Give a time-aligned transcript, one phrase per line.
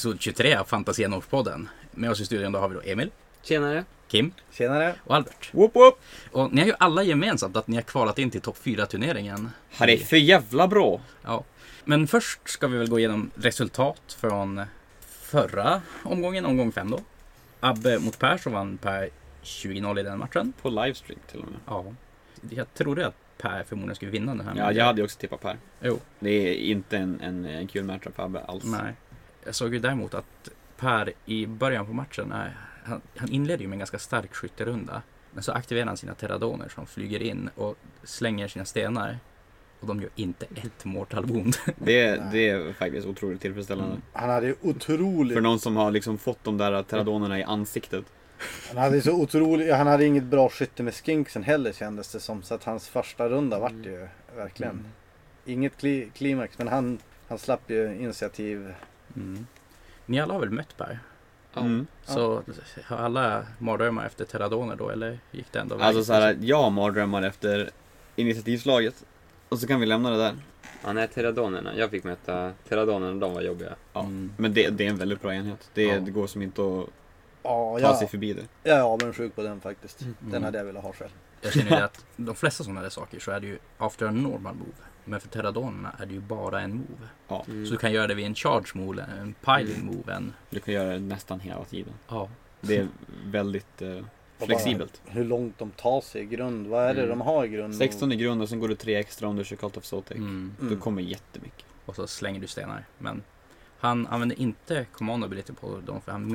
[0.00, 1.68] episod 23 av Fantasienorspodden.
[1.90, 3.10] Med oss i studion då har vi då Emil,
[3.42, 3.84] Tjenare.
[4.08, 4.94] Kim Tjenare.
[5.04, 5.54] och Albert.
[5.54, 6.00] Whoop whoop.
[6.32, 9.48] Och ni har ju alla gemensamt att ni har kvalat in till topp 4-turneringen.
[9.78, 11.00] Det är för jävla bra.
[11.24, 11.44] Ja.
[11.84, 14.62] Men först ska vi väl gå igenom resultat från
[15.10, 17.00] förra omgången, omgång 5 då.
[17.60, 19.08] Abbe mot Per så vann Per
[19.44, 20.52] 20-0 i den matchen.
[20.62, 21.60] På livestream till och med.
[21.66, 21.84] Ja.
[22.50, 24.54] Jag trodde att Per förmodligen skulle vinna den här.
[24.56, 25.56] Ja, jag hade ju också tippat Per.
[25.82, 28.64] Jo, Det är inte en, en, en kul matchup för Abbe alls.
[28.64, 28.94] nej.
[29.44, 32.50] Jag såg ju däremot att Per i början på matchen, nej,
[32.84, 35.02] han, han inleder ju med en ganska stark skytterunda.
[35.32, 39.18] Men så aktiverar han sina terradoner som flyger in och slänger sina stenar.
[39.80, 41.56] Och de gör inte ett mortal wound.
[41.78, 43.90] Det, det är faktiskt otroligt tillfredsställande.
[43.90, 44.02] Mm.
[44.12, 45.34] Han hade ju otroligt...
[45.34, 48.04] För någon som har liksom fått de där terradonerna i ansiktet.
[48.68, 49.74] Han hade så otroligt...
[49.74, 52.42] Han hade inget bra skytte med skinksen heller kändes det som.
[52.42, 54.72] Så att hans första runda vart ju verkligen...
[54.72, 54.86] Mm.
[55.44, 56.98] Inget kli, klimax men han,
[57.28, 58.74] han slapp ju initiativ.
[59.16, 59.46] Mm.
[60.06, 60.98] Ni alla har väl mött Per?
[61.56, 61.86] Mm.
[62.04, 62.42] Så
[62.84, 65.86] har alla mardrömmar efter terradoner då eller gick det ändå vägen?
[65.88, 67.70] Alltså så här, jag har mardrömmar efter
[68.16, 69.04] initiativslaget.
[69.48, 70.34] Och så kan vi lämna det där.
[70.84, 71.76] Ja, nej, terradonerna.
[71.76, 73.74] Jag fick möta terradonerna, de var jobbiga.
[73.92, 74.00] Ja.
[74.00, 74.32] Mm.
[74.36, 75.70] Men det, det är en väldigt bra enhet.
[75.74, 76.00] Det, Ja.
[76.00, 76.86] det går som inte att
[77.42, 78.42] Ja, ta sig förbi det.
[78.62, 79.98] jag är avundsjuk på den faktiskt.
[79.98, 80.42] Den Mm.
[80.42, 81.10] hade jag velat ha själv.
[81.40, 84.10] Jag känner ju att de flesta sådana där saker så är det ju after a
[84.10, 84.70] normal move.
[85.10, 87.08] Men för terradonerna är det ju bara en move.
[87.28, 87.66] Ja, Mm.
[87.66, 90.32] Så du kan göra det vid en charge move, en piling move, en...
[90.50, 91.92] du kan göra det nästan hela tiden.
[92.08, 92.28] Ja.
[92.60, 92.88] Det är
[93.24, 93.98] väldigt eh,
[94.38, 95.00] flexibelt.
[95.06, 96.66] Bara hur långt de tar sig i grund.
[96.66, 97.18] Vad är det Mm.
[97.18, 97.74] de har i grund?
[97.76, 100.16] 16 i grund och sen går du 3 extra om du kör Cult of Sotek.
[100.16, 100.54] Mm.
[100.60, 100.70] Mm.
[100.74, 101.64] Du kommer jättemycket.
[101.86, 102.84] Och så slänger du stenar.
[102.98, 103.22] Men
[103.78, 106.26] han använde inte command ability på dem för han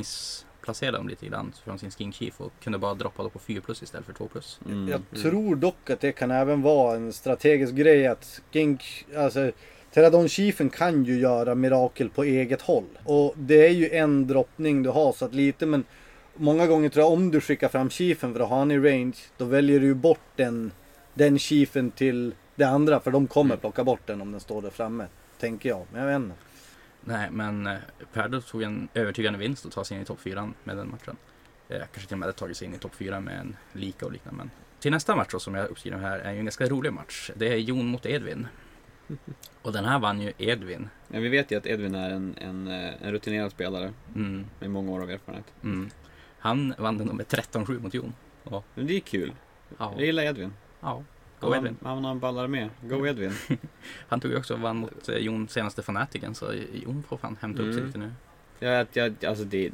[0.66, 3.62] missplacerade dem lite grann från sin skin chief och kunde bara droppa då på 4
[3.62, 4.60] plus istället för 2 plus.
[4.66, 4.88] Mm.
[4.88, 9.52] Jag tror dock att det kan även vara en strategisk grej att Skink, alltså
[9.94, 12.98] Terradon Chiefen kan ju göra mirakel på eget håll.
[13.04, 15.84] Och det är ju en droppning du har så att lite men
[16.38, 19.16] Många gånger tror jag om du skickar fram Chiefen för att ha han i range
[19.38, 20.72] Då väljer du bort den
[21.14, 23.60] Den Chiefen till det andra för de kommer Mm.
[23.60, 25.06] plocka bort den om den står där framme.
[25.40, 26.36] Tänker jag, men jag vet inte.
[27.06, 27.78] Nej, men eh,
[28.14, 31.18] Perdo tog en övertygande vinst och tar sig in i topp 4 med den matchen.
[31.70, 34.06] Eh, kanske till och med hade tagit sig in i topp 4 med en lika
[34.06, 34.38] och liknande.
[34.38, 37.32] Men till nästa match då, som jag uppskriver här är ju en ganska rolig match.
[37.36, 38.48] Det är Jon mot Edvin.
[39.62, 40.90] Och den här vann ju Edvin.
[41.08, 44.70] Men vi vet ju att Edvin är en, en, eh, en rutinerad spelare Mm, med
[44.72, 45.54] många år av erfarenhet.
[45.64, 45.90] mm.
[46.40, 48.14] Han vann den med 13-7 mot Jon.
[48.76, 49.32] Men det är kul.
[49.78, 50.54] Ja, Jag gillar Edvin.
[50.82, 51.04] ja.
[51.46, 51.78] Go Han, Edvin.
[51.84, 52.70] han, han ballar med.
[52.82, 53.32] Go Edvin.
[54.08, 57.62] Han tog ju också vann mot eh, Jon senaste fanatiken så Jon får fan hämta
[57.62, 57.86] upp sig Mm.
[57.88, 58.12] lite nu.
[58.60, 59.72] jag, jag, alltså det,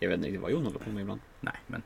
[0.00, 1.20] jag vet inte riktigt vad Jon håller på med ibland.
[1.40, 1.82] Nej, men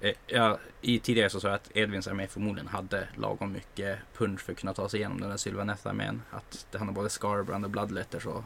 [0.00, 4.40] eh, ja, i tidigare så sa jag att Edvins armé förmodligen hade lagom mycket punch
[4.40, 6.22] för att kunna ta sig igenom den där Sylvaneth-armén.
[6.30, 8.44] Att det handlar både Scarbrand och Bloodletters och eh,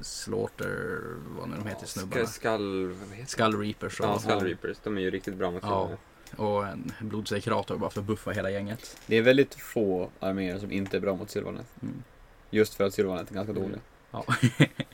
[0.00, 0.98] Slaughter,
[1.38, 2.26] vad nu de heter snubbarna.
[2.26, 4.76] Skull, vad heter Skull Reapers Ja, Skull Reapers.
[4.82, 5.90] De är ju riktigt bra mot Ja.
[6.36, 8.96] Och en Blodsekerator bara för att buffa hela gänget.
[9.06, 11.68] Det är väldigt få arméer som inte är bra mot Sylvaneth.
[11.82, 12.02] Mm.
[12.50, 13.62] Just för att Sylvaneth är ganska Mm.
[13.62, 13.80] dålig.
[14.10, 14.24] Ja.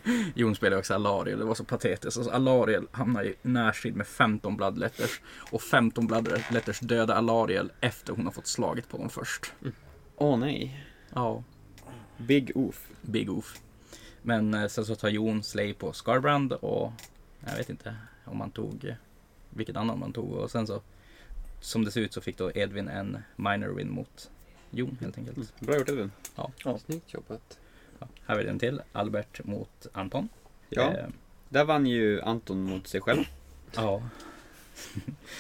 [0.35, 2.19] Jon spelade också Alariel, det var så patetiskt.
[2.19, 5.21] Alltså, Alariel hamnar i närstrid med 15 Bloodletters.
[5.51, 9.53] Och 15 Bloodletters dödar Alariel efter hon har fått slaget på dem först.
[10.17, 10.85] Åh nej.
[11.15, 11.43] Ja.
[12.19, 12.89] Big oof.
[13.01, 13.59] Big Oof.
[14.23, 16.93] Men eh, sen så tar Jon Slay på Scarbrand och
[17.47, 18.95] jag vet inte om man tog eh,
[19.51, 20.81] vilket annan man tog och sen så
[21.63, 24.31] som det ser ut så fick då Edvin en minor win mot
[24.71, 25.37] Jon helt enkelt.
[25.37, 25.49] Mm.
[25.61, 26.11] Bra gjort Edvin.
[26.87, 27.59] Snyggt jobbat.
[27.99, 28.81] Ja, här är den till.
[28.93, 30.29] Albert mot Anton.
[30.69, 31.07] Ja, Eh,
[31.49, 33.25] där vann ju Anton mot sig själv.
[33.75, 34.03] ja.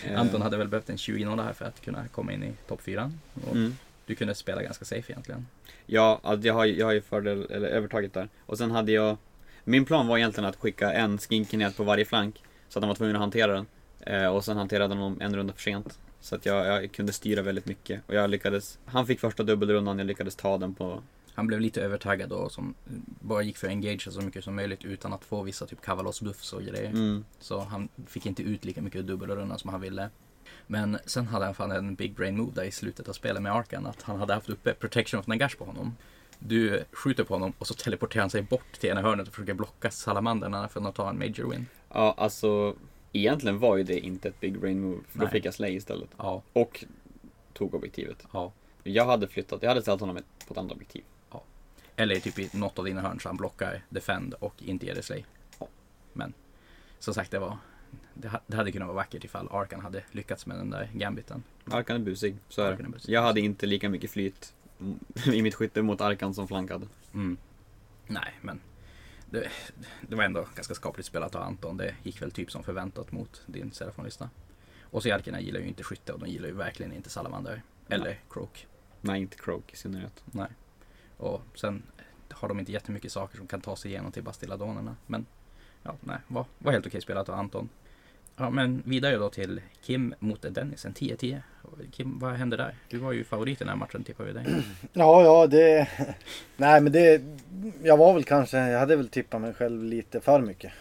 [0.06, 2.81] Eh, Anton hade väl behövt en 20-0 här för att kunna komma in i topp
[2.82, 3.12] 4.
[3.47, 3.77] Och Mm.
[4.06, 5.47] Du kunde spela ganska safe egentligen.
[5.87, 8.28] Ja, alltså jag har, jag har ju fördel, eller övertaget där.
[8.47, 9.16] Och sen hade jag,
[9.65, 12.43] min plan var egentligen att skicka en skinkenhet på varje flank.
[12.69, 13.66] Så att han var tvungen att hantera den.
[14.00, 15.99] Eh, och sen hanterade han en runda för sent.
[16.22, 18.00] Så att jag, jag kunde styra väldigt mycket.
[18.06, 21.02] Och jag lyckades, han fick första dubbelrundan, jag lyckades ta den på,
[21.35, 22.75] Han blev lite övertaggad då som
[23.20, 26.20] bara gick för att engagea så mycket som möjligt utan att få vissa typ Kavalos
[26.20, 26.91] buffs och grejer.
[26.91, 30.11] mm, Så han fick inte ut lika mycket dubbelrundan som han ville.
[30.67, 33.52] Men sen hade han fan en big brain move där i slutet av spelet med
[33.52, 33.87] Arkan.
[33.87, 35.97] Att han hade haft uppe protection of Nagash på honom.
[36.38, 39.55] Du skjuter på honom och så teleporterar han sig bort till ena hörnet och försöker
[39.55, 41.67] blocka salamanderna för att ta en major win.
[41.88, 42.76] Ja, alltså
[43.12, 45.00] egentligen var ju det inte ett big brain move.
[45.09, 46.09] För då fick jag slay istället.
[46.17, 46.85] Ja, Och
[47.53, 48.26] tog objektivet.
[48.32, 48.53] ja.
[48.85, 51.03] Jag hade flyttat, jag hade ställt honom på ett annat objektiv.
[51.97, 55.03] Eller typ i något av dina hörn så han blockar defend och inte ger dig
[55.03, 55.25] slay.
[55.59, 55.69] Ja.
[56.12, 56.32] Men
[56.99, 57.56] som sagt det var
[58.14, 61.43] det ha- det hade kunnat vara vackert ifall Arkan hade lyckats med den där gambiten.
[61.70, 63.12] Arkan är busig, så är är busig.
[63.14, 64.55] Jag hade inte lika mycket flyt
[65.32, 66.87] i mitt skytte mot Arkan som flankade.
[67.14, 67.37] Mm.
[68.06, 68.61] Nej, men
[69.32, 69.50] det,
[70.08, 71.76] det var ändå ganska skapligt spelat av Anton.
[71.76, 74.31] Det gick väl typ som förväntat mot din Serafonlista.
[74.81, 77.62] Och Sierkina gillar ju inte skytte och de gillar ju verkligen inte Salamander.
[77.88, 78.67] Eller Croak.
[79.00, 80.25] Nej, inte Croak i synnerhet.
[80.25, 80.49] Nej.
[81.17, 81.82] Och sen
[82.31, 84.96] har de inte jättemycket saker som kan ta sig igenom till Bastilladonerna.
[85.06, 85.26] Men
[85.82, 87.69] ja, nej, var, var helt okej spelat av Anton.
[88.37, 91.43] Ja, men vidare då till Kim mot Dennis, en 10-10.
[91.93, 92.75] Kim, vad hände där?
[92.89, 94.45] Du var ju favorit i den här matchen, tippar vi dig.
[94.93, 95.89] Ja, ja, det...
[96.57, 97.23] Nej, men det...
[97.83, 98.59] Jag var väl kanske...
[98.59, 100.73] Jag hade väl tippat mig själv lite för mycket.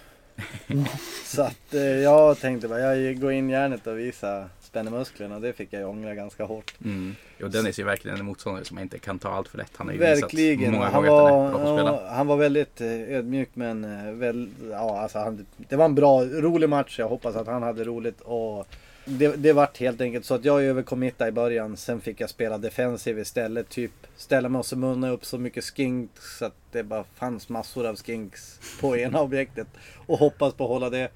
[1.25, 5.39] Så att eh, jag tänkte bara, jag går in järnet och visar spänner musklerna.
[5.39, 6.73] Det fick jag ju ångra ganska hårt.
[6.83, 7.15] Mm.
[7.37, 9.71] Jo, Dennis är ju verkligen en motståndare som inte kan ta allt för lätt.
[9.75, 10.59] Han har ju Verkligen.
[10.59, 11.91] visat många Han gånger att han var, är bra på att spela.
[11.91, 15.95] ja, han var väldigt eh, ödmjuk men eh, väl, ja, alltså han, det var en
[15.95, 16.99] bra, rolig match.
[16.99, 18.21] Jag hoppas att han hade roligt.
[18.21, 18.67] Och
[19.05, 21.77] det, det vart helt enkelt så att jag övercommittade i början.
[21.77, 23.69] Sen fick jag spela defensiv istället.
[23.69, 27.49] Typ ställa mig och så munna upp så mycket skinks så att det bara fanns
[27.49, 29.67] massor av skinks på ena objektet.
[29.95, 31.09] Och hoppas på att hålla det.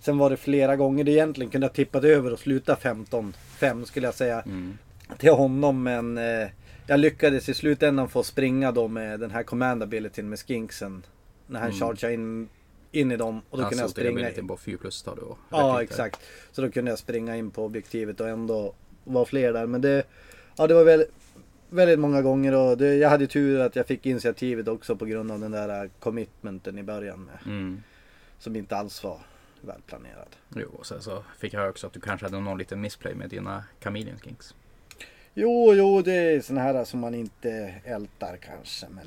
[0.00, 4.06] Sen var det flera gånger det egentligen kunde ha tippat över och sluta 15-5 skulle
[4.06, 4.78] jag säga Mm.
[5.18, 6.48] till honom men eh,
[6.86, 11.02] jag lyckades i slutändan få springa då med den här command abilityn med skinksen.
[11.46, 11.80] När han Mm.
[11.80, 12.48] chargeade in,
[12.92, 14.28] in i dem och då Han kunde jag springa.
[14.28, 16.20] lite på 4 plus och Ja exakt.
[16.52, 18.74] Så då kunde jag springa in på objektivet och ändå
[19.04, 19.66] vara fler där.
[19.66, 20.02] Men det,
[20.56, 21.04] ja, det var väl,
[21.70, 25.30] väldigt många gånger och det, jag hade tur att jag fick initiativet också på grund
[25.32, 27.24] av den där commitmenten i början.
[27.24, 27.82] Med, Mm.
[28.38, 29.18] som inte alls var
[29.60, 30.28] välplanerad.
[30.56, 33.30] Jo, och sen så fick jag också att du kanske hade någon liten missplay med
[33.30, 34.54] dina Chameleon Kings.
[35.34, 38.86] Jo, jo, det är såna här som man inte ältar kanske.
[38.88, 39.04] Men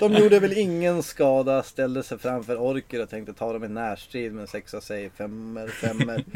[0.00, 4.32] de gjorde väl ingen skada, ställde sig framför orker och tänkte ta dem i närstrid
[4.32, 6.24] med sexa save, femmer, femmer.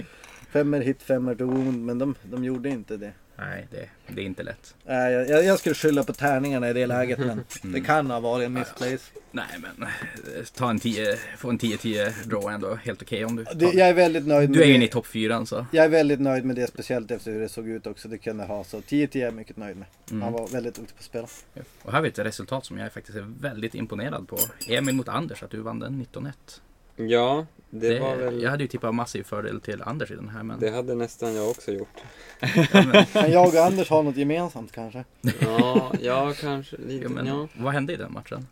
[0.53, 3.13] Femmer hit, femmer to wound, men de, de gjorde inte det.
[3.37, 4.75] Nej, det, det är inte lätt.
[4.87, 7.85] Nej, jag, jag- skulle skylla på tärningarna i det läget, men det Mm.
[7.85, 8.99] kan ha varit en missplace.
[9.31, 13.45] Nej, men eh, ta en 10, få en 10-10 draw ändå helt okej om du
[13.55, 14.77] Det, jag är väldigt nöjd med Du är ju det.
[14.77, 15.67] inne i topp 4 så.
[15.73, 18.09] Jag är väldigt nöjd med det, speciellt efter hur det såg ut också.
[18.09, 19.87] Det kunde ha så 10-10 är jag mycket nöjd med.
[20.11, 20.23] Mm.
[20.23, 21.27] Han var väldigt duktig på att spela.
[21.83, 24.39] Och här har vi ett resultat som jag faktiskt är väldigt imponerad på.
[24.69, 26.33] Emil mot Anders, att du vann den 19-1.
[26.97, 28.43] Ja, det, var väl...
[28.43, 30.61] Jag hade ju tippat massiv fördel till Anders i den här men...
[30.61, 31.89] Det hade nästan jag också gjort.
[32.41, 35.05] Ja, men, Men jag och Anders har något gemensamt kanske.
[35.41, 37.03] Ja, ja kanske lite.
[37.05, 37.49] ja, men Ja.
[37.55, 38.47] vad hände i den matchen?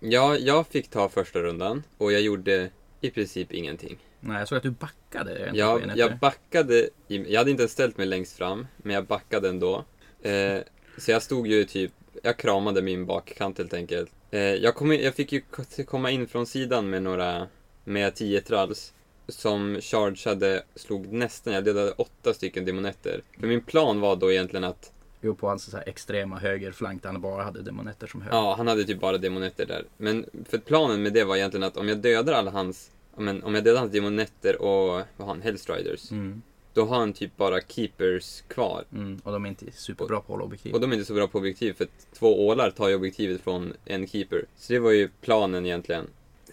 [0.00, 2.70] ja, jag fick ta första rundan och jag gjorde
[3.00, 3.98] i princip ingenting.
[4.20, 5.48] Nej, jag såg att du backade.
[5.50, 5.56] på
[5.96, 9.84] Jag, backade, i, jag hade inte ens ställt mig längst fram, men jag backade ändå.
[10.22, 10.58] Eh,
[10.98, 11.92] så jag stod ju typ,
[12.22, 14.10] jag kramade min bakkant helt enkelt.
[14.30, 15.42] Eh, jag, kom in, jag fick ju
[15.86, 17.46] komma in från sidan med några,
[17.86, 18.92] med 10 tralls.
[19.28, 23.22] Som chargeade, slog nästan, jag dödade åtta stycken demonetter.
[23.40, 27.10] För min plan var då egentligen att, Jo, på hans så här extrema högerflank där
[27.12, 28.36] han bara hade demonetter som höger.
[28.36, 29.84] ja han hade typ bara demonetter där.
[29.96, 33.54] Men för planen med det var egentligen att om jag dödar alla hans, men, om
[33.54, 36.10] jag dödar hans demonetter och, vad har han, Hellstriders.
[36.10, 36.42] Mm,
[36.72, 38.84] Då har han typ bara keepers kvar.
[38.92, 40.74] mm, och de är inte superbra på att hålla objektiv.
[40.74, 41.86] Och de är inte så bra på objektiv för
[42.18, 44.44] två ålar tar ju objektivet från en keeper.
[44.56, 46.06] Så det var ju planen egentligen.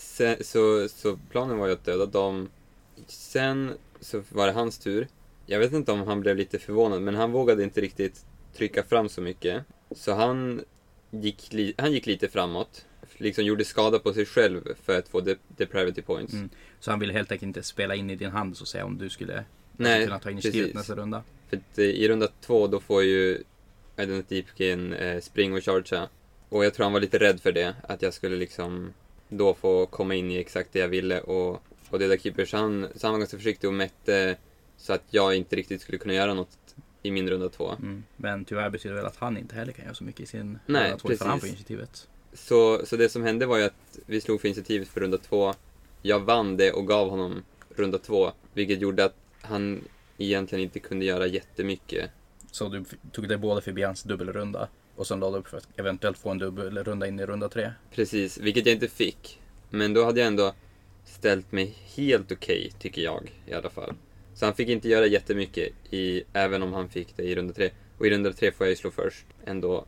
[0.04, 2.50] Sen, så, så planen var ju att döda dem.
[3.08, 5.08] Sen så var det hans tur.
[5.46, 8.26] Jag vet inte om han blev lite förvånad men han vågade inte riktigt
[8.58, 9.63] trycka fram så mycket.
[9.92, 10.63] Så han
[11.12, 12.86] gick, li, han gick lite framåt.
[13.18, 15.22] Liksom gjorde skada på sig själv för att få
[15.58, 16.34] the, priority points.
[16.34, 16.50] Mm.
[16.80, 18.98] Så han ville helt enkelt inte spela in i din hand så att säga om
[18.98, 20.75] du skulle Nej, kunna ta initiativet precis.
[20.75, 21.24] nästa runda.
[21.50, 23.44] För att eh, i runda två då får ju
[23.98, 26.10] Identity Deepkin eh, spring och chargea.
[26.50, 28.94] Och jag tror han var lite rädd för det, att jag skulle liksom
[29.38, 32.50] då få komma in i exakt det jag ville och, och döda keepers.
[32.50, 34.38] Så han, så han var ganska försiktig och mätte
[34.78, 36.58] så att jag inte riktigt skulle kunna göra något
[37.04, 37.72] i min runda två.
[37.72, 38.04] Mm.
[38.18, 40.60] Men tyvärr betyder det väl att han inte heller kan göra så mycket i sin
[40.66, 41.60] Nej, runda två ifall han får precis.
[41.60, 42.08] initiativet.
[42.34, 45.54] Så, så det som hände var ju att vi slog för initiativet för runda två.
[46.02, 47.44] Jag vann det och gav honom
[47.75, 49.82] runda två, vilket gjorde att han
[50.18, 52.10] egentligen inte kunde göra jättemycket.
[52.52, 56.18] Så du tog det både förbi hans dubbelrunda och sen lade upp för att eventuellt
[56.18, 57.72] få en dubbelrunda in i runda tre.
[57.92, 59.40] Precis, vilket jag inte fick.
[59.70, 60.54] Men då hade jag ändå
[61.06, 63.94] ställt mig helt okej, tycker jag i alla fall.
[64.36, 67.70] Så han fick inte göra jättemycket, i, även om han fick det i runda tre.
[67.98, 69.86] Och i runda tre får jag ju slå först ändå.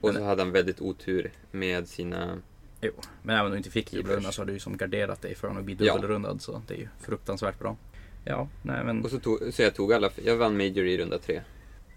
[0.00, 2.38] Och så Men- hade han väldigt otur med sina...
[2.80, 5.34] Jo, men även om du inte fick dubbelrunda så har du ju som garderat dig
[5.34, 5.94] för att bli Ja.
[5.94, 7.76] dubbelrundad så det är ju fruktansvärt bra.
[8.24, 10.10] Ja, nej men Och så, tog, så jag tog alla...
[10.24, 11.42] Jag vann Major i runda tre.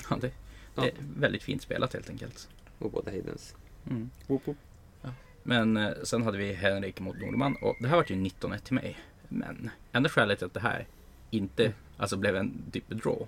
[0.10, 0.32] ja, det
[0.80, 0.86] Ja.
[0.88, 2.50] är väldigt fint spelat helt enkelt.
[2.80, 3.56] Och båda Hiddens.
[3.90, 4.10] Mm.
[5.44, 8.74] Men eh, sen hade vi Henrik mot Nordman och det här var ju 19-1 till
[8.74, 8.98] mig.
[9.28, 10.88] Men enda skälet till att det här
[11.30, 13.28] inte alltså blev en typ draw.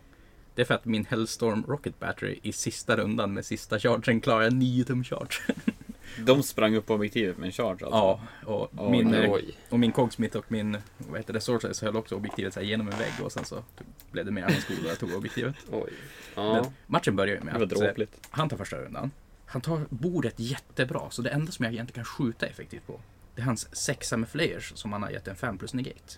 [0.55, 4.51] Det är för att min Hellstorm Rocket Battery i sista rundan med sista chargen klarar
[4.51, 5.55] 9 tum charge.
[6.19, 7.87] De sprang upp på objektivet med en charge alltså.
[7.89, 9.57] Ja, och Oj, min, eh, Oj.
[9.69, 12.87] och min Cogsmith och min, vad heter det, Sorceress höll också objektivet så här genom
[12.87, 13.63] en vägg och sen så
[14.11, 15.55] blev det mer skola och jag tog objektivet.
[15.71, 15.93] Oj.
[16.35, 16.53] Ja.
[16.53, 19.11] Men matchen börjar ju Det med att han tar första rundan.
[19.45, 22.99] Han tar bordet jättebra, så det enda som jag egentligen kan skjuta effektivt på,
[23.35, 26.17] det är hans sexa med flayers som han har gett en 5 plus negate.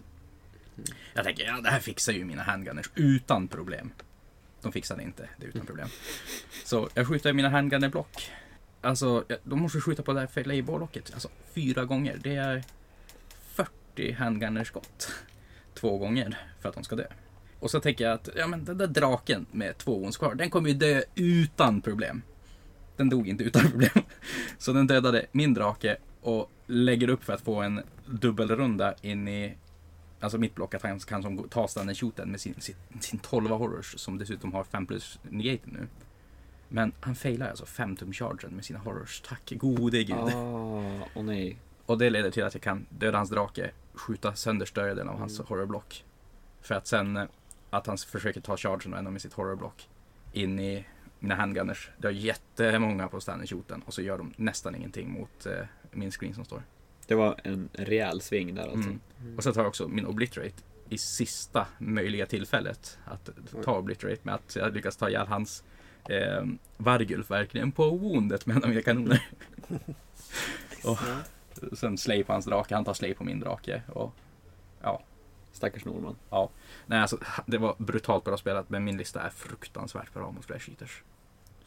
[1.14, 3.92] Jag tänker, ja det här fixar ju mina handgunners utan problem.
[4.62, 5.88] De fixade inte det utan problem.
[6.64, 8.32] Så jag skjuter mina handgunner-block.
[8.84, 12.20] Alltså, de måste skjuta på det här filet-blocket, alltså fyra gånger.
[12.24, 12.64] Det är
[13.96, 15.12] 40 handgunner-skott.
[15.74, 17.08] Två gånger för att de ska dö.
[17.60, 20.50] Och så tänker jag att, ja men den där draken med två wounds kvar, den
[20.50, 22.22] kommer ju dö utan problem.
[22.98, 24.04] Den dog inte utan problem.
[24.58, 29.58] Så den dödade min drake och lägger upp för att få en dubbelrunda in i
[30.20, 33.50] Alltså mitt block, att han kan som ta standard shooten med sin, sin, sin 12
[33.50, 35.88] horrors som dessutom har 5 plus-negaten nu.
[36.70, 39.22] Men han failar alltså 5 tum chargen med sina horrors.
[39.22, 40.18] Tack gode gud.
[40.18, 41.58] Ah, åh nej.
[41.86, 45.20] Och det leder till att jag kan döda hans drake, skjuta sönder större delen av
[45.20, 45.48] hans Mm.
[45.50, 46.04] horrorblock.
[46.62, 47.26] För att sen eh,
[47.70, 49.90] att han försöker ta chargen och ändå med sitt horrorblock
[50.32, 50.86] in i
[51.20, 51.90] mina handgunners.
[51.98, 56.12] Det har jättemånga på stanning shooten och så gör de nästan ingenting mot eh, min
[56.12, 56.64] screen som står.
[57.08, 58.90] Det var en rejäl sving där alltså.
[58.90, 59.38] Mm.
[59.38, 60.56] Och så tar jag också min obliterate
[60.90, 63.30] i sista möjliga tillfället att
[63.64, 65.64] ta obliterate med att jag lyckas ta ihjäl hans
[66.10, 66.46] eh,
[66.78, 69.28] Vargulf verkligen på woundet med en av mina kanoner.
[70.84, 70.98] och
[71.78, 73.82] sen slay på hans drake, han tar slay på min drake.
[73.88, 74.14] Och,
[75.54, 76.16] Stackars Norman.
[76.86, 80.70] nej, alltså, det var brutalt bra spelat men min lista är fruktansvärt bra mot flash
[80.70, 81.02] eaters.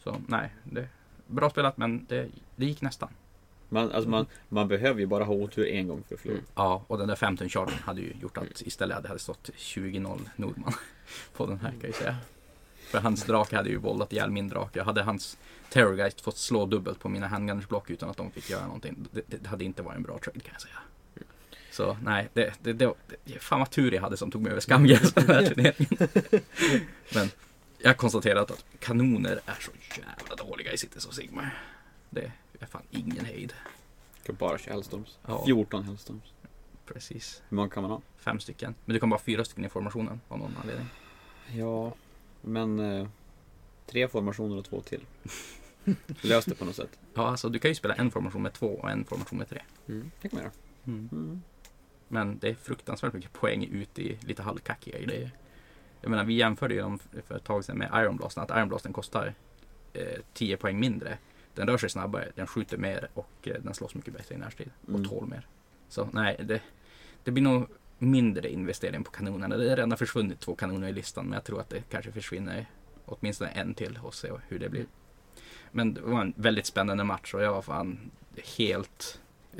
[0.03, 0.87] Så nej, det,
[1.27, 3.09] bra spelat men det, det gick nästan.
[3.69, 6.37] Man, alltså man, man behöver ju bara ha otur en gång för att förlora.
[6.37, 6.49] Mm.
[6.55, 10.19] Ja, och den där 15 chargen hade ju gjort att istället hade det stått 20-0
[10.35, 10.73] Nordman
[11.33, 12.15] på den här kan jag ju säga.
[12.87, 14.83] För hans drake hade ju vållat ihjäl min drake.
[14.83, 15.37] Hade hans
[15.69, 19.07] Terrorgeist fått slå dubbelt på mina handgunners block utan att de fick göra någonting.
[19.11, 20.75] Det, det hade inte varit en bra trade kan jag säga.
[21.71, 24.61] Så nej, det, det, det, det fan vad tur jag hade som tog mig över
[24.61, 26.09] skamgränsen den här turneringen.
[27.13, 27.29] Men
[27.77, 31.63] jag konstaterat att kanoner är så jävla dåliga i Cities of Sigmar.
[32.09, 33.53] Det är fan ingen hejd.
[34.23, 35.17] Kan bara köra Hellstorms.
[35.25, 35.45] Ja.
[35.45, 36.23] 14 Hellstorms.
[36.85, 37.41] Precis.
[37.49, 38.01] Hur många kan man ha?
[38.17, 38.75] Fem stycken.
[38.85, 40.87] Men du kan bara ha fyra stycken i formationen av någon anledning.
[41.53, 41.93] Ja,
[42.41, 43.07] men eh,
[43.85, 45.05] tre formationer och två till.
[46.21, 46.99] Lös det på något sätt.
[47.13, 49.61] Ja, alltså du kan ju spela en formation med två och en formation med tre.
[49.87, 50.11] Mm.
[50.21, 50.53] Det kan man göra.
[50.87, 51.41] Mm.
[52.07, 55.31] Men det är fruktansvärt mycket poäng ut i lite halvkackiga grejer.
[56.01, 58.43] Jag menar, vi jämförde ju dem för ett tag sedan med Iron Blasten.
[58.43, 59.33] Att Iron Blasten kostar
[59.93, 61.17] eh, 10 poäng mindre.
[61.53, 64.69] Den rör sig snabbare, den skjuter mer och eh, den slåss mycket bättre i närstrid.
[64.83, 65.05] Och Mm.
[65.05, 65.47] tål mer.
[65.89, 66.61] Så nej, det,
[67.23, 67.67] det blir nog
[67.97, 69.57] mindre investering på kanonerna.
[69.57, 72.65] Det har redan försvunnit två kanoner i listan, men jag tror att det kanske försvinner
[73.05, 74.85] åtminstone en till och se hur det blir.
[75.71, 78.11] Men det var en väldigt spännande match och jag var fan
[78.57, 79.19] helt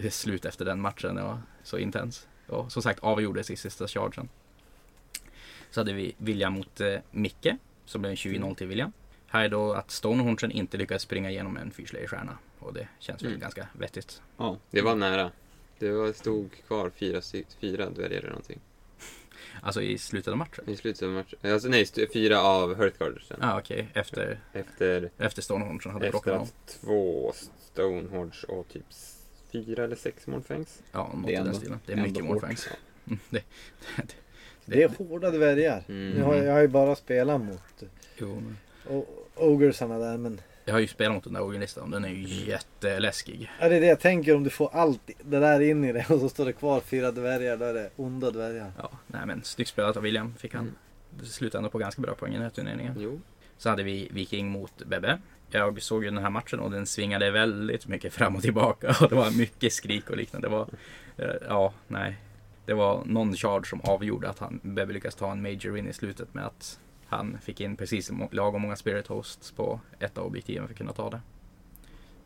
[0.10, 1.16] slut efter den matchen.
[1.16, 2.28] Det var så intens.
[2.48, 4.30] Och som sagt avgjordes i sista chargen.
[5.72, 7.48] Så hade vi William mot eh, Micke,
[7.86, 8.92] som blev en 20-0 till William.
[9.28, 12.38] Här är då att Stonehornsen inte lyckades springa igenom en fyrslayer-stjärna.
[12.60, 13.40] Och det känns väl Mm.
[13.42, 14.22] ganska vettigt.
[14.38, 15.32] Ja, Det var nära.
[15.80, 17.22] Det var, stod kvar fyra,
[17.62, 18.60] fyra dvärgar eller någonting.
[19.62, 20.64] Alltså i slutet av matchen.
[20.70, 21.40] I slutet av matchen.
[21.52, 23.38] Alltså nej, fyra av Hearthguardersen.
[23.42, 26.44] Ja ah, okej, efter, Efter, efter Stonehornsen hade efter plockat dem.
[26.44, 27.34] att två
[27.72, 28.84] Stonehorns och typ
[29.52, 30.82] fyra eller sex Mordfangs.
[30.92, 31.80] Ja, något Det är i den stilen.
[31.86, 32.34] Det är mycket hårt.
[32.34, 32.68] Morfangs.
[33.08, 33.44] Mm, det,
[33.98, 34.14] det,
[34.66, 35.84] Det är hårda dvärgar.
[35.90, 36.10] Mm.
[36.10, 37.84] Nu har jag, jag har ju bara spelat mot
[38.18, 38.58] jo, men
[38.98, 39.06] o-
[39.36, 42.46] Ogresarna där men jag har ju spelat mot den där Ogen-listan och den är ju
[42.46, 43.52] jätteläskig.
[43.60, 46.06] ja, det är det jag tänker om du får allt det där in i det
[46.10, 47.58] och så står det kvar fyra dvärgar.
[47.58, 48.72] Då är det onda dvärgar.
[48.78, 50.34] Ja, nej men snyggt spelat av William.
[50.38, 50.72] Fick han
[51.42, 51.52] Mm.
[51.54, 52.94] ändå på ganska bra poäng i den här turneringen.
[53.00, 53.22] Jo.
[53.58, 55.20] Så hade vi Viking mot Bebbe.
[55.50, 58.96] Jag såg ju den här matchen och den svingade väldigt mycket fram och tillbaka.
[59.02, 60.48] Och det var mycket skrik och liknande.
[60.48, 60.68] Det var,
[61.18, 62.18] eh, ja, nej.
[62.66, 65.94] Det var någon charge som avgjorde att han, Bebbe lyckades ta en major win i
[65.94, 70.68] slutet med att han fick in precis lagom många spirit hosts på ett av objektiven
[70.68, 71.22] för att kunna ta det.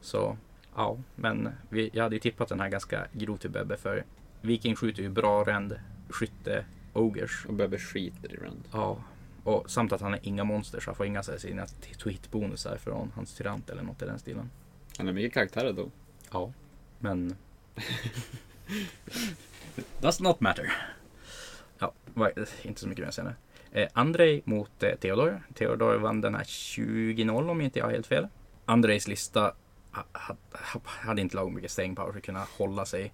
[0.01, 0.37] Så,
[0.75, 4.05] ja, men vi, jag hade ju tippat den här ganska grovt till Bebbe för
[4.41, 7.45] Viking skjuter ju bra ränd, skytte, ogers.
[7.45, 8.63] och Bebbe skiter i Rand.
[8.71, 9.03] Ja,
[9.43, 11.65] och samt att han har inga monster så han får inga så här sina
[12.03, 14.49] tweet-bonusar från hans tyrant eller något i den stilen.
[14.97, 15.89] Han är mycket karaktärer då.
[16.31, 16.53] Ja,
[16.99, 17.35] men...
[19.99, 20.73] Does not matter.
[21.79, 21.93] Ja,
[22.61, 23.35] inte så mycket mer att säga nu.
[23.71, 25.41] Eh, Andrei mot eh, Theodor.
[25.53, 28.27] Theodor vann den här 20-0 om inte jag har helt fel.
[28.65, 29.41] Andrejs lista
[29.91, 30.35] ha, ha,
[30.73, 33.13] ha- hade inte lagom mycket staying power för att kunna hålla sig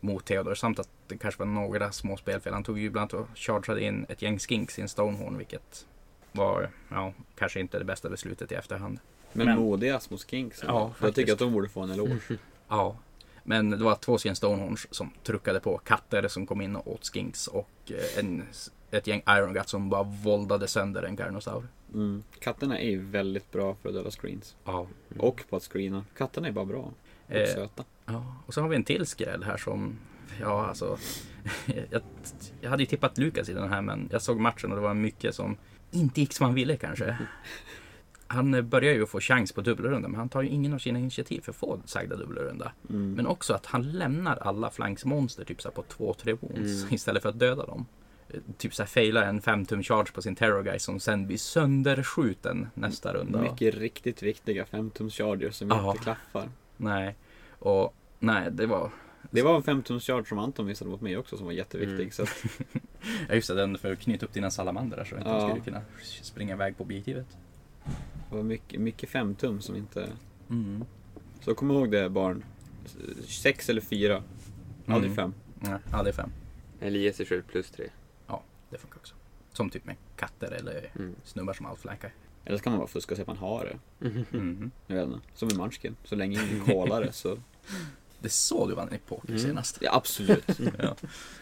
[0.00, 0.54] mot Theodor.
[0.54, 2.52] Samt att det kanske var några små spelfel.
[2.52, 5.86] Han tog ju bland annat och chargeade in ett gäng skinks i en Stonehorn vilket
[6.32, 8.98] var, ja, kanske inte det bästa beslutet i efterhand.
[9.32, 10.62] Men, Men- modiga små skinks.
[10.66, 12.20] Ja, jag tycker att de borde få en eloge.
[12.68, 12.96] Ja.
[13.48, 17.06] Men det var två stycken Stonehorns som truckade på katter som kom in och åt
[17.06, 18.44] skinks och eh, en,
[18.90, 21.68] ett gäng Iron Guts som bara våldade sönder en Garnosaur.
[21.94, 22.22] Mm.
[22.38, 24.56] Katterna är ju väldigt bra för att döda screens.
[24.64, 24.86] Ja.
[25.18, 26.04] Och på att screena.
[26.16, 26.92] Katterna är bara bra.
[27.26, 27.84] Och Eh, söta.
[28.06, 29.98] Ja, och så har vi en till skräll här som,
[30.40, 30.98] ja alltså,
[31.90, 32.02] jag,
[32.60, 34.94] jag hade ju tippat Lukas i den här men jag såg matchen och det var
[34.94, 35.56] mycket som
[35.90, 37.18] inte gick som han ville kanske.
[38.28, 41.40] Han börjar ju få chans på dubbelrunda men han tar ju ingen av sina initiativ
[41.40, 42.72] för att få sagda dubbelrunda.
[42.90, 43.12] Mm.
[43.12, 46.94] Men också att han lämnar alla flanksmonster typ så på 2-3 wounds Mm.
[46.94, 47.86] istället för att döda dem.
[48.28, 51.26] Eh, Typ så här failar en 5 tum charge på sin terror guy som sen
[51.26, 53.40] blir sönderskjuten nästa runda.
[53.40, 55.90] Mycket riktigt viktiga 5-tums charger som Ja.
[55.90, 56.48] inte klaffar.
[56.76, 57.16] Nej,
[57.58, 58.90] och nej det var
[59.30, 61.94] Det var en 5-tums charge som Anton missade mot mig också som var jätteviktig.
[62.00, 62.10] Mm.
[62.10, 62.28] Så att,
[63.28, 65.32] Ja just det, den för att knyta upp dina salamander där så att Ja.
[65.32, 65.80] de skulle kunna
[66.22, 67.26] springa iväg på objektivet.
[68.30, 70.08] Det var mycket, mycket 5-tum som inte...
[70.50, 70.84] Mm.
[71.40, 72.44] Så kom ihåg det barn.
[73.26, 74.22] Sex eller fyra.
[74.86, 75.16] Aldrig Mm.
[75.16, 75.34] fem.
[75.70, 76.30] Ja, ja, det är fem.
[76.80, 77.88] Elias är själv plus tre.
[78.70, 79.14] Det funkar också.
[79.52, 81.14] Som typ med katter eller Mm.
[81.24, 82.12] snubbar som outflankar.
[82.44, 83.64] Eller så kan man bara fuska och säga att man har
[84.00, 84.06] det.
[84.38, 84.70] Mm.
[84.86, 85.20] Jag vet inte.
[85.34, 85.96] Som en munchkin.
[86.04, 87.38] Så länge ingen kollar det så...
[88.20, 89.38] Det är så du vann i poker Mm.
[89.40, 89.78] senast.
[89.80, 90.44] Ja, absolut.
[90.78, 90.96] ja.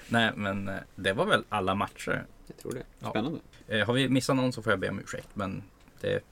[0.08, 2.26] Nej men eh, det var väl alla matcher.
[2.46, 2.82] Jag tror det.
[2.98, 3.10] Ja.
[3.10, 3.38] Spännande.
[3.68, 5.28] Eh, har vi missat någon så får jag be om ursäkt.
[5.34, 5.62] Men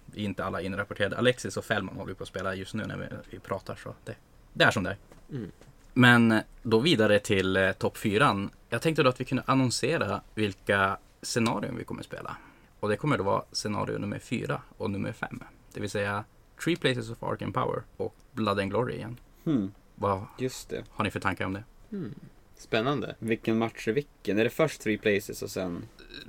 [0.06, 1.18] det är inte alla inrapporterade.
[1.18, 3.74] Alexis och Fällman håller på att spela just nu när vi, vi pratar.
[3.76, 4.14] Så det,
[4.52, 4.96] det är som det är.
[5.36, 5.50] Mm.
[5.94, 8.50] Men då vidare till eh, topp fyran.
[8.68, 12.36] Jag tänkte då att vi kunde annonsera vilka scenarion vi kommer spela.
[12.80, 15.42] Och det kommer då vara scenario nummer fyra och nummer fem.
[15.72, 16.24] Det vill säga
[16.64, 19.16] Three Places of Ark and Power och Blood and Glory igen.
[19.44, 20.84] Hmm, Vad just det.
[20.90, 21.64] har ni för tankar om det?
[21.92, 22.14] Mm.
[22.62, 23.14] Spännande.
[23.18, 24.38] Vilken match är vilken?
[24.38, 25.84] Är det först three places och sen...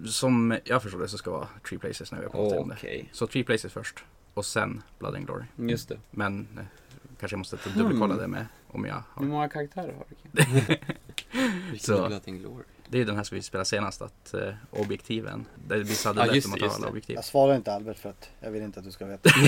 [0.06, 2.68] Som jag förstår det så ska det vara Three Places när vi har pratat om
[2.70, 2.75] det.
[2.75, 3.10] Okej.
[3.12, 5.44] Så Three Places först och sen Blood and Glory.
[5.58, 5.98] Just det.
[6.12, 6.63] Men eh,
[7.20, 8.22] kanske jag måste dubbelkolla Hmm.
[8.22, 9.24] det med om jag Hur har.
[9.25, 10.42] många karaktärer har vi?
[11.72, 12.64] Vilken Så- Blood and Glory.
[12.88, 15.46] Det är den här som vi spelade senast, att eh, objektiven.
[15.68, 16.90] Där vissa hade Ja, lätt om det, att ta just alla det.
[16.92, 17.16] objektiv.
[17.16, 19.29] Jag svarar inte Albert för att jag vill inte att du ska veta.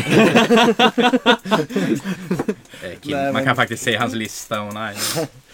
[2.83, 4.95] Eh, Kim, Nej, man men- kan faktiskt se hans lista och nej.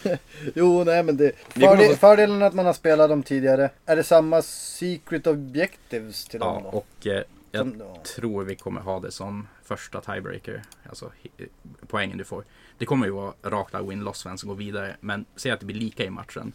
[0.55, 1.31] Jo, nej men det...
[1.49, 3.69] Fördel, fördelen att man har spelat dem tidigare.
[3.85, 6.69] Är det samma secret objectives till Ja, dem då?
[6.69, 7.81] och eh, jag Som
[8.15, 10.61] tror vi kommer ha det som första tiebreaker.
[10.89, 11.47] Alltså hi-
[11.87, 12.43] poängen du får.
[12.77, 14.95] Det kommer ju vara rakt av win-loss vem som går vidare.
[14.99, 16.53] Men säg att det blir lika i matchen.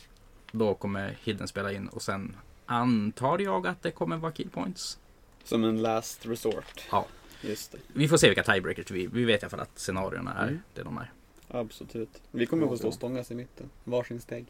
[0.52, 4.98] Då kommer Hidden spela in och sen antar jag att det kommer vara kill points.
[5.44, 6.84] Som en last resort.
[6.90, 7.06] Ja.
[7.40, 7.78] Just det.
[7.86, 10.62] Vi får se vilka tiebreakers vi Vi vet i alla fall att scenarierna är Mm.
[10.74, 11.10] det de är.
[11.48, 12.22] Absolut.
[12.30, 13.70] Vi kommer få stå och stångas i mitten.
[13.84, 14.46] Varsin steg.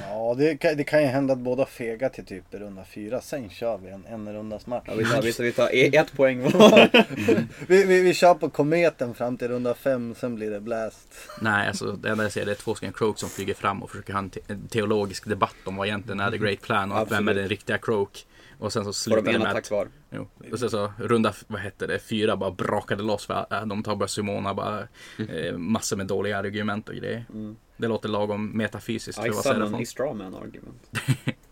[0.00, 3.20] Ja, det kan, det kan ju hända att båda fegar till typ runda fyra.
[3.20, 4.84] Sen kör vi en en rundas match.
[4.86, 6.90] Ja, vi tar, vi tar, vi tar e- ett poäng var.
[7.68, 11.08] Vi, vi, vi kör på kometen fram till runda fem, sen blir det blast.
[11.40, 13.90] Nej, alltså det enda jag ser det är två stycken croaks som flyger fram och
[13.90, 16.98] försöker ha en, te en teologisk debatt om vad egentligen är the great plan och
[16.98, 17.36] att vem är Absolut.
[17.36, 18.26] den riktiga croak.
[18.58, 19.88] Och sen så Får slutar de det med att kvar.
[20.10, 20.28] Jo.
[20.52, 23.96] Och sen så runda, vad hette det, fyra bara brakade loss för äh, de tar
[23.96, 24.88] bara Simona bara
[25.28, 27.24] eh, massor med dåliga argument och grejer.
[27.32, 27.56] Mm.
[27.76, 30.90] Det låter lagom metafysiskt I summon a strawman argument.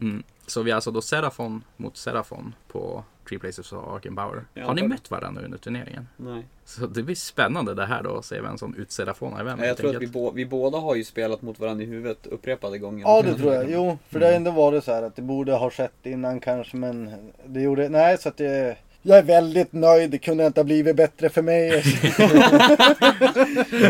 [0.00, 0.22] Mm.
[0.46, 4.44] Så vi har alltså då Serafon mot Serafon på Three Places of Ark and Power.
[4.54, 6.08] Ja, har ni mött varandra under turneringen?
[6.16, 6.42] Nej.
[6.64, 9.58] Så det blir spännande det här då att se vem som utserafonar vem.
[9.58, 12.26] Nej, jag tror att vi, bå- vi båda har ju spelat mot varandra i huvudet
[12.26, 13.04] upprepade gånger.
[13.06, 13.70] Ja, det tror jag.
[13.70, 16.76] Jo, för det har ändå varit så här att det borde ha skett innan kanske,
[16.76, 17.10] men
[17.46, 17.88] det gjorde...
[17.88, 18.76] Nej, så att det...
[19.06, 20.10] Jag är väldigt nöjd.
[20.10, 21.70] Det kunde inte ha blivit bättre för mig.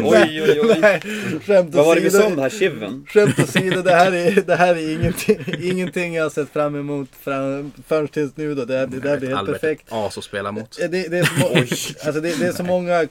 [0.04, 0.78] Oj, oj, oj.
[0.80, 1.00] Nej,
[1.46, 3.04] skämt Vad var det vi sa om den här chiven?
[3.08, 7.08] Skämt åsido, det här är, det här är ingenting, ingenting jag har sett fram emot
[7.20, 8.64] fram, förrän tills nu då.
[8.64, 9.92] Det, här- det där blir helt Albert perfekt.
[9.92, 10.80] är as att spela mot.
[10.80, 11.46] Eh, Det, det, är så, må-
[12.06, 13.06] alltså det, det är så många,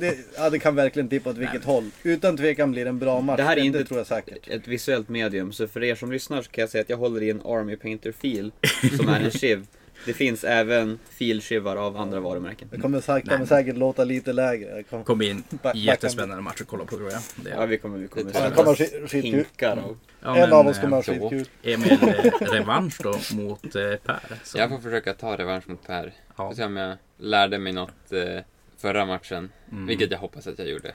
[0.00, 1.90] det, ja, det kan verkligen tippa åt vilket håll.
[2.02, 3.36] Utan tvekan blir det en bra match.
[3.36, 4.48] Det här är inte- det tror jag säkert.
[4.48, 7.22] Ett visuellt medium, så för er som lyssnar så kan jag säga att jag håller
[7.22, 8.52] i en Army Painter fil
[8.96, 9.66] som är en chiv.
[10.06, 12.68] Det finns även filchivar av andra varumärken.
[12.70, 14.82] Det kommer, säkert, kommer säkert låta lite lägre.
[14.82, 17.20] Kommer, en back- jättespännande match att kolla på tror jag.
[17.36, 19.96] Det Ja, vi kommer, vi kommer Det kommer hinkar och...
[20.22, 21.48] Ja, en av oss kommer ha eh, skitkul.
[21.62, 24.20] Emil, eh, revansch då mot eh, Per.
[24.44, 26.12] Så, Jag får försöka ta revansch mot Per.
[26.36, 26.48] ja.
[26.48, 28.42] Får se om jag lärde mig något eh,
[28.78, 29.52] förra matchen.
[29.72, 29.86] Mm.
[29.86, 30.94] Vilket jag hoppas att jag gjorde.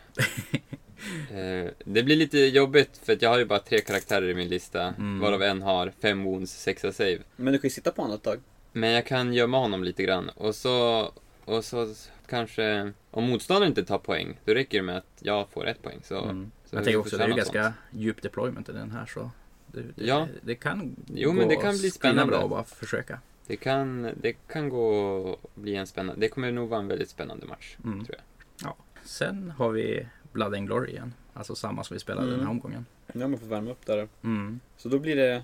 [1.83, 4.81] det blir lite jobbigt för att jag har ju bara tre karaktärer i min lista.
[4.83, 5.19] Mm.
[5.19, 7.17] Varav en har fem wounds, sexa save.
[7.35, 8.39] Men du kan ju sitta på honom ett tag.
[8.71, 10.29] Men jag kan gömma honom lite grann.
[10.29, 11.09] Och så,
[11.45, 11.93] och så
[12.27, 12.91] kanske...
[13.11, 15.99] Om motståndaren inte tar poäng, då räcker det med att jag får ett poäng.
[16.03, 16.51] Så, Mm.
[16.65, 19.31] så Jag tänker får också det är ju ganska djup deployment i den här så.
[19.67, 20.27] Det, det, Ja.
[20.41, 22.31] det kan Jo, men gå det kan bli spännande.
[22.31, 23.19] bra och bara försöka.
[23.47, 26.21] Det kan, det kan gå att bli en spännande...
[26.21, 28.05] Det kommer nog vara en väldigt spännande match, Mm.
[28.05, 28.17] tror
[28.63, 28.73] jag.
[29.03, 31.13] Sen har vi Blood and Glory igen.
[31.33, 32.37] Alltså samma som vi spelade Mm.
[32.37, 32.85] den här omgången.
[33.13, 34.07] Nu har man fått värma upp där.
[34.23, 34.59] Mm.
[34.77, 35.43] Så då blir det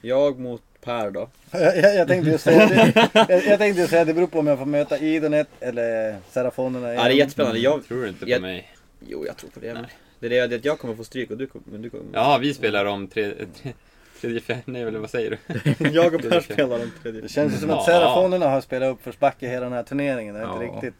[0.00, 1.28] jag mot Per då.
[1.50, 3.08] Jag, jag, jag tänkte ju säga det.
[3.28, 6.94] Jag, jag tänkte ju säga det beror på om jag får möta Idonet eller Serafonerna
[6.94, 7.58] Ja, det är jättespännande.
[7.58, 8.68] Jag, Tror du inte på Jag- mig?
[9.08, 9.74] jo, jag tror på det.
[9.74, 9.86] Men
[10.20, 11.64] det är det det att jag kommer få stryk och du kommer...
[11.72, 13.30] Men du kommer Ja, vi spelar om tre,
[13.62, 13.72] tre,
[14.20, 15.38] tredje, fjärde, nej eller vad säger
[15.76, 15.88] du?
[15.90, 17.20] jag och Per spelar om tredje.
[17.20, 17.84] Det känns ju som att.
[17.84, 20.34] Serafonerna har spelat upp försbacke hela den här turneringen.
[20.34, 20.74] Det är inte Ja.
[20.74, 20.94] riktigt...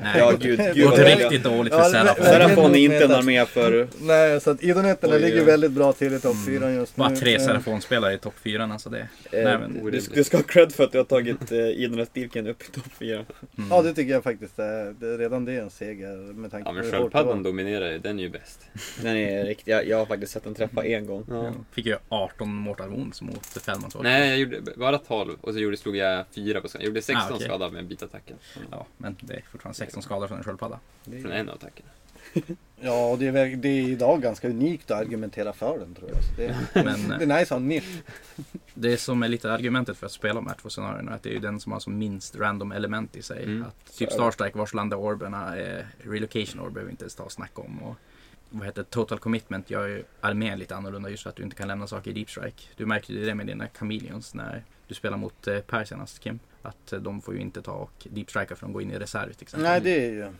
[0.00, 2.24] Nej, Ja, det gud, gud gått riktigt dåligt Ja, för Serafon.
[2.24, 3.88] Serafon är inte en armé för...
[4.00, 7.00] Nej, så att Idonetterna ligger väldigt bra till i topp 4 just nu.
[7.04, 8.98] Bara tre Eh, Serafon-spelare i topp 4 alltså det.
[8.98, 12.46] Eh, Nej, men du, ska ha cred för att du har tagit eh, Idonet Birken
[12.46, 13.14] upp i topp 4.
[13.16, 13.24] Mm.
[13.70, 16.72] Ja, det tycker jag faktiskt är, det, redan det är en seger med tanke Ja
[16.72, 17.44] men på hur hårt det sköldpaddan var.
[17.50, 18.60] dominerar ju, den är ju bäst.
[19.02, 21.24] Den är riktigt, jag, jag har faktiskt sett den träffa en gång.
[21.30, 21.52] Ja.
[21.72, 25.76] Fick ju 18 mortal wounds mot Fällmans Nej, jag gjorde bara 12 och så gjorde,
[25.76, 26.82] slog jag 4 på skada.
[26.82, 27.46] Jag gjorde 16 Ah, okej.
[27.46, 28.36] skada med bitattacken.
[28.70, 30.80] Ja, men det fortfarande 16 skador från en sköldpadda.
[31.04, 31.88] Från en av attackerna.
[32.84, 36.18] Ja, och det är, det är idag ganska unikt att argumentera för den tror jag.
[36.36, 38.02] Det, Men eh, det är nice att ha en nisch.
[38.74, 41.28] det som är lite argumentet för att spela de här två scenarierna är att det
[41.28, 43.44] är ju den som har som minst random element i sig.
[43.44, 43.62] Mm.
[43.62, 47.32] Att typ Starstrike vars landa orberna är relocation orb behöver vi inte ens ta och
[47.32, 47.82] snacka om.
[47.82, 47.96] Och
[48.50, 48.82] vad heter?
[48.82, 52.10] Total commitment gör ju armén lite annorlunda just för att du inte kan lämna saker
[52.10, 52.64] i deep strike.
[52.76, 56.38] Du märkte ju det med dina chameleons när du spelar mot eh, Per senast Kim.
[56.62, 59.32] Att de får ju inte ta och deep strika för att gå in i reserv
[59.32, 59.70] till exempel.
[59.70, 60.32] Nej, det är ju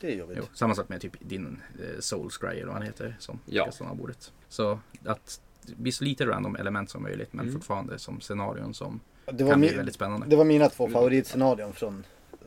[0.00, 0.36] det är jobbigt.
[0.40, 3.62] Jo, samma sak med typ din eh, Soul Scry eller vad han heter som Ja.
[3.62, 4.32] ska stå av bordet.
[4.48, 7.54] Så att det blir så lite random element som möjligt men Mm.
[7.54, 9.00] fortfarande som scenarion som
[9.32, 10.26] Det var, kan bli väldigt spännande.
[10.26, 12.04] det var mina två favoritscenarion från,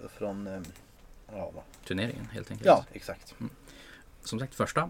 [0.10, 0.62] från eh,
[1.32, 1.52] ja?
[1.88, 2.66] Turneringen helt enkelt.
[2.68, 3.36] ja, exakt.
[4.24, 4.90] Som sagt första, eh,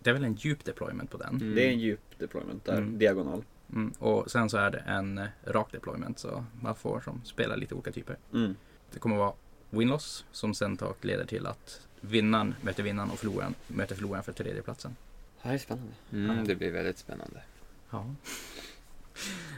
[0.00, 1.34] det är väl en djup deployment på den.
[1.40, 1.54] Mm.
[1.54, 2.98] Det är en djup deployment där, Mm.
[2.98, 3.44] diagonal.
[3.72, 3.92] Mm.
[3.98, 7.74] Och sen så är det en eh, rak deployment så man får som spela lite
[7.74, 8.16] olika typer.
[8.32, 8.56] Mm.
[8.92, 9.32] Det kommer vara
[9.70, 14.24] win-loss som sen tar och leder till att vinnaren möter vinnaren och förloraren möter förloraren
[14.24, 14.96] för tredjeplatsen.
[15.42, 15.92] Det här är spännande.
[16.12, 17.42] Mm, det blir väldigt spännande.
[17.90, 18.14] Ja.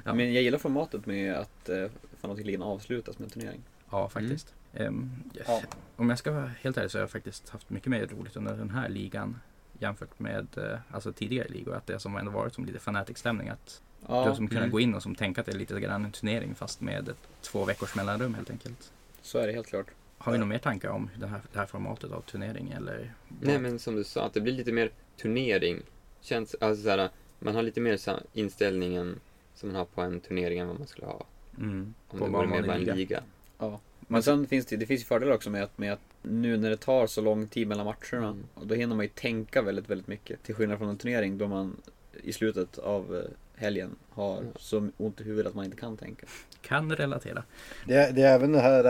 [0.04, 0.14] Ja.
[0.14, 1.86] Men jag gillar formatet med att eh,
[2.20, 3.62] fanatikligan avslutas med en turnering.
[3.90, 4.54] Ja, faktiskt.
[4.74, 5.10] Ehm,
[5.46, 5.62] Ja.
[5.96, 8.56] Om jag ska vara helt ärlig så har jag faktiskt haft mycket mer roligt under
[8.56, 9.40] den här ligan
[9.78, 11.74] jämfört med eh, alltså tidigare ligor.
[11.74, 13.48] Att det som ändå varit som lite fanatic-stämning.
[13.48, 14.70] Att du har Ja, som kunnat mm.
[14.72, 17.16] gå in och som tänka att det är lite grann en turnering fast med ett
[17.42, 18.92] två veckors mellanrum helt enkelt.
[19.22, 19.86] så är det helt klart.
[20.18, 23.14] Har vi några mer tankar om det här, det här formatet av turnering eller?
[23.40, 24.90] Nej men som du sa, att det blir lite mer
[25.22, 25.82] turnering.
[26.20, 29.20] Känns, alltså såhär, man har lite mer så inställningen
[29.54, 31.26] som man har på en turnering än vad man skulle ha
[31.58, 32.94] Mm, om på det vore mer bara en liga.
[32.94, 33.22] liga.
[33.58, 33.80] Ja.
[34.00, 36.70] Men sen finns det, det finns ju fördelar också med att, med att nu när
[36.70, 38.44] det tar så lång tid mellan matcherna, Mm.
[38.54, 40.42] och då hinner man ju tänka väldigt, väldigt mycket.
[40.42, 41.76] Till skillnad från en turnering då man
[42.22, 43.22] i slutet av eh,
[43.56, 44.52] helgen har Mm.
[44.58, 46.26] så ont i huvudet att man inte kan tänka.
[46.62, 47.42] Kan relatera.
[47.86, 48.82] Det, det är även det här,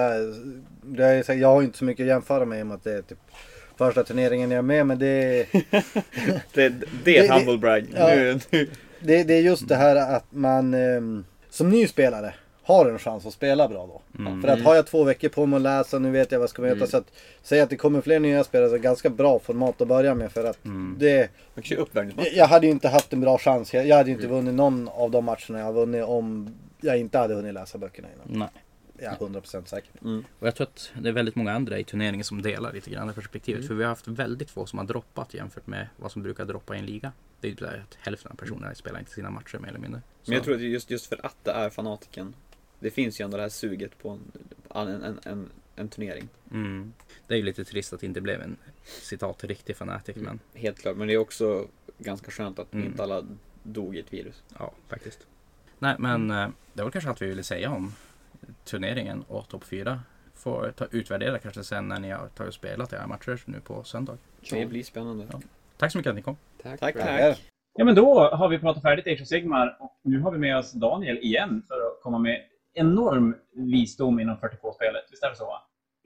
[0.83, 2.92] det är, jag har inte så mycket att jämföra med i och med att det
[2.92, 3.18] är typ
[3.79, 5.46] första turneringen jag är med men det är,
[6.55, 6.68] Det,
[7.05, 7.87] det är ett Det- humble brag.
[7.96, 8.38] Ja.
[9.00, 12.35] Det, det är just det här att man ehm, som ny spelare
[12.66, 14.22] har en chans att spela bra då.
[14.22, 14.42] Mm.
[14.42, 16.50] För att har jag två veckor på mig att läsa, nu vet jag vad jag
[16.50, 16.76] ska möta.
[16.76, 16.88] Mm.
[16.88, 19.81] Så att säga att det kommer fler nya spelare, så är det ganska bra format
[19.81, 20.33] att börja med.
[20.33, 20.96] För att Mm.
[20.98, 21.31] det,
[22.33, 23.74] jag hade ju inte haft en bra chans.
[23.74, 26.98] Jag, jag hade ju inte vunnit någon av de matcherna jag har vunnit om jag
[26.98, 28.38] inte hade hunnit läsa böckerna innan.
[28.38, 28.48] Nej.
[28.98, 29.90] Jag är 100% säker.
[30.05, 30.24] Mm.
[30.38, 33.07] Och jag tror att det är väldigt många andra i turneringen som delar lite grann
[33.07, 33.59] det perspektivet.
[33.59, 33.68] Mm.
[33.68, 36.76] För vi har haft väldigt få som har droppat jämfört med vad som brukar droppa
[36.76, 37.12] i en liga.
[37.40, 40.00] Det är ju där att hälften av personerna spelar inte sina matcher mer eller mindre.
[40.22, 42.35] Så, Men jag tror att just, just för att det är fanatiken.
[42.78, 46.28] Det finns ju ändå det här suget på en, en, en, en, en turnering.
[46.52, 46.92] mm,
[47.26, 50.16] det är ju lite trist att det inte blev en citat riktig fanatic.
[50.16, 50.26] Mm.
[50.52, 50.96] Men Helt klart.
[50.96, 51.66] Men det är också
[51.98, 52.86] ganska skönt att Mm.
[52.86, 53.22] inte alla
[53.62, 54.42] dog i ett virus.
[54.58, 55.26] ja, faktiskt.
[55.78, 57.92] Nej, men eh, det var kanske allt vi ville säga om
[58.64, 60.00] turneringen och topp 4.
[60.34, 63.84] Får ta, utvärdera kanske sen när ni har tagit och spelat era matcher nu på
[63.84, 64.18] söndag.
[64.50, 65.26] Det blir spännande.
[65.32, 65.40] Ja.
[65.76, 66.36] Tack så mycket att ni kom.
[66.62, 67.42] Tack, Tack, tack.
[67.78, 70.56] Ja, men då har vi pratat färdigt Age of Sigmar och nu har vi med
[70.58, 72.42] oss Daniel igen för att komma med
[72.76, 75.04] enorm visdom inom 42-spelet.
[75.10, 75.58] Visst är det så?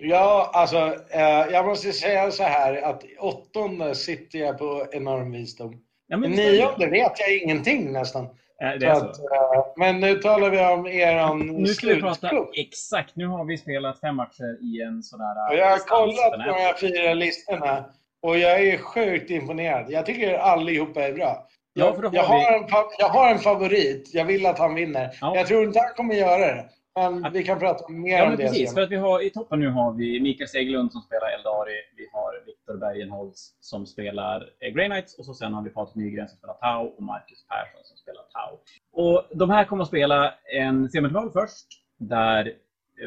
[0.03, 0.77] Ja, alltså
[1.11, 5.75] eh, jag måste säga så här att åttonde sitter jag på enorm visdom.
[6.07, 8.25] Ja, men nionde vet jag ingenting nästan.
[8.63, 9.23] Eh, Det Så är att, så.
[9.23, 13.17] eh, men nu talar vi om eran Nu ska vi prata exakt.
[13.17, 15.51] Nu har vi spelat fem matcher i en sådär...
[15.51, 17.85] Och jag har distans kollat på de här fyra listorna
[18.23, 19.91] och jag är sjukt imponerad.
[19.91, 21.47] Jag tycker allihopa är bra.
[21.73, 24.11] Ja, Jag, för då har jag, har en, jag har en favorit.
[24.15, 25.11] Jag vill att han vinner.
[25.21, 25.37] Ja.
[25.37, 26.69] Jag tror inte han kommer göra det.
[26.95, 28.69] Men vi kan prata mer Ja, om det precis.
[28.69, 28.75] sen.
[28.75, 31.73] För att vi har, I toppen nu har vi Mikael Seglund som spelar Eldari.
[31.97, 35.19] Vi har Viktor Bergenholtz som spelar Grey Knights.
[35.19, 38.23] Och så sen har vi Patrik Nygren som spelar Tau och Marcus Persson som spelar
[38.23, 38.59] Tau.
[38.93, 41.67] Och de här kommer att spela en semifinal först.
[41.99, 42.53] Där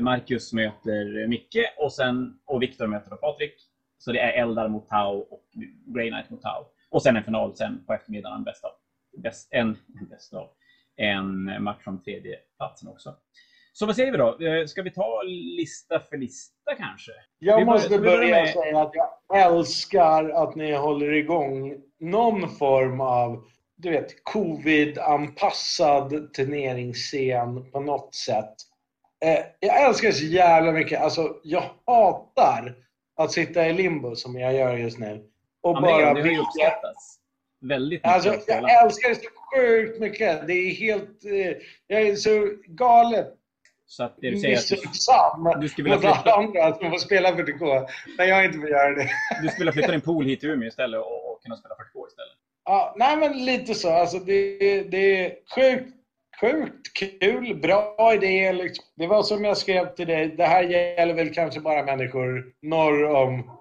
[0.01, 3.53] Marcus möter Micke och, sen, och Viktor möter Patrik.
[3.97, 5.43] Så det är Eldar mot Tau och
[5.95, 6.65] Grey Knight mot Tau.
[6.93, 8.71] Och sen en final sen på eftermiddagen, bäst av,
[9.17, 9.77] bäst, en,
[10.09, 10.47] bäst av,
[10.95, 13.15] en match om tredje platsen också.
[13.73, 14.39] Så vad säger vi då?
[14.39, 15.21] Eh, Ska vi ta
[15.57, 17.11] lista för lista kanske?
[17.39, 19.09] Jag Vi måste börja med- säga att jag
[19.41, 23.43] älskar att ni håller igång någon form av
[23.75, 28.53] du vet, covid-anpassad turneringsscen på något sätt.
[29.25, 31.01] Eh, jag älskar det så jävla mycket.
[31.01, 32.75] Alltså, jag hatar
[33.15, 35.29] att sitta i limbo som jag gör just nu.
[35.63, 37.19] Och Ja, det, bara det har ju uppskattats
[37.61, 38.11] väldigt mycket.
[38.11, 40.47] Alltså, jag älskar det så sjukt mycket.
[40.47, 41.25] Det är helt...
[41.25, 43.27] Eh, jag är så galet
[43.85, 46.75] Så att det du säger att du, missunnsam du skulle vilja mot alla flytta- andra
[46.75, 47.87] som får spela 40K.
[48.17, 49.09] Men jag inte får göra det.
[49.41, 52.07] du skulle vilja flytta din pool hit till Umeå istället och, och kunna spela 40K
[52.07, 52.37] istället.
[52.65, 53.89] Ja, nej men lite så.
[53.91, 55.89] Alltså, det, det är sjukt,
[56.41, 57.55] sjukt kul.
[57.61, 58.53] Bra idé.
[58.53, 58.85] Liksom.
[58.95, 60.27] Det var som jag skrev till dig.
[60.27, 63.59] Det här gäller väl kanske bara människor norr om...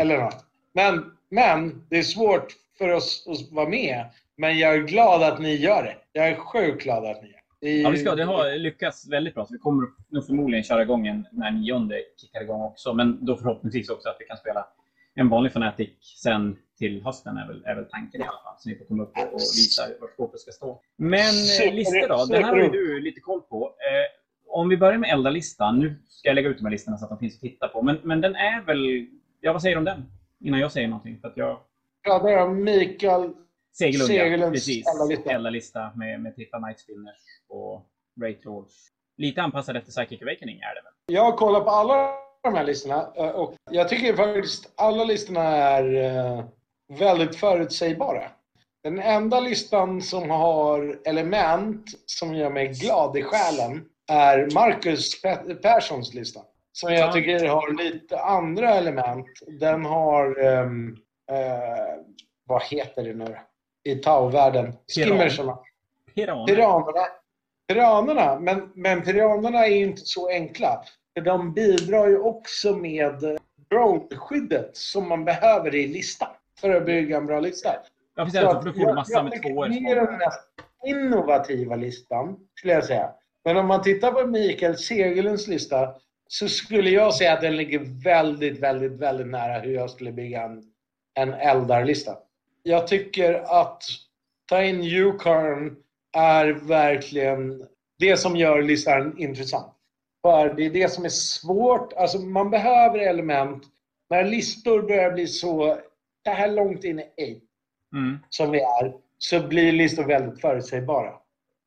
[0.00, 0.44] Eller något.
[0.74, 2.46] Men, men det är svårt
[2.78, 4.04] för oss att vara med.
[4.36, 5.96] Men jag är glad att ni gör det.
[6.12, 7.70] Jag är sjukt glad att ni gör det.
[7.70, 9.46] Ja, vi ska, det har lyckats väldigt bra.
[9.46, 12.94] Så vi kommer nog förmodligen köra igång en när nionde kickar igång också.
[12.94, 14.66] Men då förhoppningsvis också att vi kan spela
[15.14, 15.88] en vanlig Fnatic
[16.22, 18.54] sen till hösten är väl, är väl tanken i alla fall.
[18.58, 20.80] Så ni får komma upp och och visa var skåpet ska stå.
[20.96, 22.24] Men eh, Super- listor då?
[22.24, 23.64] Det här har du lite koll på.
[23.66, 25.78] Eh, om vi börjar med Elda-listan.
[25.78, 27.82] Nu ska jag lägga ut de här listorna så att de finns att titta på.
[27.82, 29.06] Men, men den är väl...
[29.40, 30.04] Ja, vad säger du om den?
[30.44, 31.18] Innan jag säger någonting.
[31.20, 31.58] För att jag...
[32.04, 33.32] pratar om Mikael
[33.72, 34.06] Segelund, ja.
[34.06, 34.86] Segelunds Precis.
[34.86, 35.30] Elda-lista.
[35.30, 37.86] Elda-lista med, med Trippa Night Spinners och
[38.20, 38.74] Great Lords.
[39.16, 40.92] Lite anpassad efter Psychic Awakening är det väl?
[41.06, 45.42] Jag har kollat på alla de här listorna eh, och jag tycker faktiskt alla listorna
[45.42, 46.44] är eh,
[46.98, 48.22] väldigt förutsägbara.
[48.82, 55.54] Den enda listan som har element som gör mig glad i själen är Marcus Pe-
[55.54, 56.40] Perssons lista.
[56.72, 57.12] Som jag Ja.
[57.12, 59.26] tycker har lite andra element.
[59.46, 60.96] Den har, ehm,
[61.30, 61.36] eh,
[62.46, 63.36] vad heter det nu
[63.84, 64.72] i Tau-världen?
[64.94, 65.58] Skimmersarna.
[66.14, 66.46] Piran.
[66.46, 67.06] Piranerna,
[67.68, 70.82] piranerna men, men piranerna är ju inte så enkla.
[71.14, 73.38] För de bidrar ju också med
[73.70, 76.28] drone-skyddet som man behöver i listan
[76.60, 77.74] för att bygga en bra lista.
[78.14, 78.40] Ja, precis.
[78.40, 79.68] För att då får du massa med tycker tvåor.
[79.68, 80.40] Det är den mest
[80.86, 83.10] innovativa listan, skulle jag säga.
[83.44, 85.94] Men om man tittar på Mikael Segelunds lista
[86.32, 90.42] så skulle jag säga att den ligger väldigt, väldigt, väldigt nära hur jag skulle bygga
[90.42, 90.62] en,
[91.14, 92.18] en Eldar-lista.
[92.62, 93.82] Jag tycker att
[94.48, 95.76] ta in Yukon
[96.16, 97.66] är verkligen
[97.98, 99.72] det som gör listan intressant.
[100.22, 101.92] För det är det som är svårt.
[101.92, 103.64] Alltså man behöver element.
[104.10, 105.78] När listor börjar bli så,
[106.24, 107.46] det här långt in i 8
[107.94, 108.18] Mm.
[108.28, 111.12] som vi är, så blir listor väldigt förutsägbara.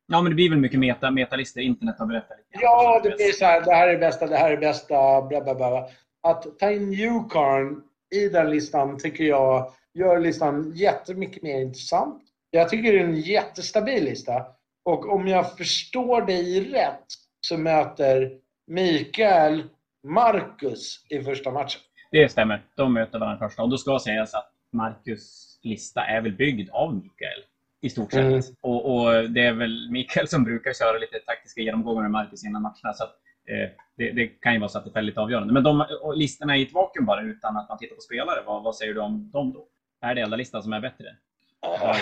[0.08, 1.64] Ja, men det blir väl mycket meta, metalistor.
[1.64, 2.64] Internet har berättat lite.
[2.64, 5.56] Ja, det blir så här, det här är bästa, det här är bästa, bla bla
[5.56, 5.90] bla.
[6.24, 7.82] Att ta in Newcarn
[8.16, 12.24] i den listan tycker jag gör listan jättemycket mer intressant.
[12.50, 14.46] Jag tycker det är en jättestabil lista.
[14.86, 17.06] Och om jag förstår dig rätt
[17.42, 18.32] så möter
[18.68, 19.64] Mikael
[20.04, 21.82] Marcus i första matchen.
[22.12, 22.66] Det stämmer.
[22.76, 23.64] De möter varandra första.
[23.64, 27.44] Och då ska sägas att Marcus lista är väl byggd av Mikael.
[27.86, 28.26] I stort sett.
[28.26, 28.42] Mm.
[28.62, 32.62] Och, och det är väl Mikael som brukar köra lite taktiska genomgångar med Marcus innan
[32.62, 32.94] matcherna.
[32.94, 33.16] Så att,
[33.50, 35.54] eh, det, det kan ju vara så att det är väldigt avgörande.
[35.54, 38.44] Men de listorna i ett vakuum bara utan att man tittar på spelare.
[38.46, 39.68] Vad, vad säger du om dem då?
[40.02, 41.06] Är det enda listan som är bättre?
[41.62, 41.96] Ja,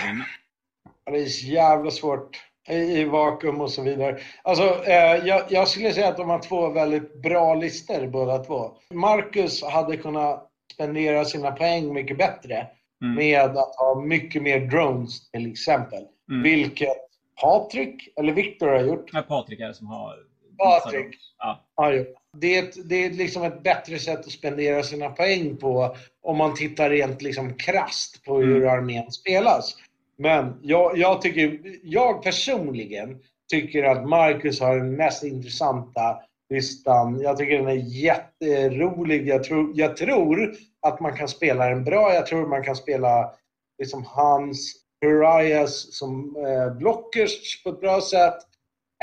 [1.06, 2.36] Det är jävla svårt
[2.68, 4.18] i, i vakuum och så vidare.
[4.42, 8.76] Alltså, eh, jag, jag skulle säga att de har två väldigt bra listor båda två.
[8.90, 12.66] Marcus hade kunnat spendera sina poäng mycket bättre
[13.04, 13.14] Mm.
[13.16, 16.04] med att ha mycket mer drones till exempel.
[16.30, 16.42] Mm.
[16.42, 16.96] Vilket
[17.42, 19.10] Patrik, eller Viktor har gjort.
[19.12, 20.14] Ja, Patrik är det som har...
[20.58, 21.16] Patrik.
[21.38, 21.64] Ja.
[21.74, 22.14] har gjort.
[22.36, 26.36] Det är, ett, det är liksom ett bättre sätt att spendera sina poäng på om
[26.36, 28.68] man tittar rent liksom krasst på hur Mm.
[28.68, 29.76] armén spelas.
[30.16, 33.18] Men jag, jag, tycker, jag personligen
[33.50, 36.18] tycker att Marcus har den mest intressanta
[36.54, 37.20] listan.
[37.20, 39.28] Jag tycker den är jätterolig.
[39.28, 42.14] Jag tror, jag tror att man kan spela den bra.
[42.14, 43.32] Jag tror man kan spela
[43.78, 48.38] liksom hans Pariahs som eh, blockers på ett bra sätt.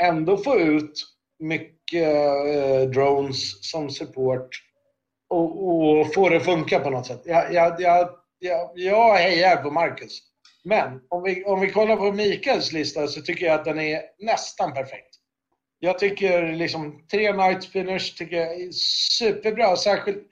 [0.02, 1.04] Ändå få ut
[1.38, 2.08] mycket
[2.46, 4.48] eh, drones som support
[5.28, 7.22] och, och få det att funka på något sätt.
[7.24, 10.18] Jag, jag, jag, jag, jag hejar på Marcus.
[10.64, 14.02] Men om vi, om vi kollar på Mikaels lista så tycker jag att den är
[14.18, 15.11] nästan perfekt.
[15.84, 18.70] Jag tycker liksom tre night spinners tycker jag är
[19.18, 19.76] superbra.
[19.76, 20.28] Särskilt,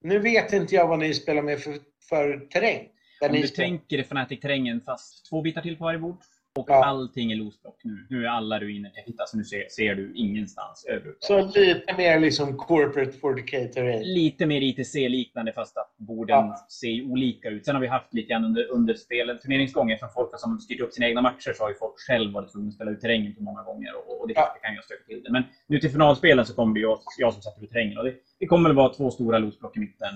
[0.00, 2.88] nu vet inte jag vad ni spelar med för, för terräng.
[3.20, 6.16] Om du tänker i Fnatic-terrängen fast två bitar till på varje bord.
[6.58, 6.84] Och Ja.
[6.84, 8.06] allting är losblock nu.
[8.10, 11.52] Nu är alla ruiner täckta, så nu ser, ser du ingenstans överhuvudtaget.
[11.54, 14.02] Så lite mer liksom corporate 40k terrain.
[14.02, 16.66] Lite mer ITC-liknande fast att borden Ja.
[16.80, 17.64] ser olika ut.
[17.64, 20.92] Sen har vi haft lite grann under, under spelen, turneringsgången, från folk som styrt upp
[20.92, 23.42] sina egna matcher så har ju folk själv varit tvungna att spela ut terrängen på
[23.42, 24.52] många gånger och, och det, Ja.
[24.54, 25.32] det kan ju stöka till det.
[25.32, 28.14] Men nu till finalspelen så kommer det jag, jag som sätter ut terrängen och det,
[28.38, 30.14] det kommer väl vara två stora losblock i mitten.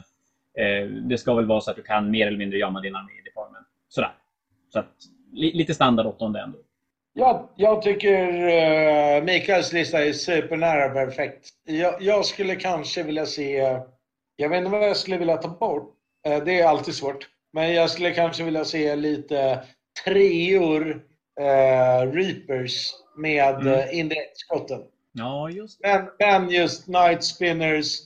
[0.59, 3.13] Eh, det ska väl vara så att du kan mer eller mindre gömma din armé
[3.13, 3.67] i deployment.
[3.89, 4.13] Sådär.
[4.73, 4.93] Så att,
[5.33, 6.59] lite standard åttonde ändå.
[7.15, 11.49] Jag, jag tycker uh, Mikaels lista är supernära perfekt.
[11.65, 13.79] Jag, jag skulle kanske vilja se...
[14.37, 15.95] Jag vet inte vad jag skulle vilja ta bort.
[16.27, 17.29] Eh, det är alltid svårt.
[17.53, 19.63] Men jag skulle kanske vilja se lite
[20.05, 20.91] treor
[21.41, 23.67] uh, Reapers med Mm.
[23.67, 23.89] mm.
[23.93, 24.81] indirektskotten.
[25.13, 26.09] Ja, just det.
[26.19, 27.99] Men, men just Night Spinners,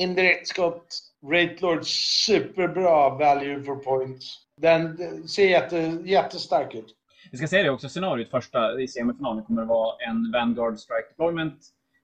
[0.00, 0.86] Indirekt skott.
[1.32, 1.86] Rate Lord,
[2.26, 4.38] superbra value for points.
[4.56, 6.96] Den ser jätte, jättestark ut.
[7.32, 11.08] Vi ska säga det också, scenariot första i semifinalen kommer att vara en Vanguard Strike
[11.08, 11.54] Deployment.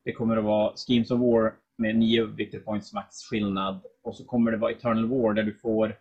[0.05, 3.81] Det kommer att vara Schemes of War med 9 victory points max skillnad.
[4.03, 5.97] Och så kommer det vara Eternal War där du får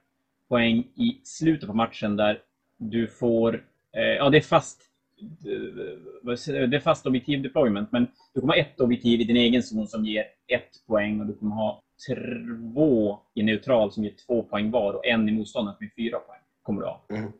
[0.49, 2.41] poäng i slutet på matchen där
[2.77, 3.63] du får...
[3.97, 4.81] Eh, ja, det är fast...
[5.21, 9.63] Eh, det är fast objektiv deployment, men du kommer ha ett objektiv i din egen
[9.63, 14.43] zon som ger ett poäng och du kommer ha två i neutral som ger två
[14.43, 16.39] poäng var och en i motståndaren som ger fyra poäng.
[16.63, 17.05] Kommer du ha.
[17.09, 17.31] Mm.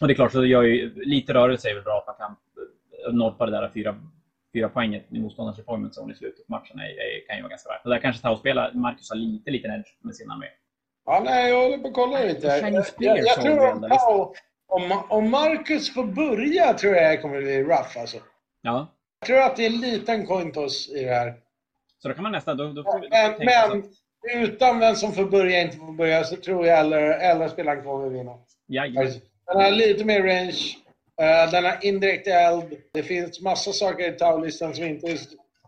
[0.00, 2.36] Och det är klart, så det gör ju, lite rörelse är väl bra att man
[3.06, 3.96] kan norpa det där fyra,
[4.54, 6.78] fyra poänget i motståndarens deployment zone i slutet på matchen.
[6.78, 7.84] Är, är, kan ju vara ganska värt.
[7.84, 10.46] Och där kanske Tau spelar, Marcus har lite liten edge med sin armé.
[11.06, 12.46] Ja, nej, jag håller på att kolla lite.
[12.46, 14.34] Jag, jag, jag vi tror om, Pau-
[14.66, 18.16] om, om Marcus får börja tror jag det kommer bli rough alltså.
[18.62, 18.86] Ja,
[19.20, 21.34] Jag tror att det är en liten coin toss i det här.
[22.04, 22.56] Så då kan man nästan...
[22.56, 26.66] Då, då vi Men, men utan vem som får börja inte får börja så tror
[26.66, 28.30] jag alla, alla spelare kommer vinna.
[28.66, 29.02] Ja, ja.
[29.46, 30.76] Den har lite mer range.
[31.20, 32.76] eh, den har indirekt eld.
[32.92, 35.18] Det finns massa saker i Tau-listan som, inte är,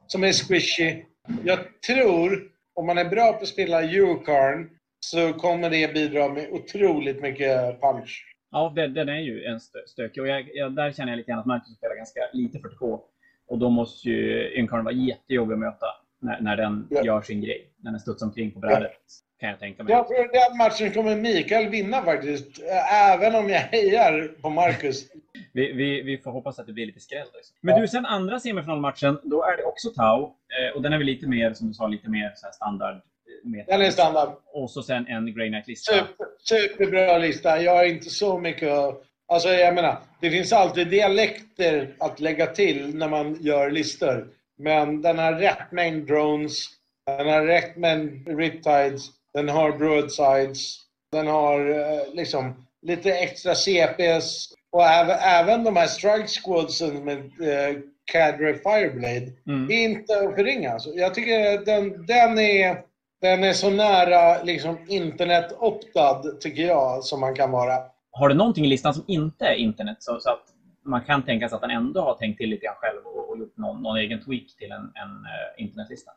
[0.07, 1.03] som är squishy.
[1.45, 2.43] Jag tror,
[2.75, 4.71] om man är bra på att spela Eurocarn,
[5.01, 8.25] så kommer det bidra med otroligt mycket punch.
[8.51, 10.23] Ja, den, den är ju en stö, stökig.
[10.23, 13.01] Och jag, jag, där känner jag lite grann att Marcus spelar ganska lite 40K.
[13.49, 15.87] Och då måste ju Ynkarn vara jättejobbig att möta
[16.27, 17.05] när, när den Ja.
[17.05, 17.71] gör sin grej.
[17.83, 18.93] När den studsar omkring på brädet.
[19.41, 19.93] Kan jag tänka mig.
[19.93, 22.61] Jag tror den matchen kommer Mikael vinna faktiskt.
[22.93, 25.05] Även om jag hejar på Marcus.
[25.53, 27.27] Vi, vi, vi får hoppas att det blir lite skräll.
[27.33, 27.39] Då.
[27.61, 27.81] Men Ja.
[27.81, 30.23] du, sen andra semifinalmatchen, då är det också Tau.
[30.25, 32.95] Eh, och den är väl lite mer, som du sa, lite mer så standard.
[32.95, 34.29] eh, Den är standard.
[34.47, 35.93] Och så sen en Grey Knight-lista.
[35.93, 37.63] Super, superbra lista.
[37.63, 39.03] Jag har inte så mycket att...
[39.29, 44.29] Alltså jag menar, det finns alltid dialekter att lägga till när man gör listor.
[44.59, 46.65] Men den har rätt mängd drones,
[47.07, 49.03] den har rätt mängd riptides,
[49.35, 50.77] den har broadsides,
[51.13, 57.19] den har eh, liksom lite extra CPs och även, även de här strike squadsen med
[57.19, 57.77] eh,
[58.13, 59.71] Cadre Fireblade Mm.
[59.71, 60.73] är inte att förringa.
[60.73, 62.83] Alltså, jag tycker den, den, är,
[63.21, 67.79] den är så nära liksom, internet-optad, tycker jag, som man kan vara.
[68.11, 69.97] Har du någonting i listan som inte är internet?
[70.01, 70.45] Så, så att
[70.87, 73.39] man kan tänka sig att han ändå har tänkt till lite grann själv och, och
[73.39, 76.13] gjort någon, någon egen tweak till en, en eh, internetlista?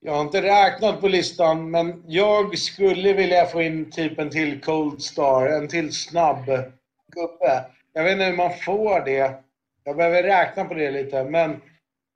[0.00, 4.60] Jag har inte räknat på listan, men jag skulle vilja få in typ en till
[4.60, 6.46] Cold Star, en till snabb
[7.12, 7.64] gubbe.
[7.92, 9.34] Jag vet inte hur man får det.
[9.84, 11.60] Jag behöver räkna på det lite, men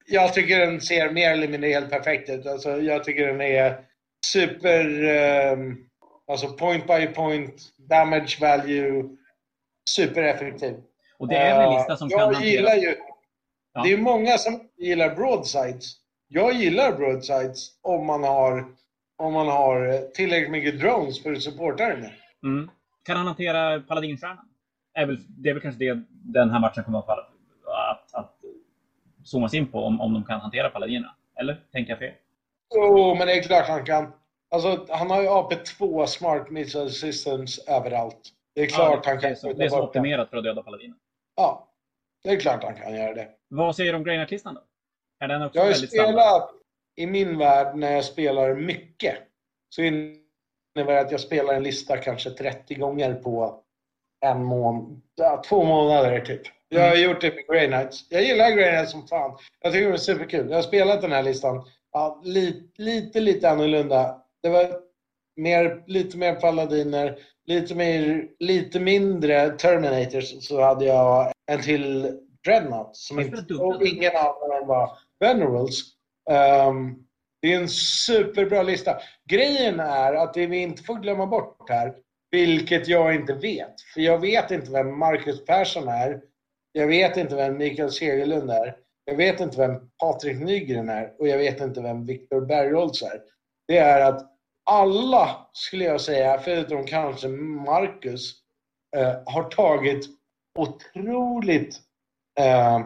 [0.06, 2.46] jag tycker den ser mer eller mindre helt perfekt ut.
[2.46, 3.80] Alltså, jag tycker den är
[4.26, 5.04] super...
[5.04, 5.58] Eh,
[6.26, 9.16] alltså point by point, damage value,
[9.90, 10.74] supereffektiv.
[11.18, 12.50] Och det är väl en Eh, lista som jag kan hantera...
[12.50, 12.96] gillar ju...
[13.74, 13.82] Ja.
[13.82, 15.92] Det är många som gillar broadsides.
[16.28, 18.64] Jag gillar broadsides om man har,
[19.16, 22.12] om man har tillräckligt mycket drones för att supporta det med.
[22.42, 22.70] Mm.
[23.04, 24.48] Kan han hantera paladinstjärnan?
[25.28, 28.34] Det är väl kanske det den här matchen kommer att, att, att
[29.24, 31.14] zoomas in på, om, om de kan hantera paladinerna.
[31.40, 31.60] Eller?
[31.72, 32.12] Tänker jag fel?
[32.74, 34.12] Jo, men det är klart han kan.
[34.50, 38.20] Alltså, han har ju AP2 Smart Missile Systems överallt.
[38.54, 39.84] Det är klart Ja, han det, kan är så, det är så den.
[39.84, 40.96] optimerat för att döda paladiner.
[41.36, 41.72] Ja,
[42.24, 43.28] det är klart han kan göra det.
[43.48, 44.60] Vad säger du om Grey Knight-listan då?
[45.24, 46.12] Är den också Jag har väldigt standard?
[46.14, 46.50] spelat,
[46.96, 49.16] i min värld, när jag spelar mycket,
[49.68, 53.62] så innebär det att jag spelar en lista kanske 30 gånger på
[54.26, 56.42] en månad, ja, två månader typ.
[56.68, 58.06] Jag har gjort det med Grey Knights.
[58.10, 59.38] Jag gillar Grey Knights som fan.
[59.60, 60.48] Jag tycker det är superkul.
[60.50, 64.22] Jag har spelat den här listan ja, lite, lite, lite annorlunda.
[64.42, 64.80] Det var
[65.36, 70.44] mer, lite mer paladiner, lite, mer, lite mindre Terminators.
[70.44, 75.80] Så hade jag en till Dreadnought som inte, och ingen av dem var Venerables.
[76.30, 76.94] Ehm,
[77.42, 78.96] det är en superbra lista.
[79.30, 81.94] Grejen är att det vi inte får glömma bort här,
[82.30, 86.20] vilket jag inte vet, för jag vet inte vem Marcus Persson är.
[86.72, 88.76] Jag vet inte vem Mikael Segerlund är.
[89.04, 93.20] Jag vet inte vem Patrik Nygren är och jag vet inte vem Viktor Bergholtz är.
[93.68, 94.32] Det är att
[94.70, 98.34] alla, skulle jag säga, förutom kanske Marcus,
[98.96, 100.06] eh, har tagit
[100.58, 101.76] otroligt
[102.38, 102.80] eh,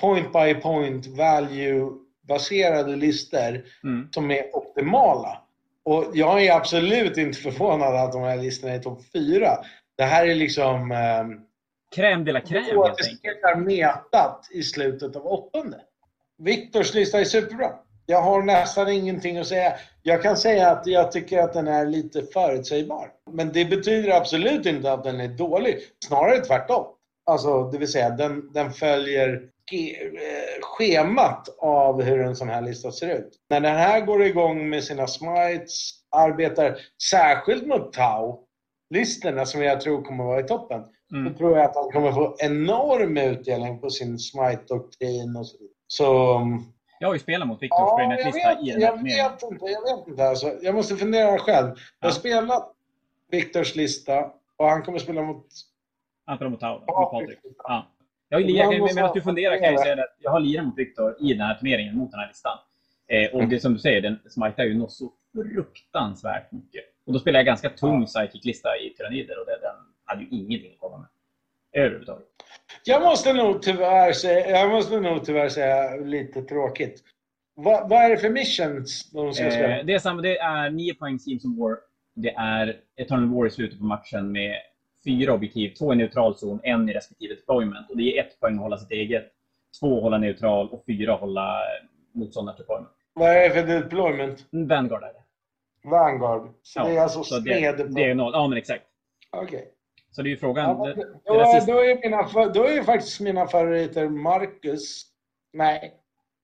[0.00, 1.90] point by point value
[2.28, 4.08] baserade listor Mm.
[4.12, 5.42] som är optimala.
[5.84, 9.50] Och jag är absolut inte förvånad att de här listorna är topp fyra.
[9.96, 10.92] Det här är liksom...
[10.92, 11.26] Eh,
[11.96, 13.66] Crème de la crème helt enkelt.
[13.66, 15.80] metat i slutet av åttonde.
[16.38, 17.72] Viktors lista är superbra.
[18.06, 19.74] Jag har nästan ingenting att säga.
[20.02, 23.10] Jag kan säga att jag tycker att den är lite förutsägbar.
[23.32, 25.78] Men det betyder absolut inte att den är dålig.
[26.04, 26.86] Snarare tvärtom.
[27.26, 29.28] Alltså, det vill säga, den, den följer
[29.72, 33.30] eh, schemat av hur en sån här lista ser ut.
[33.50, 36.78] När den här går igång med sina smites, arbetar
[37.10, 40.82] särskilt mot Tau-listorna som jag tror kommer vara i toppen.
[41.12, 41.24] Mm.
[41.32, 45.74] Då tror jag att han kommer få enorm utdelning på sin smite-doktrin och så vidare.
[45.86, 46.40] Så...
[47.00, 49.42] Jag har ju spelat mot Viktors Ja, ja, jag lista vet, i den jag vet
[49.42, 49.64] inte.
[49.66, 50.52] Jag vet inte alltså.
[50.62, 51.66] Jag måste fundera själv.
[51.66, 52.06] Jag Ja.
[52.06, 52.72] har spelat
[53.30, 55.46] Viktors lista och han kommer spela mot
[56.40, 56.78] mot Tau.
[56.78, 57.38] mot Patrik.
[57.58, 57.86] Ja.
[58.28, 61.16] Jag, jag, jag, medan du funderar kan jag säga att jag har lirat mot Viktor
[61.20, 62.58] i den här turneringen, mot den här listan.
[63.08, 66.84] Eh, och det som du säger, den smitar ju något så fruktansvärt mycket.
[67.06, 69.74] Och då spelar jag ganska tung psychic-lista i Tyranider och det, den
[70.04, 71.06] hade ju ingenting att komma med.
[71.76, 72.26] Överhuvudtaget.
[72.84, 77.02] Jag måste nog tyvärr säga, jag måste nog tyvärr säga lite tråkigt.
[77.54, 79.78] Vad, vad är det för missions de ska spela?
[79.78, 81.76] Eh, det, är samma, det är 9 poäng Teams of War.
[82.14, 84.56] Det är Eternal War i slutet på matchen med
[85.04, 85.74] fyra objektiv.
[85.74, 87.90] Två i neutral zon, en i respektive deployment.
[87.90, 89.32] Och det är ett poäng att hålla sitt eget,
[89.80, 91.62] två att hålla neutral och fyra att hålla
[92.12, 92.92] motståndarens deployment.
[93.14, 94.46] Vad är det för deployment?
[94.50, 95.22] Vanguard är det.
[95.88, 96.48] Vanguard.
[96.62, 98.32] Så Ja, det är alltså Så det, sned det är noll.
[98.32, 98.84] Ja, men exakt.
[99.30, 99.72] Okej.
[100.16, 100.78] Så det är ju frågan.
[100.78, 105.06] Ja, det, men det då, är, då, är mina, då är faktiskt mina favoriter Marcus.
[105.52, 105.94] Nej,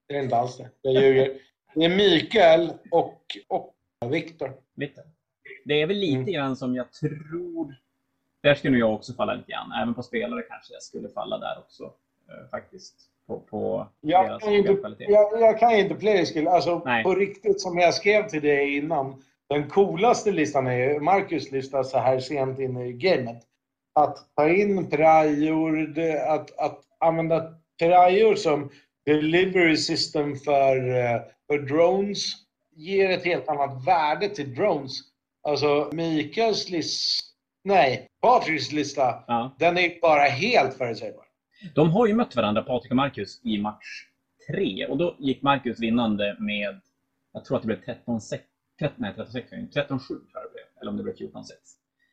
[0.09, 0.71] det är inte alls det.
[0.83, 1.39] Jag ljuger.
[1.75, 3.75] Det är Mikael och, och
[4.13, 4.53] Viktor.
[5.65, 6.33] Det är väl lite Mm.
[6.33, 7.75] grann som jag tror...
[8.43, 9.73] Där skulle jag också falla lite grann.
[9.83, 11.85] Även på spelare kanske jag skulle falla där också.
[11.85, 12.95] Eh, faktiskt.
[13.27, 16.49] På, på Jag kan, inte, jag, jag kan inte playskill.
[16.49, 17.05] Alltså Nej.
[17.05, 19.23] på riktigt som jag skrev till dig innan.
[19.49, 23.47] Den coolaste listan är Marcus lista så här sent in i gamet.
[23.93, 28.71] Att ta in Prajor, att, att använda Prajor som
[29.07, 32.19] delivery system för, eh, för drones
[32.77, 34.93] ger ett helt annat värde till drones.
[35.43, 37.25] Alltså Mikaels lista,
[37.65, 39.57] nej, Patriks lista, Ja.
[39.59, 41.25] den är bara helt förutsägbar.
[41.75, 44.07] De har ju mött varandra, Patrik och Marcus, i match
[44.51, 44.87] tre.
[44.87, 46.81] Och då gick Marcus vinnande med,
[47.33, 48.39] jag tror att det blev 13-6.
[48.79, 50.65] 13, nej, 13-6, 13-7 tror jag det blev.
[50.81, 51.45] Eller om det blev 14-6.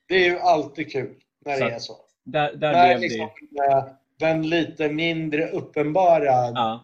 [0.07, 1.15] Det är ju alltid kul
[1.45, 1.95] när Så det är så.
[2.23, 3.65] Där, där När blev liksom, det...
[3.65, 3.83] eh,
[4.19, 6.83] den lite mindre uppenbara Ja.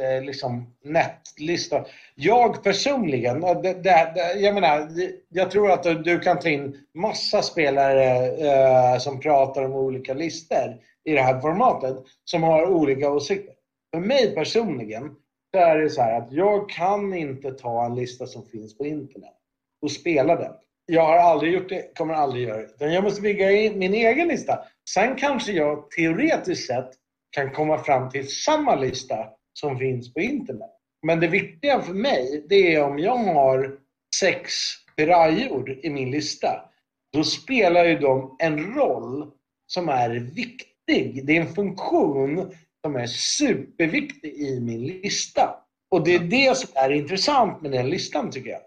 [0.00, 1.84] eh, liksom, nätlista.
[2.14, 4.88] Jag personligen, det, det, jag menar,
[5.28, 10.14] jag tror att du, du kan ta in massa spelare eh, som pratar om olika
[10.14, 13.54] listor i det här formatet som har olika åsikter.
[13.94, 15.14] För mig personligen
[15.54, 18.86] så är det så här att jag kan inte ta en lista som finns på
[18.86, 19.34] internet
[19.82, 20.52] och spela den.
[20.86, 22.92] Jag har aldrig gjort det, kommer aldrig göra det.
[22.92, 24.58] Jag måste bygga in min egen lista.
[24.90, 26.90] Sen kanske jag teoretiskt sett
[27.30, 29.16] kan komma fram till samma lista
[29.60, 30.70] som finns på internet.
[31.06, 33.78] Men det viktiga för mig, det är om jag har
[34.20, 34.52] sex
[34.96, 36.70] pirajor i min lista.
[37.12, 39.30] Då spelar ju de en roll
[39.66, 41.26] som är viktig.
[41.26, 42.52] Det är en funktion
[42.84, 45.54] som är superviktig i min lista.
[45.90, 48.60] Och det är det som är intressant med den listan tycker jag.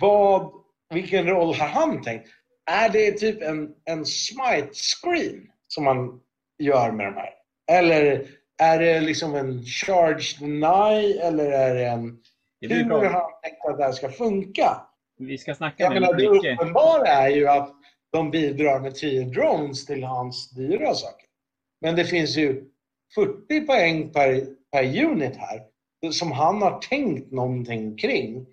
[0.00, 0.52] Vad,
[0.94, 2.28] vilken roll har han tänkt?
[2.70, 6.20] Är det typ en, en smite screen som man
[6.58, 7.30] gör med de här?
[7.70, 8.26] Eller
[8.62, 12.18] är det liksom en charge deny eller är det en...
[12.60, 14.82] Det Hur har han tänkt att det här ska funka?
[15.18, 16.60] Vi ska snacka Jag menar, väldigt det mycket.
[16.60, 17.74] uppenbara är ju att
[18.12, 21.26] de bidrar med 10 drones till hans dyra saker.
[21.80, 22.64] Men det finns ju
[23.14, 25.62] 40 poäng per, per unit här
[26.12, 28.46] som han har tänkt någonting kring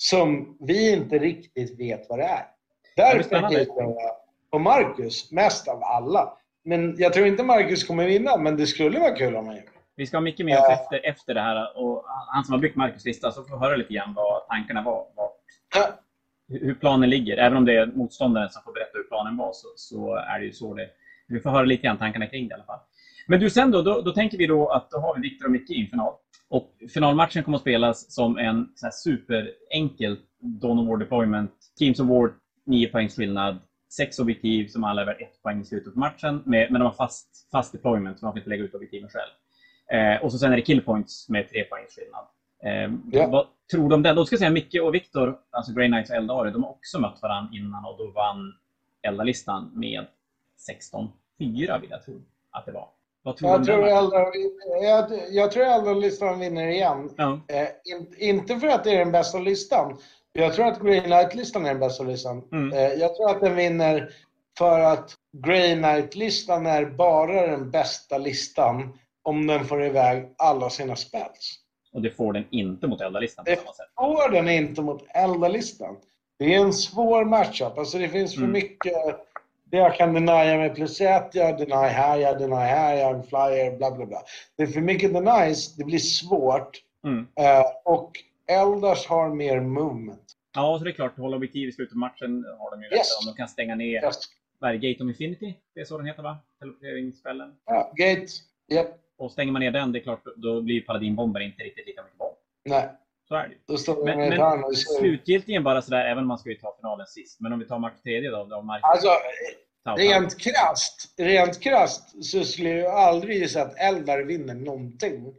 [0.00, 2.44] som vi inte riktigt vet vad det är.
[2.96, 3.96] Därför hejar jag
[4.50, 6.32] på Marcus mest av alla.
[6.64, 9.68] Men jag tror inte Marcus kommer vinna, men det skulle vara kul om han gjorde.
[9.96, 10.72] Vi ska ha mycket med oss Ja.
[10.72, 11.78] efter, efter det här.
[11.78, 14.82] Och han som har byggt Marcus lista, så får vi höra lite grann vad tankarna
[14.82, 15.06] var.
[15.16, 15.30] Vad,
[15.74, 15.88] Ja.
[16.48, 17.36] hur planen ligger.
[17.36, 20.44] Även om det är motståndaren som får berätta hur planen var, så, så är det
[20.44, 20.88] ju så det
[21.26, 22.78] Vi får höra lite grann tankarna kring det i alla fall.
[23.26, 25.52] Men du, sen då, då, då tänker vi då att då har vi Viktor och
[25.52, 26.14] Micke i en final.
[26.50, 31.50] Och finalmatchen kommer att spelas som en sån här superenkel Dawn of War deployment.
[31.78, 32.32] Teams of War,
[32.66, 33.58] 9 poängs skillnad.
[33.96, 36.42] sex objektiv som alla är värda ett poäng i slutet på matchen.
[36.46, 39.30] Med, men de har fast, fast deployment, så man får inte lägga ut objektiven själv.
[39.92, 42.24] Eh, och så sen är det killpoints med tre poängs skillnad.
[42.64, 43.26] Eh, Ja.
[43.28, 44.12] Vad tror du om det?
[44.12, 47.00] Då ska jag säga Micke och Viktor, alltså Grey Knights och Eldari, de har också
[47.00, 48.52] mött varandra innan och då vann
[49.02, 50.06] Elda-listan med
[51.38, 52.88] 16-4 vill jag tro att det var.
[53.28, 53.86] Vad tror Jag tror?
[53.86, 54.26] Eldar,
[54.82, 57.10] jag, jag tror Eldar-listan vinner igen.
[57.16, 57.40] Ja.
[57.48, 59.96] Eh, in, inte för att det är den bästa listan.
[60.32, 62.42] Jag tror att Grey Knight-listan är den bästa listan.
[62.52, 62.72] Mm.
[62.78, 64.10] Eh, jag tror att den vinner
[64.58, 65.14] för att
[65.46, 71.54] Grey Knight-listan är bara den bästa listan om den får iväg alla sina spells.
[71.92, 73.86] Och det får den inte mot Elda-listan på Det samma sätt.
[73.96, 75.96] får den inte mot Elda-listan.
[76.38, 77.78] Det är en svår matchup.
[77.78, 78.52] Alltså det finns för Mm.
[78.52, 78.92] mycket.
[79.70, 83.22] Jag kan denia med plus ett, jag deny här, jag deny här, jag är en
[83.22, 84.22] flyer, bla bla bla.
[84.56, 86.70] Det är för mycket denies, det blir svårt.
[87.04, 87.26] Mm.
[87.36, 88.12] Eh, och
[88.46, 90.32] Eldars har mer movement.
[90.54, 91.18] Ja, så det är klart.
[91.18, 92.92] Hålla objektiv i slutet av matchen har de ju Yes.
[92.92, 93.34] lättare om.
[93.34, 94.16] De kan stänga ner Yes.
[94.58, 95.54] vad är det, Gate of Infinity.
[95.74, 96.38] Det är så den heter va?
[96.60, 97.54] Teleporteringsspellen.
[97.66, 98.26] Ja, gate.
[98.68, 98.88] Japp.
[99.18, 102.18] Och stänger man ner den, det är klart, då blir Paladinbomber inte riktigt lika mycket
[102.18, 102.34] bomb.
[102.64, 102.88] Nej,
[103.28, 106.48] Så är det då står Men, men ser- slutgiltigen bara sådär, även om man ska
[106.50, 107.40] ju ta finalen sist.
[107.40, 109.08] Men om vi tar match tredje då, då Marcus Alltså,
[109.96, 115.34] rent krasst, rent krasst så skulle jag aldrig gissa att Eldar vinner någonting.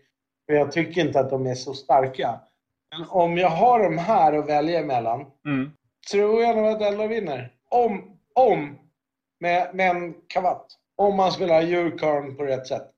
[0.46, 2.40] För jag tycker inte att de är så starka.
[2.92, 5.72] Men om jag har de här att välja emellan Mm.
[6.12, 7.54] tror jag nog att Eldar vinner.
[7.70, 8.80] Om, om,
[9.40, 10.66] med, med en kavatt.
[10.96, 12.92] Om man spelar Djurkarn på rätt sätt.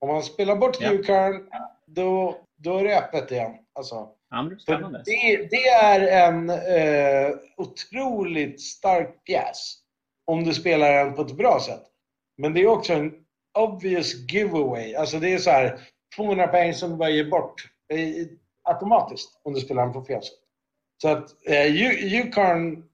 [0.00, 0.92] Om man spelar bort Ja.
[0.92, 1.48] Djurkarn,
[1.86, 3.52] då, då är det öppet igen.
[3.72, 4.08] Alltså.
[4.30, 9.74] Ja, det det, det är en eh, otroligt stark pjäs.
[10.26, 11.82] Om du spelar den på ett bra sätt.
[12.36, 13.12] Men det är också en
[13.58, 14.94] obvious giveaway.
[14.94, 15.80] Alltså det är så här
[16.16, 17.54] 200 poäng som du bara ger bort
[17.92, 18.26] eh,
[18.62, 20.32] automatiskt om du spelar den på fel sätt.
[21.02, 22.84] Så att eh, U- Ucarn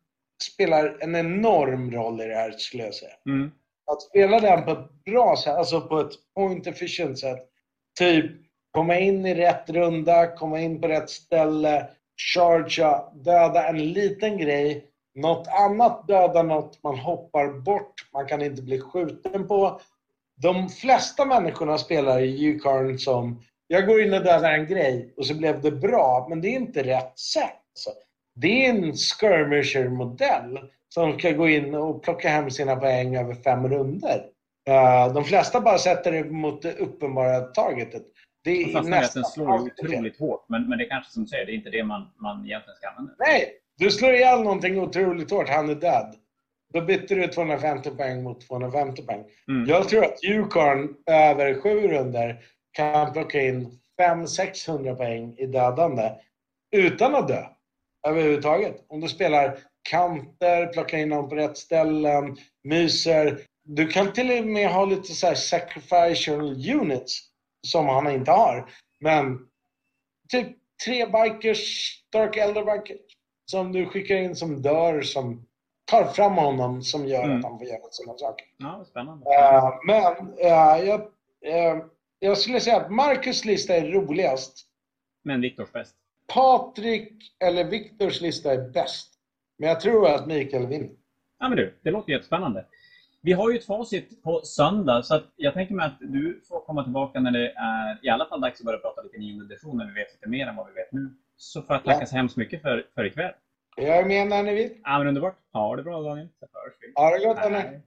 [0.43, 3.15] spelar en enorm roll i det här skulle jag säga.
[3.29, 3.51] Mm.
[3.87, 7.39] Att spela den på ett bra sätt, alltså på ett point efficient sätt.
[7.99, 8.33] Typ
[8.75, 11.89] komma in i rätt runda, komma in på rätt ställe,
[12.35, 14.85] chargea, döda en liten grej.
[15.15, 19.81] Något annat dödar något man hoppar bort, man kan inte bli skjuten på.
[20.43, 25.27] De flesta människorna spelar i Ucarn som jag går in och dödar en grej och
[25.27, 27.61] så blev det bra, men det är inte rätt sätt.
[27.73, 27.91] Alltså,
[28.35, 30.59] det är en skirmisher-modell
[30.95, 34.27] som ska gå in och plocka hem sina poäng över fem runder.
[34.69, 38.03] Eh, de flesta bara sätter det mot det uppenbara targetet.
[38.45, 40.45] Det är fastän att den nästan slår otroligt hårt.
[40.49, 42.77] Men, men det är kanske som du säger, det är inte det man, man egentligen
[42.77, 43.13] ska använda.
[43.19, 46.15] Nej, du slår ihjäl någonting otroligt hårt, han är död.
[46.73, 49.25] Då byter du 250 poäng mot 250 poäng.
[49.49, 49.69] Mm.
[49.69, 56.11] Jag tror att Ucarn över sju runder kan plocka in 500-600 poäng i dödande
[56.77, 57.45] utan att dö
[58.07, 58.85] överhuvudtaget.
[58.89, 59.59] Om du spelar
[59.91, 63.41] kanter, plockar in dem på rätt ställen, myser.
[63.65, 67.34] Du kan till och med ha lite så här sacrificial units
[67.65, 68.71] som han inte har.
[69.01, 69.39] Men
[70.29, 70.49] typ
[70.85, 73.01] tre bikers, Dark Elder bikers,
[73.47, 75.47] som du skickar in som dör, som
[75.85, 77.37] tar fram honom, som gör Mm.
[77.39, 78.47] att han får göra sådana saker.
[78.59, 79.35] Ja, spännande.
[79.35, 81.01] Eh, men eh, jag,
[81.45, 81.85] eh,
[82.19, 84.67] jag skulle säga att Marcus lista är roligast.
[85.23, 85.95] Men Viktors bäst.
[86.35, 87.13] Patrik
[87.45, 89.11] eller Viktors lista är bäst.
[89.59, 90.91] Men jag tror att Mikael vinner.
[91.39, 92.67] Ja, men du, det låter jättespännande.
[93.25, 96.85] Vi har ju ett facit på söndag, så jag tänker mig att du får komma
[96.85, 99.93] tillbaka när det är i alla fall dags att börja prata lite nionde när vi
[100.01, 101.11] vet lite mer än vad vi vet nu.
[101.37, 102.07] Så får jag tacka Ja.
[102.07, 103.33] så hemskt mycket för, för ikväll.
[103.77, 104.71] Jag är med när ni vill.
[104.85, 105.37] Ja, men underbart.
[105.53, 106.93] Ha det bra Daniel, så hörs vi.
[106.95, 107.39] Ha det gott.
[107.63, 107.81] Hej.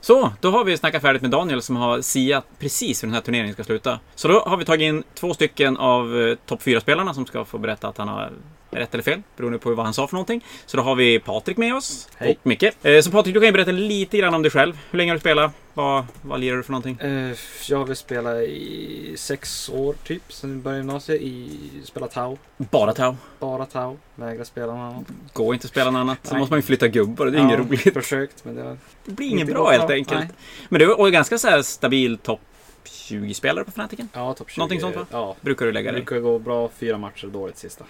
[0.00, 3.20] Så, då har vi snackat färdigt med Daniel som har siat precis hur den här
[3.22, 4.00] turneringen ska sluta.
[4.14, 7.58] Så då har vi tagit in två stycken av eh, topp 4-spelarna som ska få
[7.58, 8.32] berätta att han har
[8.70, 10.44] rätt eller fel, beroende på vad han sa för någonting.
[10.66, 12.30] Så då har vi Patrik med oss Hej.
[12.40, 12.62] och Micke.
[12.82, 14.78] Eh, Så Patrik, du kan ju berätta lite grann om dig själv.
[14.90, 15.52] Hur länge har du spelat?
[15.74, 16.98] Vad, vad lirar du för någonting?
[17.00, 17.36] Eh,
[17.68, 21.20] Jag har väl spelat i sex år typ, sen jag började gymnasiet.
[21.22, 21.50] I,
[21.84, 22.36] spelat Tau.
[22.56, 23.16] Bara Tau.
[23.38, 23.96] Bara Tau.
[24.14, 25.04] Vägrar spela något annat.
[25.32, 26.18] Går inte att spela något annat.
[26.22, 26.40] Så Nej.
[26.40, 27.94] måste man ju flytta gubbar det är inget roligt.
[27.94, 28.78] försökt, men det var...
[29.04, 30.20] Det blir inget bra helt enkelt.
[30.20, 30.28] Nej.
[30.68, 32.40] Men du är ganska så här stabil topp
[32.84, 34.08] 20-spelare på Fanatiken.
[34.12, 34.58] Ja, topp 20.
[34.58, 35.06] Någonting sånt, va?
[35.10, 35.36] Ja.
[35.40, 36.04] Brukar du lägga Det dig.
[36.04, 37.84] brukar gå bra fyra matcher, dåligt sista.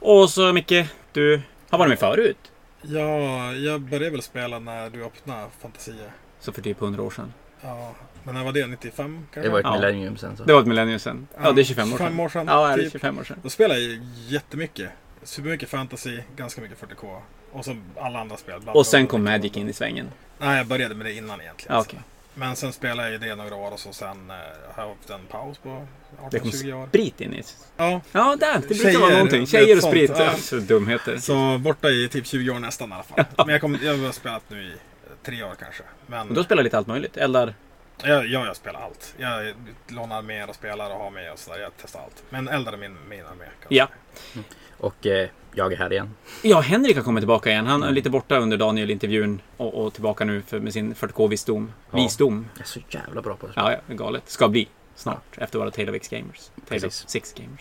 [0.00, 2.52] Och så Micke, du har varit med förut.
[2.82, 5.94] Ja, jag började väl spela när du öppnade Fantasia.
[6.40, 7.32] Så för typ 100 år sedan.
[7.60, 7.94] Ja,
[8.24, 8.66] men när var det?
[8.66, 9.48] 95 kanske?
[9.48, 9.74] Det var ett Ja.
[9.74, 10.44] millennium sen så.
[10.44, 11.26] Det var ett millennium sedan.
[11.42, 12.06] Ja, det är 25 år sedan.
[12.06, 12.46] 25 år sedan.
[12.48, 12.92] Ja, är det typ.
[12.92, 13.38] 25 år sedan.
[13.42, 14.90] Då spelade jag ju jättemycket.
[15.22, 17.20] Supermycket fantasy, ganska mycket 40K.
[17.52, 18.60] Och så alla andra spel.
[18.66, 20.08] Och sen kom Magic in i svängen.
[20.38, 21.76] Nej, jag började med det innan egentligen.
[21.76, 21.96] Ja, så.
[22.38, 24.36] Men sen spelade jag ju det några år och så sen eh,
[24.74, 25.86] har jag haft en paus på
[26.30, 26.86] Det kom 18-20 år.
[26.88, 27.42] sprit in i.
[27.76, 28.54] Ja, Ja, där!
[28.54, 29.40] Det brukar Tjejer, vara någonting.
[29.40, 30.10] det Tjejer och sånt, sprit.
[30.18, 30.34] ja.
[30.36, 31.18] Så dumheter.
[31.18, 33.24] så borta i typ 20 år nästan i alla fall.
[33.36, 34.74] Men jag, kom, jag har spelat nu i eh,
[35.22, 35.82] tre år kanske.
[36.06, 37.16] Men Och då spelar lite allt möjligt.
[37.16, 37.54] Eldar.
[38.02, 39.14] jag, ja, jag spelar allt.
[39.18, 39.54] Jag
[39.88, 41.58] lånar med och spelar och har med och sådär.
[41.60, 42.22] Jag testar allt.
[42.30, 43.44] Men eldar är min, min armé.
[43.44, 43.88] kan Ja.
[44.34, 44.42] jag
[44.78, 46.14] Och eh, jag är här igen.
[46.42, 47.66] Ja, Henrik har kommit tillbaka igen.
[47.66, 51.72] Han är lite borta under Daniel-intervjun och, och tillbaka nu för, med sin 40k-visdom.
[51.90, 51.96] Ja.
[51.96, 52.46] Visdom.
[52.54, 53.52] Jag är så jävla bra på det.
[53.56, 54.22] Ja, ja, galet.
[54.26, 55.38] Ska bli snart.
[55.38, 56.50] Efter våra Tale of X Gamers.
[56.68, 57.04] Tale Precis.
[57.04, 57.60] of Six Gamers.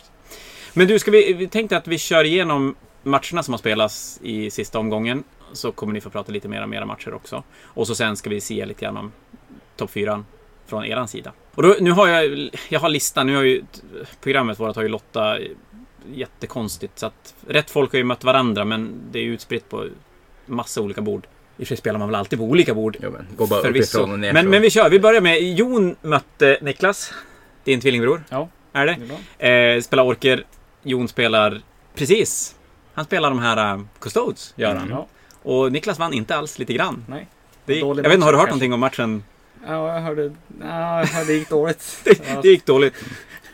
[0.74, 4.50] Men du, ska vi, vi tänkte att vi kör igenom matcherna som har spelats i
[4.50, 5.24] sista omgången.
[5.54, 7.44] Så kommer ni få prata lite mer om era matcher också.
[7.64, 9.12] Och så sen ska vi se lite grann om
[9.76, 10.24] topp 4
[10.66, 11.32] från eran sida.
[11.56, 13.64] Och då, nu har jag, jag har listan, nu har ju
[14.22, 15.38] programmet vårt har ju Lotta
[16.14, 17.00] jättekonstigt.
[17.00, 19.88] Så att rätt folk har ju mött varandra men det är ju utspritt på
[20.46, 21.24] massa olika bord.
[21.24, 22.98] I och för sig spelar man väl alltid på olika bord.
[23.02, 23.98] Jo, men, gå bara Förvisso.
[23.98, 24.34] uppifrån och ner.
[24.34, 24.90] Men, men vi kör.
[24.90, 27.14] Vi börjar med Jon mötte Niklas.
[27.64, 28.24] Din tvillingbror.
[28.30, 28.50] Ja.
[28.74, 28.98] Är det?
[29.40, 29.76] Det är.
[29.76, 30.44] Eh, spelar orker.
[30.84, 31.62] Jon spelar...
[31.96, 32.56] Precis.
[32.94, 34.90] Han spelar de här uh, Custodes, gör han.
[34.90, 35.08] Ja.
[35.44, 37.06] Och Niklas vann inte alls lite grann.
[37.08, 37.28] Nej.
[37.66, 38.50] Det gick, jag vet inte, har du hört kanske.
[38.50, 39.24] någonting om matchen?
[39.68, 40.36] Ja, jag hörde...
[40.62, 42.02] Ja, jag hörde det gick dåligt.
[42.04, 42.94] Det, det gick dåligt.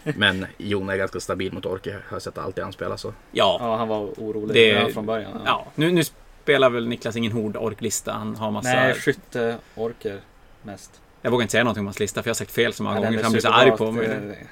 [0.03, 1.89] Men Jon är ganska stabil mot Orke.
[1.89, 3.13] Jag har sett alltid han spelar så.
[3.31, 3.57] Ja.
[3.59, 5.41] Ja, han var orolig Det- från början.
[5.45, 5.65] ja.
[5.75, 6.03] Nu, nu
[6.43, 8.11] spelar väl Niklas ingen hård orklista.
[8.13, 8.69] Han har massa...
[8.69, 10.19] Nej, skytte orker
[10.63, 11.01] mest.
[11.21, 12.95] Jag vågar inte säga någonting om hans lista för jag har sagt fel så många
[12.95, 14.05] Ja, gånger så han blir så arg på mig.
[14.05, 14.47] eh,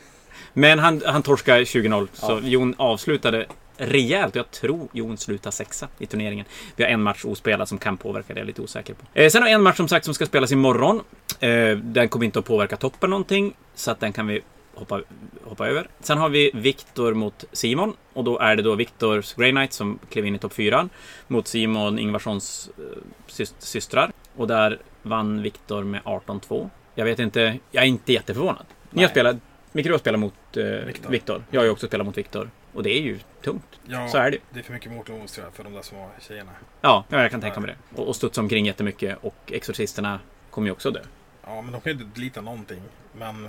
[0.53, 2.07] Men han, han torskar 20-0.
[2.13, 2.39] Så Ja.
[2.43, 3.45] Jon avslutade
[3.77, 4.35] rejält.
[4.35, 6.45] Jag tror Jon slutar sexa i turneringen.
[6.75, 8.39] Vi har en match ospelad som kan påverka det.
[8.39, 9.05] Jag är lite osäker på.
[9.13, 11.01] Eh, sen har vi en match som sagt som ska spelas imorgon.
[11.39, 13.53] Eh, den kommer inte att påverka toppen någonting.
[13.75, 14.41] Så att den kan vi
[14.79, 15.01] hoppa,
[15.43, 15.87] hoppa över.
[15.99, 17.93] Sen har vi Viktor mot Simon.
[18.13, 20.89] Och då är det då Viktors Grey Knight som klev in i topp 4.
[21.27, 22.83] Mot Simon Ingvarssons eh,
[23.27, 24.11] sys- systrar.
[24.35, 26.69] Och där vann Viktor med 18-2.
[26.95, 28.65] Jag vet inte, jag är inte jätteförvånad.
[28.89, 29.35] Ni har spelat,
[29.71, 30.63] Mikro har spelat mot eh,
[31.09, 31.43] Viktor.
[31.51, 32.49] Jag har ju också spelat mot Viktor.
[32.73, 33.79] Och det är ju tungt.
[33.87, 34.91] Ja, Så är det det är för mycket
[35.37, 36.51] jag för de där små tjejerna.
[36.81, 38.01] Ja, ja, jag kan tänka mig det.
[38.01, 39.17] Och, och studsa omkring jättemycket.
[39.21, 40.19] Och Exorcisterna
[40.49, 40.99] kommer ju också dö.
[41.45, 42.81] Ja, men de kan ju inte delita någonting.
[43.13, 43.47] Men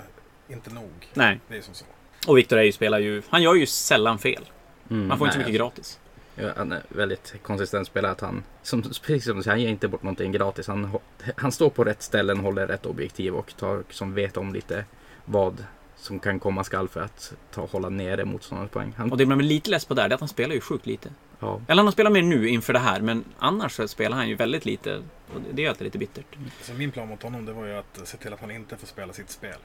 [0.51, 0.89] inte nog.
[1.13, 1.39] Nej.
[1.47, 1.85] Det är som så.
[2.27, 3.21] Och Viktor är ju, spelar ju...
[3.29, 4.49] Han gör ju sällan fel.
[4.89, 5.99] Mm, Man får inte så nej, mycket gratis.
[6.35, 8.11] Ja, han är väldigt konsistent spelare.
[8.11, 10.67] Att han, som, precis som du säger, han ger inte bort någonting gratis.
[10.67, 10.97] Han,
[11.37, 14.85] han står på rätt ställen, håller rätt objektiv och tar, som vet om lite
[15.25, 18.93] vad som kan komma skall för att ta, hålla nere motståndarens poäng.
[18.97, 20.61] Han, Och det man blir lite less på där, det är att han spelar ju
[20.61, 21.09] sjukt lite.
[21.39, 24.29] ja, Eller han har spelat mer nu inför det här, men annars så spelar han
[24.29, 24.95] ju väldigt lite.
[25.35, 26.25] Och det är alltid lite bittert.
[26.61, 28.87] Så min plan mot honom det var ju att se till att han inte får
[28.87, 29.57] spela sitt spel.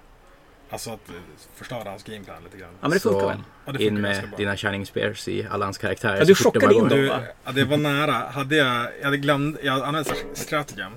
[0.71, 1.14] Alltså att eh,
[1.55, 2.71] förstöra hans gameplan lite grann.
[2.81, 3.39] Ja, men det funkar så väl?
[3.67, 4.37] Ja, det in funkar med ganska bra.
[4.37, 6.19] dina Shining Spears i alla hans karaktärer.
[6.19, 7.07] Ja, du chockade in dem.
[7.09, 7.21] Va?
[7.45, 8.12] ja, det var nära.
[8.12, 10.93] Hade jag, jag hade glömt, jag använde strategem.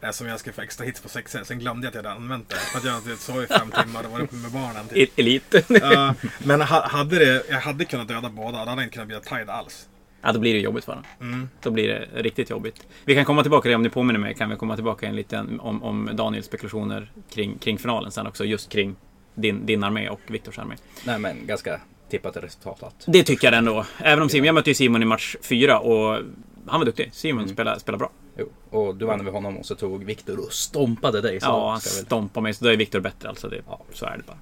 [0.00, 2.16] eh, Som jag skulle få extra hits på 6 Sen glömde jag att jag hade
[2.22, 2.56] använt det.
[2.56, 4.88] För att jag sov i fem timmar och var uppe med barnen.
[4.88, 5.10] Typ.
[5.18, 5.54] Elit.
[5.68, 6.14] Ja,
[6.44, 8.50] men ha, hade det, jag hade kunnat döda båda.
[8.52, 9.88] Då hade jag inte kunnat bli tied alls.
[10.22, 11.04] Ja, då blir det jobbigt för honom.
[11.20, 11.48] Mm.
[11.62, 12.86] Då blir det riktigt jobbigt.
[13.04, 14.34] Vi kan komma tillbaka till det om ni påminner mig.
[14.34, 18.44] Kan vi komma tillbaka en liten om, om Daniels spekulationer kring, kring finalen sen också.
[18.44, 18.96] Just kring
[19.36, 20.74] din, din armé och Viktors armé.
[21.04, 21.80] Nej men ganska
[22.10, 22.82] tippat resultat.
[22.82, 23.04] Att.
[23.06, 23.84] Det tycker jag ändå.
[23.98, 26.18] Även om Simon, jag mötte ju Simon i match fyra och
[26.66, 27.10] han var duktig.
[27.12, 27.54] Simon Mm.
[27.54, 28.10] spelar, spelar bra.
[28.38, 31.40] Jo, och du vann över honom och så tog Viktor och stompade dig.
[31.40, 32.54] Så Ja, han stompar mig.
[32.54, 33.48] Så då är Viktor bättre alltså.
[33.48, 33.80] Det, Ja.
[33.92, 34.38] Så är det bara.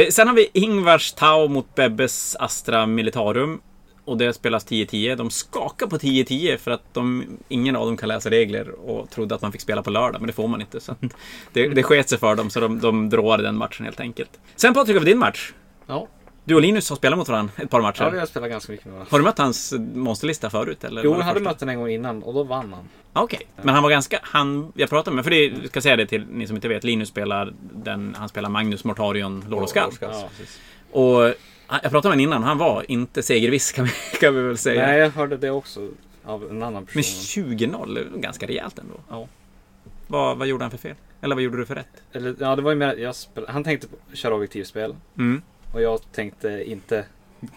[0.00, 3.60] Eh, sen har vi Ingvars Tau mot Bebbes Astra Militarum.
[4.04, 5.16] Och det spelas 10-10.
[5.16, 9.34] De skakar på 10-10 för att de, ingen av dem kan läsa regler och trodde
[9.34, 10.80] att man fick spela på lördag, men det får man inte.
[10.80, 10.94] Så
[11.52, 14.40] det, det sket sig för dem, så de, de dråade den matchen helt enkelt.
[14.56, 15.52] Sen Patrik, över din match.
[15.86, 16.08] Ja.
[16.44, 18.02] Du och Linus har spelat mot varandra ett par matcher.
[18.02, 19.10] ja, vi har spelat ganska mycket med varandra.
[19.10, 20.84] Har du mött hans monsterlista förut?
[20.84, 22.88] Eller Jo, jag hade mött den en gång innan och då vann han.
[23.12, 24.18] Okej, men han var ganska...
[24.22, 26.84] Han, jag pratade med, för det ska säga det till ni som inte vet.
[26.84, 29.92] Linus spelar den, han spelar Magnus Mortarion Loroskall.
[30.00, 30.28] Ja.
[30.90, 31.34] Och
[31.82, 34.86] jag pratade med honom innan, han var inte segerviss kan vi, kan vi väl säga.
[34.86, 35.88] Nej, jag hörde det också
[36.24, 37.44] av en annan Men person.
[37.44, 38.94] 20-0 är ganska rejält ändå.
[39.10, 39.28] Ja.
[40.06, 40.96] Vad, vad gjorde han för fel?
[41.20, 42.02] Eller vad gjorde du för rätt?
[42.12, 45.42] Eller, ja, det var ju mer, jag spel, han tänkte köra objektivspel Mm.
[45.72, 47.04] och jag tänkte inte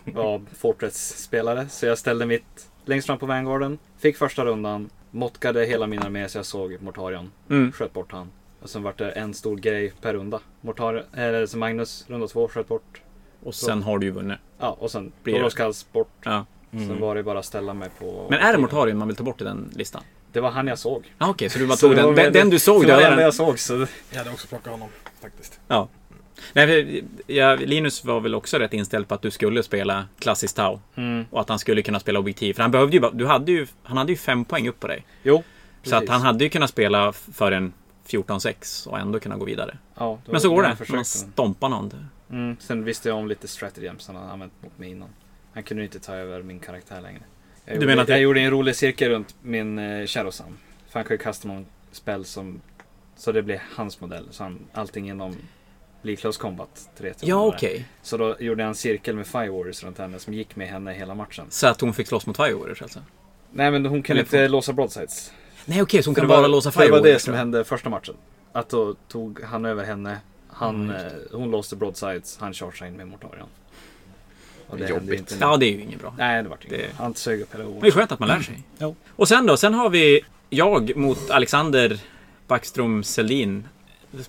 [0.03, 1.69] vara Fortress-spelare.
[1.69, 6.29] Så jag ställde mitt längst fram på Vanguarden, fick första rundan, motkade hela min armé
[6.29, 7.71] så jag såg Mortarion, Mm.
[7.71, 8.27] sköt bort han.
[8.61, 10.39] Och sen vart det en stor grej per runda.
[10.61, 13.01] Mortar, eller så Magnus, runda två, sköt bort.
[13.45, 14.37] Och sen har du ju vunnit.
[14.59, 15.39] Ja, och sen Blir det.
[15.39, 16.07] Loroskalls bort.
[16.23, 16.45] Ja.
[16.71, 18.27] Sen var det bara att ställa mig på...
[18.29, 20.03] Men är det Mortarion man vill ta bort i den listan?
[20.31, 21.13] Det var han jag såg.
[21.17, 22.87] Ah, Okej, så du bara Så tog var den, den, den du såg Det var
[22.87, 23.23] döda det enda den?
[23.25, 23.87] jag såg så...
[24.11, 24.89] Jag hade också plockat honom
[25.21, 25.59] faktiskt.
[25.67, 25.87] Ja.
[26.53, 27.01] Nej, för,
[27.33, 30.79] ja, Linus var väl också rätt inställd på att du skulle spela klassiskt Tau.
[30.95, 31.25] Mm.
[31.31, 32.53] Och att han skulle kunna spela objektiv.
[32.53, 35.05] För han behövde ju du hade ju, han hade ju fem poäng upp på dig.
[35.23, 35.43] Jo,
[35.83, 36.09] Så att precis.
[36.09, 37.73] han hade ju kunnat spela för en
[38.07, 39.77] 14-6 och ändå kunna gå vidare.
[39.97, 40.77] Ja, då- Men så går det.
[40.89, 41.93] Man stompar någon.
[42.31, 45.09] Mm, sen visste jag om lite stratagems han hade använt mot mig innan.
[45.53, 47.21] Han kunde inte ta över min karaktär längre.
[47.65, 50.57] Jag Du gjorde, menar att det- jag gjorde en rolig cirkel runt min eh, Shadowsam.
[50.89, 52.61] För han kan ju custom en spel som...
[53.17, 54.27] Så det blir hans modell.
[54.31, 55.35] Så han, allting inom
[56.01, 56.89] blir close combat.
[56.97, 57.85] 3 Ja, okej.
[58.01, 60.93] Så då gjorde jag en cirkel med Fire Warriors runt henne som gick med henne
[60.93, 61.45] hela matchen.
[61.49, 62.99] Så att hon fick slåss mot Fire Warriors alltså?
[63.51, 65.33] Nej men hon kunde inte låsa broadsides.
[65.65, 67.37] Nej, okej, så hon kunde bara låsa Fire Det var det Warriors, som då.
[67.37, 68.15] hände första matchen.
[68.51, 70.17] Att då tog han över henne.
[70.57, 73.47] Han, Mm, eh, hon låste broadsides, han chargeade in med Mortarion.
[74.67, 75.19] Och det Jobbigt.
[75.19, 75.35] inte.
[75.39, 76.13] Ja, det är ju inget bra.
[76.17, 76.95] Nej, det vart Det- inget.
[76.95, 78.63] Han sög upp hela Men det är skönt att man lär sig.
[78.79, 78.95] Jo.
[79.09, 79.57] Och sen då?
[79.57, 81.99] Sen har vi jag mot Alexander
[82.47, 83.67] Backström Seldin.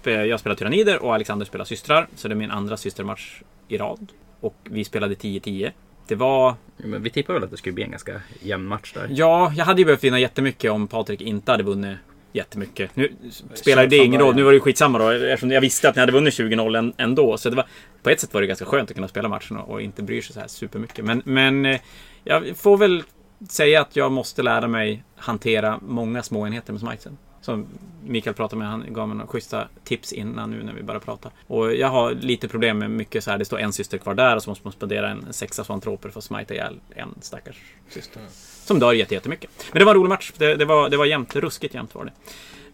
[0.05, 2.09] Jag spelar Tyrannider och Alexander spelar systrar.
[2.16, 4.12] Så det är min andra systermatch i rad.
[4.41, 5.72] Och vi spelade 10-10.
[6.07, 6.55] Det var...
[6.77, 9.09] Men vi tippade väl att det skulle bli en ganska jämn match där.
[9.11, 11.99] Ja, jag hade ju behövt vinna jättemycket om Patrik inte hade vunnit
[12.33, 12.97] jättemycket.
[12.97, 13.12] Nu
[13.55, 14.35] spelar det ingen roll.
[14.37, 16.93] Nu var det ju skitsamma då eftersom jag visste att ni hade vunnit 20-0 än-
[16.97, 17.37] ändå.
[17.39, 17.66] Så det var,
[18.03, 20.35] på ett sätt var det ganska skönt att kunna spela matchen och, inte bry sig
[20.35, 21.05] så här supermycket.
[21.05, 21.81] Men, men eh,
[22.24, 23.03] jag får väl
[23.49, 27.18] säga att jag måste lära mig hantera många små enheter med smiten.
[27.47, 27.66] Som
[28.05, 31.30] Mikael pratade med, han gav mig några schyssta tips innan nu när vi började prata.
[31.47, 34.36] Och jag har lite problem med mycket så här, det står en syster kvar där
[34.36, 37.57] och så måste man spendera en sexa svantroper för att smita ihjäl en stackars
[37.88, 38.22] syster.
[38.64, 39.51] Som dör jätte- jättemycket.
[39.72, 40.32] Men det var en rolig match.
[40.36, 42.12] Det, det, var, det var jämnt, ruskigt jämnt var det.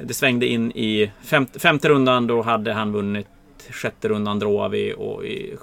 [0.05, 3.27] Det svängde in i femt, femte rundan, då hade han vunnit.
[3.71, 5.57] Sjätte rundan dråade vi och i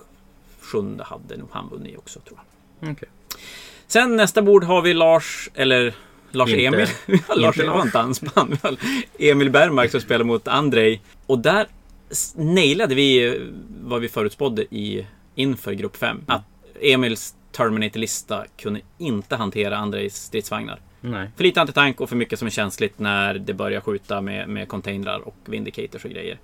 [0.62, 2.40] sjunde hade nog han vunnit också tror
[2.80, 2.92] jag.
[2.92, 3.10] Okej.
[3.88, 5.94] Sen nästa bord har vi Lars, eller
[6.32, 6.88] Lars Inte- Emil.
[7.36, 8.58] Lars inte det var en dansband.
[9.20, 11.00] Emil Bergmark som spelar mot Andrei.
[11.26, 11.68] Och där
[12.36, 13.40] nailade vi
[13.82, 15.06] vad vi förutspådde i,
[15.36, 16.22] inför grupp 5.
[16.28, 16.44] Att
[16.82, 20.80] Emils Terminator-lista kunde inte hantera Andrejs stridsvagnar.
[21.02, 21.30] Nej.
[21.38, 24.68] För lite antitank och för mycket som är känsligt när det börjar skjuta med, med
[24.68, 26.40] containrar och vindicators och grejer.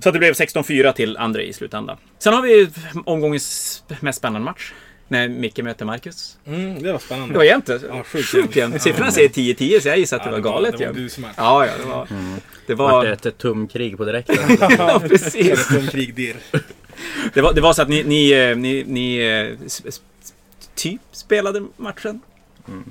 [0.00, 1.96] Så att det blev 16-4 till Andrei i slutändan.
[2.18, 2.70] Sen har vi
[3.04, 4.72] omgångens mest spännande match.
[5.12, 6.38] När Micke möter Marcus.
[6.46, 7.34] Mm, det var spännande.
[7.34, 7.68] Det var jämnt.
[7.68, 8.82] Ja, sjukt jämnt.
[8.82, 11.24] Siffrorna säger 10-10 så jag gissar att Ja, det var galet Det var du som.
[11.36, 12.08] Ja, ja, det var...
[12.66, 13.04] Det Vart var...
[13.04, 14.36] det ett tumkrig på direkten?
[14.78, 15.70] Ja, precis.
[15.70, 16.36] Eller krig dirr.
[17.34, 19.68] Det var, det var så att ni, ni, eh, ni, ni eh,
[20.74, 22.20] typ spelade matchen.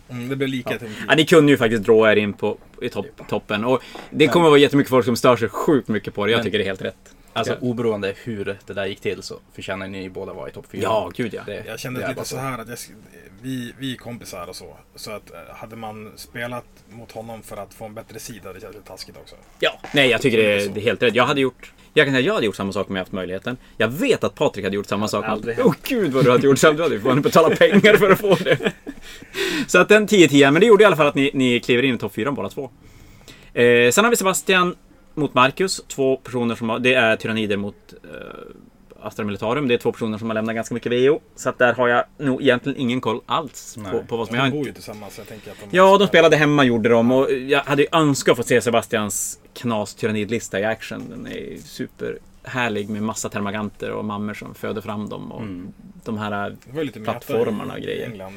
[0.09, 0.91] Mm, det blev lika tungt.
[1.07, 3.65] Ja, ni kunde ju faktiskt dra er in på, i topp, toppen.
[3.65, 6.31] Och det kommer att vara jättemycket folk som stör sig sjukt mycket på det.
[6.31, 7.15] Jag Men- tycker det är helt rätt.
[7.33, 10.81] Alltså oberoende hur det där gick till så förtjänar ni båda vara i topp fyra.
[10.81, 11.41] Ja, gud ja.
[11.45, 12.77] Det, Jag kände det lite så här att jag,
[13.41, 14.77] vi, vi är kompisar och så.
[14.95, 18.53] Så att eh, hade man spelat mot honom för att få en bättre sida hade
[18.53, 19.35] det känts lite taskigt också.
[19.59, 21.15] Ja, nej jag tycker det är, det är helt rätt.
[21.15, 21.73] Jag hade gjort...
[21.93, 23.57] Jag kan säga jag hade gjort samma sak om jag haft möjligheten.
[23.77, 25.25] Jag vet att Patrik hade gjort samma sak.
[25.25, 26.73] aldrig Åh gud vad du hade gjort samma.
[26.73, 28.71] Du hade ju fan betala pengar för att få det.
[29.67, 31.95] Så att den 10-10, men det gjorde i alla fall att ni, ni kliver in
[31.95, 32.69] i topp 4 båda två.
[33.53, 34.75] Eh, sen har vi Sebastian
[35.13, 35.81] mot Marcus.
[35.87, 38.09] Två personer som har, det är tyrannider mot eh,
[39.01, 39.67] Astra Militarum.
[39.67, 41.19] Det är två personer som har lämnat ganska mycket VO.
[41.35, 44.03] Så att där har jag nog egentligen ingen koll alls på, Nej.
[44.07, 45.77] på vad som De jag bor ju tillsammans jag tänker att de...
[45.77, 49.39] Ja, de spelade hemma gjorde de och jag hade ju önskat att få se Sebastians
[49.53, 51.03] knas tyrannidlista i action.
[51.09, 51.57] Den är ju
[52.41, 55.73] superhärlig med massa termaganter och mammor som föder fram dem och Mm.
[56.03, 58.05] de här meta plattformarna och grejer.
[58.11, 58.33] England.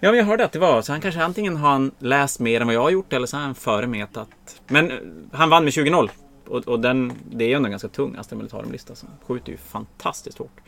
[0.00, 0.92] Ja, men jag hörde att det var så.
[0.92, 3.44] Han kanske antingen har han läst mer än vad jag har gjort eller så har
[3.44, 4.28] han före metat.
[4.66, 4.96] Men eh,
[5.32, 6.10] han vann med 20-0.
[6.46, 9.56] Och, och den, det är ju ändå en ganska tung Astra Militarum-lista som skjuter ju
[9.58, 10.60] fantastiskt hårt.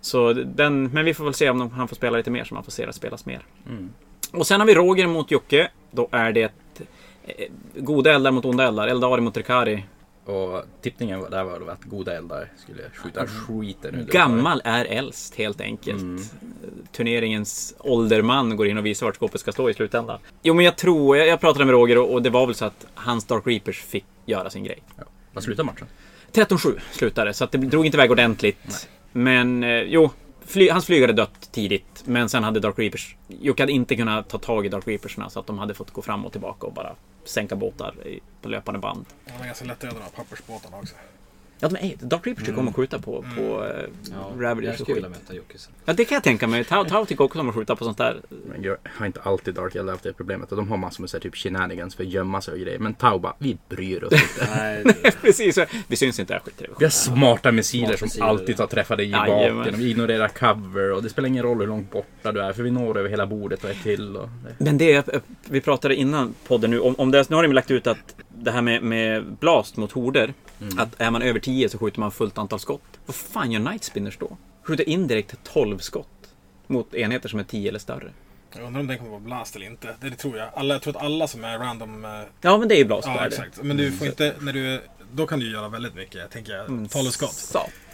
[0.00, 2.54] Så den, men vi får väl se om de, han får spela lite mer så
[2.54, 3.42] man får se det spelas mer.
[3.68, 3.90] Mm.
[4.32, 5.70] Och sen har vi Roger mot Jocke.
[5.90, 6.52] Då är det
[7.24, 8.88] eh, goda eldar mot onda eldar.
[8.88, 9.84] Eldari mot Rekari.
[10.24, 15.60] Och tippningen där var att goda eldar skulle skjuta skiten ur Gammal är äldst helt
[15.60, 16.02] enkelt.
[16.02, 16.22] Mm.
[16.92, 20.18] Turneringens ålderman går in och visar vart skåpet ska stå i slutändan.
[20.42, 22.64] Jo men jag tror, jag, jag pratade med Roger och, och det var väl så
[22.64, 24.82] att hans Dark Reapers fick göra sin grej.
[24.96, 25.04] Ja.
[25.32, 25.86] Vad slutar matchen?
[26.32, 28.88] 13-7 slutade så att det drog inte iväg ordentligt.
[29.12, 30.10] Men eh, jo,
[30.46, 32.02] fly, hans flyg hade dött tidigt.
[32.04, 33.16] Men sen hade Dark Reapers...
[33.28, 36.02] Jocke hade inte kunnat ta tag i Dark Reapersna så att de hade fått gå
[36.02, 39.06] fram och tillbaka och bara sänka båtar i, på löpande band.
[39.26, 40.94] De var ganska lätta att göra de här pappersbåtarna också.
[41.60, 44.72] Ja, de är, Dark Reapers tycker om att skjuta på, på eh, Ja, Ravagers jag
[44.72, 45.18] och skulle vilja skit.
[45.22, 45.72] möta Jocke sen.
[45.84, 46.64] Ja, det kan jag tänka mig.
[46.64, 48.20] Tau, Tau tycker också om att skjuta på sånt där.
[48.48, 50.50] Men jag har inte alltid Dark Eldar haft det problemet.
[50.50, 52.78] Och de har massor med så här, typ shenanigans för att gömma sig och grejer.
[52.78, 54.48] Men Tau bara, vi bryr oss inte.
[54.56, 54.84] Nej,
[55.20, 56.32] Precis, vi syns inte.
[56.32, 56.74] Jag skiter i det.
[56.78, 59.78] Vi har smarta missiler Smarta som missiler, alltid tar träffa dig i baken.
[59.78, 62.52] Vi ignorerar cover och det spelar ingen roll hur långt borta du är.
[62.52, 64.16] För vi når över hela bordet och ett till.
[64.16, 64.28] Och
[64.58, 64.64] det.
[64.64, 65.08] Men det,
[65.48, 68.50] vi pratade innan podden nu, om, om det, nu har de lagt ut att det
[68.50, 70.34] här med, med blast mot horder,
[70.78, 72.82] att är man över 10 så skjuter man fullt antal skott.
[73.06, 74.36] Vad fan gör Night Spinners då?
[74.62, 76.08] Skjuter indirekt 12 skott
[76.66, 78.12] mot enheter som är 10 eller större.
[78.56, 79.96] Jag undrar om den kommer vara blast eller inte.
[80.00, 80.48] Det, det tror jag.
[80.54, 82.04] Alla, jag tror att alla som är random...
[82.04, 83.06] eh, Ja, men det är ju blast.
[83.08, 83.62] Ja, exakt.
[83.62, 84.34] Men du får inte...
[84.40, 84.80] När du,
[85.12, 86.66] då kan du göra väldigt mycket, tänker jag.
[86.68, 87.12] Mm, Tal och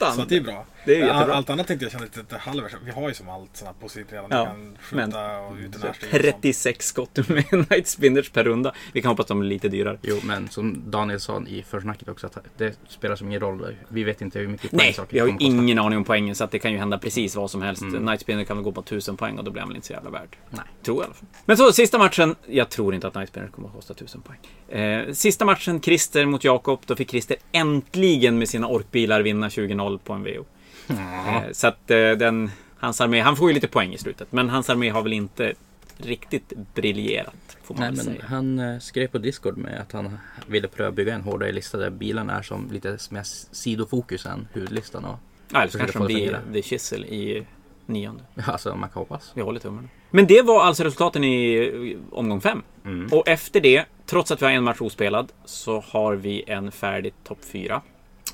[0.01, 0.17] Satan!
[0.17, 0.65] Så att det är bra.
[0.85, 1.35] Det är All- jättebra.
[1.35, 2.73] Allt annat tänkte jag kände lite halvers.
[2.85, 4.27] Vi har ju som allt sådana positivt redan.
[4.31, 6.23] Ja, kan men- skjuta och ut närstrid och sånt.
[6.43, 8.75] 36 skott med Night Spinners per runda.
[8.93, 9.99] Vi kan hoppas de är lite dyrare.
[10.03, 13.77] Jo, men som Daniel sa i försnacket också att det spelar som ingen roll.
[13.89, 16.35] Vi vet inte hur mycket poäng Nej, saker vi har ju ingen aning om poängen
[16.35, 17.83] så att det kan ju hända precis vad som helst.
[17.83, 18.05] Mm.
[18.05, 19.93] Night Spinner kan väl gå på 1000 poäng och då blir han väl inte så
[19.93, 20.37] jävla värd.
[20.51, 20.61] Nej.
[20.83, 21.27] Tror jag i alla fall.
[21.45, 22.37] Men så, sista matchen.
[22.47, 24.39] Jag tror inte att Night Spinner kommer att kosta 1000 poäng.
[24.83, 26.81] Eh, sista matchen, Christer mot Jakob.
[26.87, 29.51] Då fick Christer äntligen med sina orkbilar vinna
[29.91, 30.45] 20-0 på en VO.
[30.89, 32.51] Eh, så att eh, den...
[32.79, 35.55] Hans armé, han får ju lite poäng i slutet, men hans armé har väl inte
[35.97, 38.25] riktigt briljerat, får man Nej, men säga.
[38.27, 41.91] han eh, skrev på Discord med att han ville pröva bygga en hårdare lista där
[41.91, 43.23] bilarna är som lite mer
[43.55, 45.05] sidofokus än huvudlistan.
[45.05, 45.19] Och,
[45.53, 46.41] Ja, eller så kanske de det blir.
[46.53, 47.47] The Chisel i
[47.87, 48.23] nionde.
[48.47, 49.33] alltså man kan hoppas.
[49.35, 49.89] Vi håller tummarna.
[50.11, 52.63] Men det var alltså resultaten i omgång fem.
[52.85, 53.09] Mm.
[53.13, 57.13] Och efter det, trots att vi har en match ospelad, så har vi en färdig
[57.25, 57.83] topp fyra.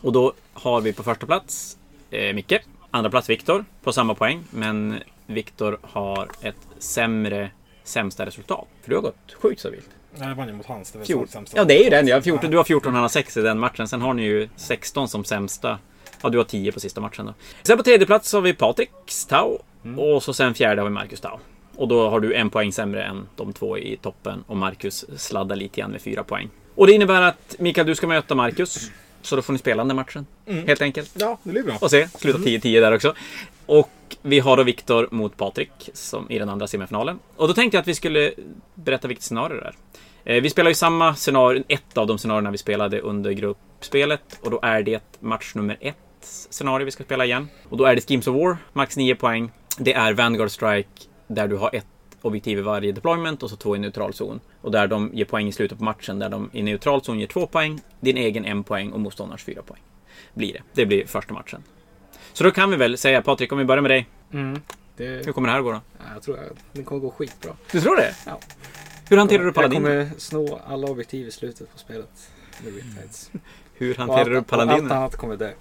[0.00, 1.78] Och då har vi på första plats
[2.10, 2.60] eh, Micke.
[2.90, 4.44] Andra plats Viktor på samma poäng.
[4.50, 7.50] Men Viktor har ett sämre,
[7.84, 8.66] sämsta resultat.
[8.82, 9.90] För du har gått sjukt så vilt.
[10.18, 10.92] Nej, jag vann ju mot hans.
[10.92, 11.56] Det var sämsta.
[11.56, 12.08] Ja, det är ju den.
[12.08, 13.88] Jag har 14, du har 14, han har 6 i den matchen.
[13.88, 15.78] Sen har ni ju 16 som sämsta.
[16.22, 17.34] Ja, du har 10 på sista matchen då.
[17.62, 19.58] Sen på tredje plats har vi Patrik Stau.
[19.96, 21.38] Och så sen fjärde har vi Marcus Stau.
[21.76, 24.44] Och då har du en poäng sämre än de två i toppen.
[24.46, 26.48] Och Marcus sladdar lite grann med fyra poäng.
[26.74, 28.90] Och det innebär att Mikael, du ska möta Marcus.
[29.26, 30.26] Så då får ni spela den matchen.
[30.46, 31.10] Helt enkelt.
[31.18, 31.74] Ja, det blir bra.
[31.80, 33.14] Och se, sluta 10-10 där också.
[33.66, 33.90] Och
[34.22, 37.18] vi har då Viktor mot Patrik som i den andra semifinalen.
[37.36, 38.32] Och då tänkte jag att vi skulle
[38.74, 39.72] berätta vilket scenario det
[40.24, 40.36] är.
[40.36, 44.38] Eh, Vi spelar ju samma scenario, ett av de scenarierna vi spelade under gruppspelet.
[44.42, 45.96] Och då är det match nummer ett
[46.50, 47.48] scenario vi ska spela igen.
[47.68, 49.50] Och då är det Schemes of War, max 9 poäng.
[49.78, 50.88] Det är Vanguard Strike,
[51.26, 51.86] där du har ett
[52.26, 54.40] objektiv i varje deployment och så två i neutral zon.
[54.60, 57.26] Och där de ger poäng i slutet på matchen, där de i neutral zon ger
[57.26, 59.80] två poäng, din egen en poäng och motståndarens fyra poäng.
[60.34, 60.62] Blir det.
[60.72, 61.62] Det blir första matchen.
[62.32, 64.06] Så då kan vi väl säga, Patrik, om vi börjar med dig.
[64.32, 64.60] Mm.
[64.96, 65.80] Det, Hur kommer det här gå då?
[65.98, 67.52] ja, jag tror att det kommer gå skitbra.
[67.72, 68.14] Du tror det?
[68.26, 68.38] Ja.
[69.08, 70.04] Hur hanterar du Jag paladiner?
[70.04, 72.30] kommer sno alla objektiv i slutet på spelet.
[72.64, 73.30] Riptides.
[73.74, 75.52] Hur hanterar du och Allt annat kommer dö.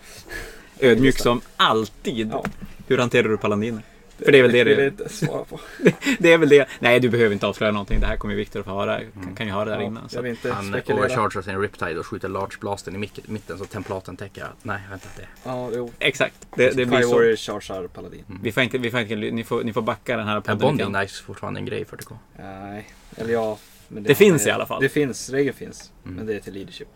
[0.79, 2.31] Ödmjuk som alltid.
[2.31, 2.43] Ja.
[2.87, 3.83] Hur hanterar du paladiner?
[4.17, 5.59] För det är väl det det jag inte svara på.
[6.19, 6.67] Det är väl det.
[6.79, 7.99] Nej, du behöver inte avslöja någonting.
[7.99, 8.99] Det här kommer ju Viktor få höra.
[9.13, 10.03] Kan, kan ju höra det där Ja, innan.
[10.03, 10.21] jag Så.
[10.21, 11.05] vill inte Han spekulera.
[11.05, 15.07] overchargar sin Riptide och skjuter Large Blasten i mitten så templaten täcker att nej, vänta
[15.17, 15.27] det.
[15.43, 15.91] Ja, jo.
[15.99, 16.47] Exakt.
[16.55, 17.15] Det, det blir så.
[17.15, 18.23] Warrior chargear paladin.
[18.43, 20.57] Vi får inte, vi får inte, ni, får, ni får backa den här Är podden
[20.57, 20.93] Bonding lite grann.
[20.93, 22.17] Knives fortfarande en grej i 40K?
[22.39, 23.57] Nej, eller ja.
[23.87, 24.81] Men Det finns i alla fall.
[24.81, 25.91] Det finns, regeln finns.
[26.05, 26.15] Mm.
[26.17, 26.87] Men det är till leadership.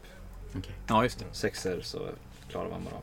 [0.88, 1.26] Ja, just det.
[1.32, 2.08] Sexer så
[2.52, 3.02] klarar man bara av.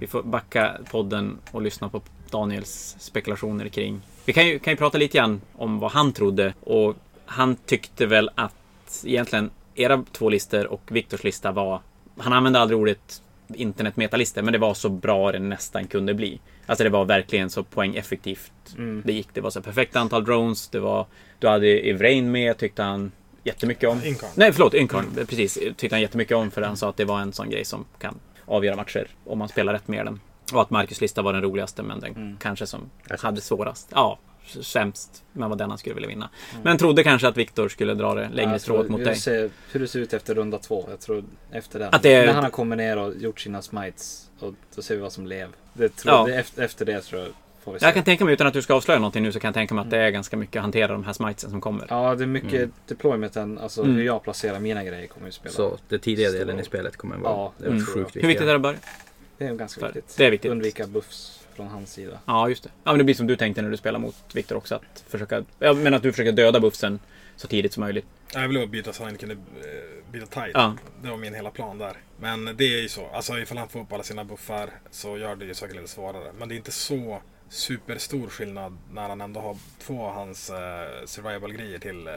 [0.00, 4.00] Vi får backa podden och lyssna på Daniels spekulationer kring...
[4.24, 6.54] Vi kan ju, kan ju prata lite grann om vad han trodde.
[6.60, 6.94] Och
[7.26, 11.80] han tyckte väl att egentligen era två listor och Viktors lista var...
[12.18, 13.22] Han använde aldrig ordet
[13.54, 16.40] internetmetalistor, men det var så bra det nästan kunde bli.
[16.66, 19.02] Alltså det var verkligen så poängeffektivt Mm.
[19.06, 19.28] det gick.
[19.32, 20.68] Det var så perfekt antal drones.
[20.68, 21.06] Det var...
[21.38, 23.12] Du hade Evrain med, tyckte han
[23.44, 24.04] jättemycket om.
[24.04, 24.30] Incarn.
[24.34, 24.74] Nej, förlåt.
[24.74, 25.26] Incarn.
[25.28, 25.58] Precis.
[25.76, 28.14] Tyckte han jättemycket om för han sa att det var en sån grej som kan
[28.46, 30.20] avgöra matcher om man spelar rätt med den.
[30.52, 32.36] Och att Marcus lista var den roligaste, men den Mm.
[32.40, 32.90] kanske som
[33.20, 33.88] hade svårast.
[33.94, 34.18] Ja,
[34.62, 35.22] sämst.
[35.32, 36.30] Men var den han skulle vilja vinna.
[36.62, 39.16] Men trodde kanske att Viktor skulle dra det längre strået mot dig.
[39.16, 40.86] se hur det ser ut efter runda två.
[40.90, 41.94] Jag tror efter den.
[41.94, 44.30] Att det är- När han har kommit ner och gjort sina smites.
[44.40, 45.48] Och då ser vi vad som lev.
[45.72, 46.24] Det tror, Ja.
[46.26, 47.30] det, efter, det tror jag
[47.64, 47.84] får vi se.
[47.86, 49.74] Jag kan tänka mig, utan att du ska avslöja någonting nu, så kan jag tänka
[49.74, 51.86] mig att det är ganska mycket att hantera de här smitesen som kommer.
[51.90, 52.72] Ja, det är mycket Mm.
[52.88, 53.58] deploymenten.
[53.58, 53.96] Alltså Mm.
[53.96, 55.54] hur jag placerar mina grejer kommer ju spela.
[55.54, 57.84] Så det tidiga delen i spelet kommer vara Ja, det mm.
[57.84, 58.04] tror jag.
[58.06, 58.78] sjukt Hur viktigt är det att börja?
[59.38, 60.16] Det är ganska För- viktigt.
[60.16, 60.50] det är viktigt.
[60.50, 62.18] Undvika buffs från hans sida.
[62.26, 62.70] Ja, just det.
[62.84, 64.74] Ja, men det blir som du tänkte när du spelar mot Viktor också.
[64.74, 65.44] Att försöka...
[65.58, 66.98] Ja, men att du försöker döda buffsen
[67.36, 68.06] så tidigt som möjligt.
[68.32, 70.50] Jag ville bara byta så han inte kunde eh, byta tight.
[70.54, 70.76] Ja.
[71.02, 71.96] Det var min hela plan där.
[72.20, 73.06] Men det är ju så.
[73.06, 76.32] Alltså ifall han får upp alla sina buffar så gör det ju saker lite svårare.
[76.38, 80.56] Men det är inte så superstor skillnad när han ändå har två av hans eh,
[81.04, 82.14] survival-grejer till eh,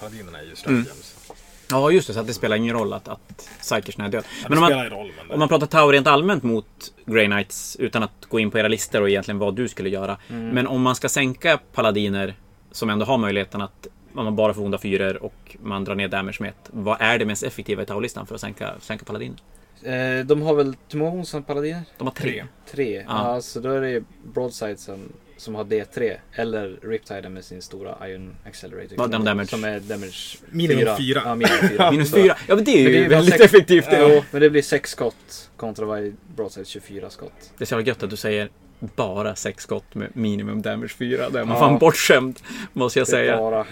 [0.00, 0.84] paladinerna i just Mm.
[0.84, 1.32] Stratagems.
[1.72, 2.14] Ja, just det.
[2.14, 4.24] Så att det spelar ingen roll att, att Psykersen är död.
[4.42, 5.12] Ja, Men det om man, roll.
[5.16, 6.66] Men det, om man pratar Tau rent allmänt mot
[7.06, 10.18] Grey Knights utan att gå in på era listor och egentligen vad du skulle göra.
[10.28, 10.48] Mm.
[10.48, 12.34] Men om man ska sänka paladiner
[12.72, 16.36] som ändå har möjligheten att man bara får onda fyror och man drar ner damage
[16.40, 16.70] med ett.
[16.70, 19.36] Vad är det mest effektiva i Tau-listan för att sänka, sänka paladiner?
[19.82, 21.82] Eh, de har väl Timon som paladiner?
[21.98, 22.30] De har tre.
[22.30, 22.44] Tre.
[22.70, 23.04] Tre.
[23.08, 23.34] Ja.
[23.34, 24.04] Ja, så då är det
[24.34, 25.12] Broadsidesen
[25.42, 26.16] som har D3.
[26.32, 28.96] Eller Riptide med sin stora Iron Accelerator.
[28.96, 29.46] Vad, den damage?
[29.48, 31.22] Som är damage Minimum fyra.
[31.24, 31.90] Ja, minimum fyra.
[31.90, 32.36] Minus Så- fyra.
[32.48, 33.90] Ja, men det är Men ju det är väldigt sex- effektivt.
[33.90, 37.32] Det, Jo, men det blir sex skott kontra varje Broadside 24 skott.
[37.58, 41.30] det är så jävla gött att du säger bara sex skott med minimum damage 4.
[41.30, 41.60] Där är man Ja.
[41.60, 42.40] fan bortskämd,
[42.72, 43.36] måste jag Det är säga.
[43.36, 43.66] bara...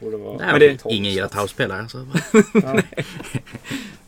[0.00, 1.80] Borde vara Nej, men det- Ingen gillar Tau-spelare.
[1.80, 2.06] Alltså.
[2.54, 2.80] Ja.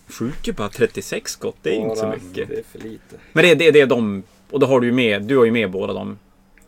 [0.09, 1.57] skjuter ju bara 36 skott.
[1.63, 2.49] Det är inte så mycket.
[2.49, 3.17] Det är för lite.
[3.33, 4.23] Men det, det, det är de.
[4.51, 5.23] Och då har du ju med.
[5.23, 6.19] Du har ju med båda dem.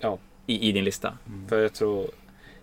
[0.01, 0.19] Ja.
[0.47, 1.19] I, i din lista.
[1.49, 2.07] För jag tror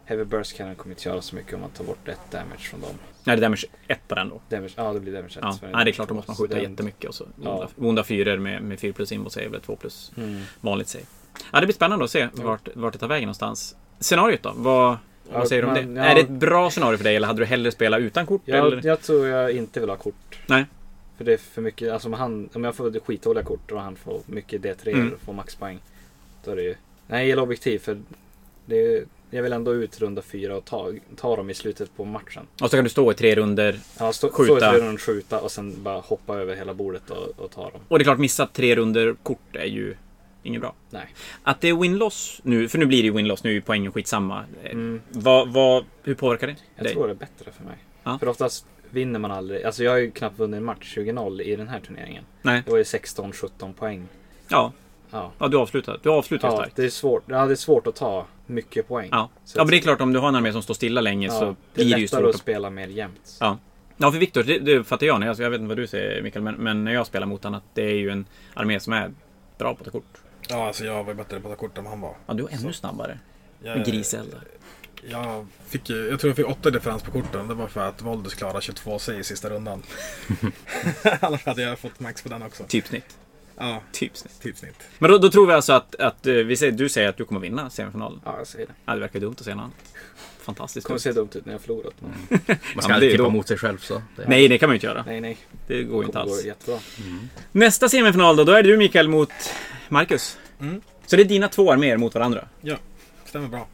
[0.06, 2.82] Heavy Burst Cannon kommer inte göra så mycket om man tar bort ett damage från
[2.82, 2.90] dem.
[3.24, 4.42] Nej, det är damage 1 på den då.
[4.50, 5.38] Damage, ja, det blir damage 1.
[5.42, 5.58] Ja.
[5.74, 7.10] Nej, det är klart då måste man skjuta jättemycket.
[7.10, 7.70] Och så Ja.
[7.78, 10.42] Onda 4 med, med 4 plus inbo save eller 2 plus Mm.
[10.62, 11.04] vanligt save.
[11.52, 13.76] Ja, det blir spännande att se vart, vart det tar vägen någonstans.
[14.00, 14.54] Scenariot då?
[14.56, 14.98] Vad,
[15.32, 16.02] Ja, vad säger du om det?
[16.02, 16.06] ja.
[16.08, 18.42] Är det ett bra scenario för dig eller hade du hellre spelat utan kort?
[18.50, 18.76] eller?
[18.76, 20.40] Jag, jag tror jag inte vill ha kort.
[20.48, 20.66] Nej.
[21.18, 23.96] För det är för mycket, alltså om, han, om jag får skitdåliga kort och han
[23.96, 25.14] får mycket D3 Mm.
[25.14, 25.80] och får maxpoäng.
[26.44, 26.76] Då är det ju...
[27.08, 28.02] Nej, jag gillar objektiv för
[28.66, 32.48] det jag vill ändå ut runda fyra och ta, ta dem i slutet på matchen.
[32.62, 34.74] Och så kan du stå i tre runder Ja, stå, Skjuta.
[34.74, 37.82] Stå i skjuta och sen bara hoppa över hela bordet och, och ta dem.
[37.88, 39.96] Och det är klart, missa tre runder kort är ju
[40.44, 40.74] inget bra.
[40.90, 41.06] Nej.
[41.44, 43.92] Att det är win-loss nu, för nu blir det ju win-loss, nu är ju poängen
[43.92, 44.44] skitsamma.
[44.64, 45.02] Eh, Mm.
[45.10, 46.94] Vad, vad, hur påverkar det Jag dig?
[46.94, 47.76] tror det är bättre för mig.
[48.04, 48.20] Ja.
[48.20, 49.64] För oftast vinner man aldrig.
[49.64, 52.24] Alltså jag har ju knappt vunnit en match 20-0 i den här turneringen.
[52.42, 52.62] Nej.
[52.66, 54.08] Det var ju 16-17 poäng.
[54.48, 54.72] Ja,
[55.14, 55.32] Ja.
[55.40, 56.00] ja, du avslutar.
[56.04, 56.76] Du avslutar Ja, starkt.
[56.76, 57.24] det är svårt.
[57.28, 59.10] Ja, det är svårt att ta mycket poäng.
[59.12, 59.30] Ja.
[59.46, 61.28] Så ja, men det är klart om du har en armé som står stilla länge
[61.28, 63.38] Ja, så det är blir det ju lättare svårt att spela mer jämnt.
[63.40, 63.58] Ja.
[63.98, 65.20] Ja, för Viktor, det, det uppfattar jag.
[65.20, 67.44] När jag, jag vet inte vad du säger Mikael, men, men när jag spelar mot
[67.44, 69.12] honom att det är ju en armé som är
[69.58, 70.18] bra på att ta kort.
[70.50, 72.16] Ja, alltså jag var ju bättre på att ta kort än han var.
[72.26, 72.74] Ja, du är ännu Så.
[72.74, 73.20] snabbare.
[73.64, 74.42] Jag, Med griseldar.
[75.10, 77.48] Jag, fick, ju- jag tror jag fick åtta differens på korten.
[77.48, 79.84] Det var för att Voldus klarade 22 sig i sista rundan.
[81.20, 82.64] Annars hade jag fått max på den också.
[82.64, 83.18] Typsnitt.
[83.58, 84.42] Ja, Typsnitt.
[84.42, 84.76] typsnitt.
[85.00, 87.26] Men då, då tror vi alltså att, att eh, vi säger, du säger att du
[87.26, 88.22] kommer vinna semifinalen.
[88.26, 88.74] Ja, jag säger det.
[88.86, 89.76] Ja, det verkar dumt att säga något annat.
[90.40, 91.00] Det Fantastiskt kommer dumt.
[91.00, 91.94] se dumt ut när jag förlorat.
[92.00, 92.12] Men...
[92.30, 93.94] Man Ja, ska aldrig det tippa då- mot sig själv så.
[94.16, 95.04] Det, Nej, det kan man ju inte göra.
[95.08, 95.38] Nej, nej.
[95.68, 96.46] Det går ju inte Det går alls.
[96.46, 96.80] jättebra.
[97.52, 99.30] Nästa semifinal då, då är det du Mikael mot
[99.90, 100.38] Marcus.
[100.60, 100.82] Mm.
[101.06, 102.48] Så det är dina två arméer mot varandra.
[103.26, 103.68] Stämmer bra.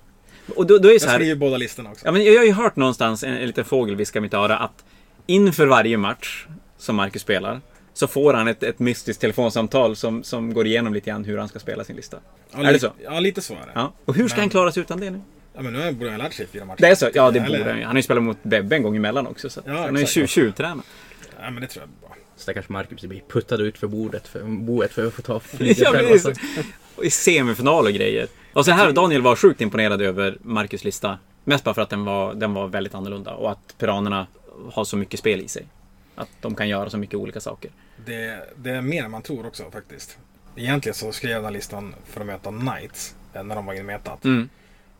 [0.55, 2.05] Och då, då är det Jag så här, skriver båda listorna också.
[2.05, 4.83] ja, men jag har ju hört någonstans en, en liten fågel viska mitt öra att
[5.25, 6.45] inför varje match
[6.77, 7.61] som Marcus spelar
[7.99, 11.47] så får han ett, ett mystiskt telefonsamtal som, som går igenom lite grann hur han
[11.47, 12.17] ska spela sin lista.
[12.51, 12.91] Ja, är det så?
[13.03, 13.71] Ja, lite så är det.
[13.75, 13.93] Ja.
[14.05, 15.21] Och hur ska Men- han klara sig utan det nu?
[15.53, 16.81] Ja, men nu har jag- borde jag ha lärt sig fyra matcher.
[16.81, 17.09] Det är så?
[17.13, 17.83] Ja, det Eller- borde han ju.
[17.85, 19.49] Han har ju spelat mot Bebbe en gång emellan också.
[19.49, 20.85] Så Ja, han är ju tjuvtränad.
[21.41, 22.15] Ja, men det tror jag är bra.
[22.37, 25.91] Stackars Marcus blir puttad ut för bordet, för boet för att få ta flyget Ja,
[25.91, 26.11] själv.
[26.11, 26.33] Alltså.
[26.95, 28.27] Och i semifinal och grejer.
[28.53, 31.17] Och så här, Daniel var sjukt imponerad över Marcus lista.
[31.43, 34.27] Mest bara för att den var, den var väldigt annorlunda och att piranerna
[34.73, 35.65] har så mycket spel i sig.
[36.19, 37.71] Att de kan göra så mycket olika saker.
[38.05, 40.17] Det, det är mer än man tror också faktiskt.
[40.55, 43.73] Egentligen så skrev jag den här listan för att möta Knights eh, när de var
[43.73, 44.25] inmetat.
[44.25, 44.49] Mm.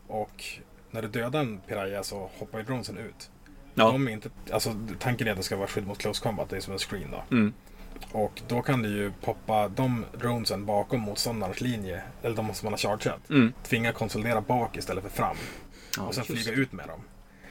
[0.06, 0.44] Och
[0.90, 3.30] när du dödar en piraya så hoppar ju dronesen ut.
[3.74, 3.84] Ja.
[3.92, 6.56] De är inte, alltså, tanken är att det ska vara skydd mot close combat, det
[6.56, 7.36] är som en screen då.
[7.36, 7.52] Mm.
[8.12, 12.72] Och då kan du ju poppa de dronesen bakom motståndarens linje, eller de som man
[12.72, 13.30] har chargeat.
[13.30, 13.52] Mm.
[13.62, 15.36] Tvinga konsolidera bak istället för fram.
[15.96, 16.44] Ja, och sen just.
[16.44, 17.00] flyga ut med dem.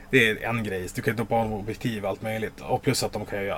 [0.09, 0.87] Det är en grej.
[0.95, 2.61] Du kan doppa av objektiv och allt möjligt.
[2.61, 3.53] Och plus att de kan ju,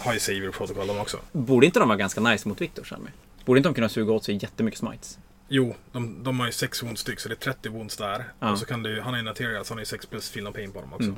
[0.00, 1.18] ha ju saver protokoll de också.
[1.32, 3.10] Borde inte de vara ganska nice mot Viktors armé?
[3.44, 5.18] Borde inte de kunna suga åt sig jättemycket smites?
[5.48, 8.24] Jo, de, de har ju 6 wounds styck så det är 30 wounds där.
[8.40, 8.52] Ja.
[8.52, 10.52] Och så kan du, han har ju Naterial så han har ju 6 plus no
[10.52, 11.14] pain på dem också.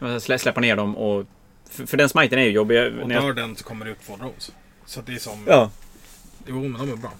[0.00, 0.20] Mm.
[0.20, 1.26] Slä, släppa ner dem och...
[1.70, 2.78] För, för den smiten är ju jobbig.
[2.78, 4.52] Och När jag, dör den så kommer det ut två drones.
[4.86, 5.44] Så det är som...
[5.46, 5.70] ja.
[6.46, 7.12] Jo, men de är bra.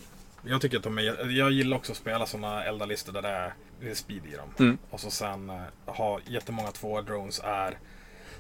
[0.49, 1.31] Jag tycker att de är...
[1.39, 4.49] Jag gillar också att spela sådana eldarlistor där det är, det är speed i dem.
[4.59, 4.79] Mm.
[4.91, 7.79] Och så sen eh, ha jättemånga två drones är...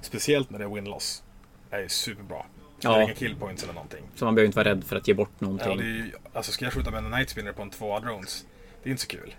[0.00, 1.22] Speciellt när det är win-loss.
[1.70, 2.42] Är superbra.
[2.80, 2.90] Ja.
[2.90, 4.04] det är inga kill points eller någonting.
[4.14, 5.76] Så man behöver inte vara rädd för att ge bort Ja, någonting.
[5.78, 8.44] det är ju, alltså ska jag skjuta med en night spinner på en tvåa drones.
[8.82, 9.34] Det är inte så kul.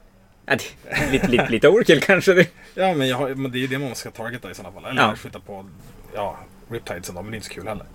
[0.45, 2.33] Ja, det, lite, lite, lite overkill kanske.
[2.33, 2.47] Det.
[2.75, 4.85] Ja, men, har, men det är ju det man ska targeta i sådana fall.
[4.91, 5.15] Eller Ja.
[5.15, 5.65] skjuta på
[6.15, 6.37] ja,
[6.69, 7.85] Riptidesen då, men det är inte så kul heller.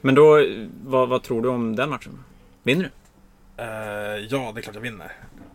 [0.00, 0.46] Men då,
[0.84, 2.24] vad, vad tror du om den matchen?
[2.62, 2.90] Vinner du?
[3.56, 3.66] Eh,
[4.30, 5.12] ja, det är klart jag vinner.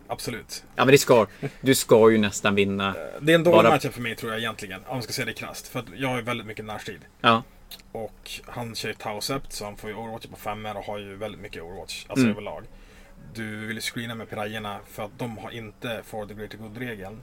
[0.08, 0.64] Absolut.
[0.76, 1.26] Ja men det ska,
[1.60, 2.88] du ska ju nästan vinna.
[2.88, 4.80] Eh, Det är en dålig Bara- match för mig tror jag egentligen.
[4.86, 5.68] Om man ska säga det krasst.
[5.68, 7.00] För att jag har ju väldigt mycket närstrid.
[7.20, 7.42] Ja.
[7.92, 11.16] Och han kör ju Tausept så han får ju Overwatch på femmer och har ju
[11.16, 12.04] väldigt mycket Overwatch.
[12.08, 12.32] Alltså Mm.
[12.36, 12.64] överlag.
[13.34, 17.20] Du vill ju screena med pirajerna för att de har inte For the Greater Good-regeln.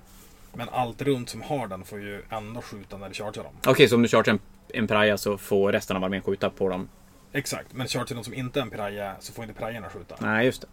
[0.53, 3.53] Men allt runt som har den får ju ändå skjuta när du chargear dem.
[3.67, 4.39] Okej, så om du chargear en,
[4.73, 6.89] en Praja så får resten av armén skjuta på dem?
[7.35, 10.15] Exakt, men chargear de som inte är en piraya så får inte pirajerna skjuta.
[10.19, 10.67] Nej, just det.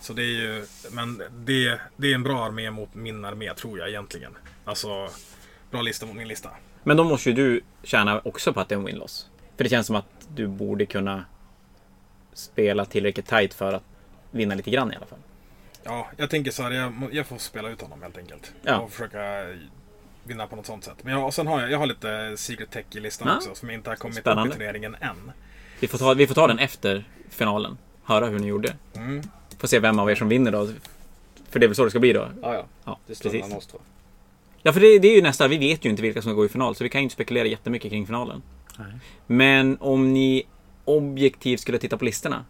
[0.00, 3.78] Så det är ju, men det, det är en bra armé mot min armé tror
[3.78, 4.36] jag egentligen.
[4.64, 5.08] Alltså,
[5.70, 6.50] bra lista mot min lista.
[6.84, 9.28] Men då måste ju du tjäna också på att det är en win-loss.
[9.56, 11.24] För det känns som att du borde kunna
[12.32, 13.82] spela tillräckligt tight för att
[14.30, 15.18] vinna lite grann i alla fall.
[15.84, 18.52] Ja, jag tänker så här, jag, jag får spela ut honom helt enkelt.
[18.62, 18.78] Ja.
[18.78, 19.46] Och försöka
[20.24, 20.96] vinna på något sånt sätt.
[21.02, 23.36] Men jag, och sen har jag, jag har lite Secret Tech i listan Ja.
[23.36, 25.32] också som inte har kommit upp i turneringen än.
[25.80, 27.78] Vi får, ta, vi får ta den efter finalen.
[28.04, 28.76] Höra hur ni gjorde.
[28.96, 29.22] Mm.
[29.58, 30.68] Får se vem av er som vinner då.
[31.50, 32.28] För det är väl så det ska bli då?
[32.42, 32.66] Ja, ja.
[32.84, 33.42] Ja, Det står precis.
[33.44, 33.78] mellan oss två.
[34.62, 35.48] Ja, för det, det är ju nästa.
[35.48, 37.46] Vi vet ju inte vilka som går i final, så vi kan ju inte spekulera
[37.46, 38.42] jättemycket kring finalen.
[38.78, 38.92] Nej.
[39.26, 40.42] Men om ni...
[40.84, 42.44] objektivt skulle titta på listorna,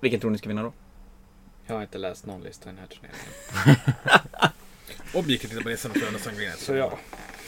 [0.00, 0.72] vilken tror ni ska vinna då?
[1.66, 3.76] Jag har inte läst någon lista i den här turneringen.
[5.14, 6.52] Objektivt tittar på listan för Anderson Green.
[6.56, 6.98] Så ja.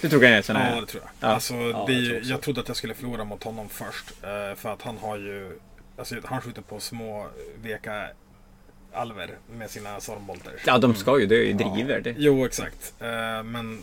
[0.01, 1.28] Du tror Green Knights Ja, är det tror jag.
[1.30, 1.34] Ja.
[1.34, 3.68] Alltså, Ja, det, jag är ju- tror jag trodde att jag skulle förlora mot honom
[3.68, 4.11] först.
[4.22, 5.59] eh, För att han har ju...
[5.96, 7.26] Alltså, han skjuter på små,
[7.62, 8.09] veka
[8.92, 10.53] alver med sina stormbolter.
[10.66, 11.26] Ja, de ska ju.
[11.26, 12.01] Det är ju driver.
[12.01, 12.14] Det.
[12.18, 12.94] Jo, exakt.
[13.01, 13.82] Eh, Men...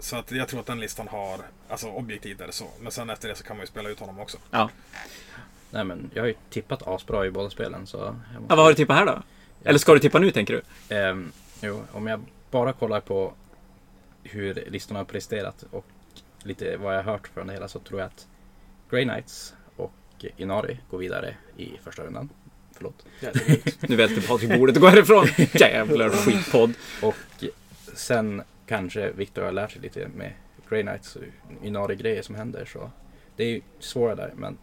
[0.00, 1.38] Så att jag tror att den listan har...
[1.68, 2.66] Alltså objektivt är det så.
[2.80, 4.38] Men sen efter det så kan man ju spela ut honom också.
[5.70, 7.98] Nej men jag har ju tippat asbra i båda spelen så...
[7.98, 9.22] måste- Ja, vad har du tippat här då?
[9.64, 10.94] Eller ska du tippa nu, tänker du?
[10.96, 13.32] Ehm, jo, om jag bara kollar på
[14.22, 15.86] hur listorna har presterat och
[16.42, 18.28] lite vad jag har hört från det hela så tror jag att
[18.90, 22.28] Grey Knights och Inari går vidare i första rundan.
[22.72, 23.06] Förlåt.
[23.80, 25.26] Nu välter Patrik bordet och går härifrån.
[25.60, 26.74] Jävlar skitpodd.
[27.02, 27.44] Och
[27.94, 30.32] sen kanske Victor har lärt sig lite med
[30.68, 31.22] Grey Knights och
[31.62, 32.90] Inari-grejer som händer så
[33.36, 34.58] det är ju svårare där men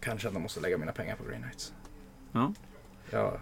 [0.00, 1.72] kanske att jag måste lägga mina pengar på Grey Knights.
[2.32, 2.52] Ja.
[3.10, 3.38] Ja,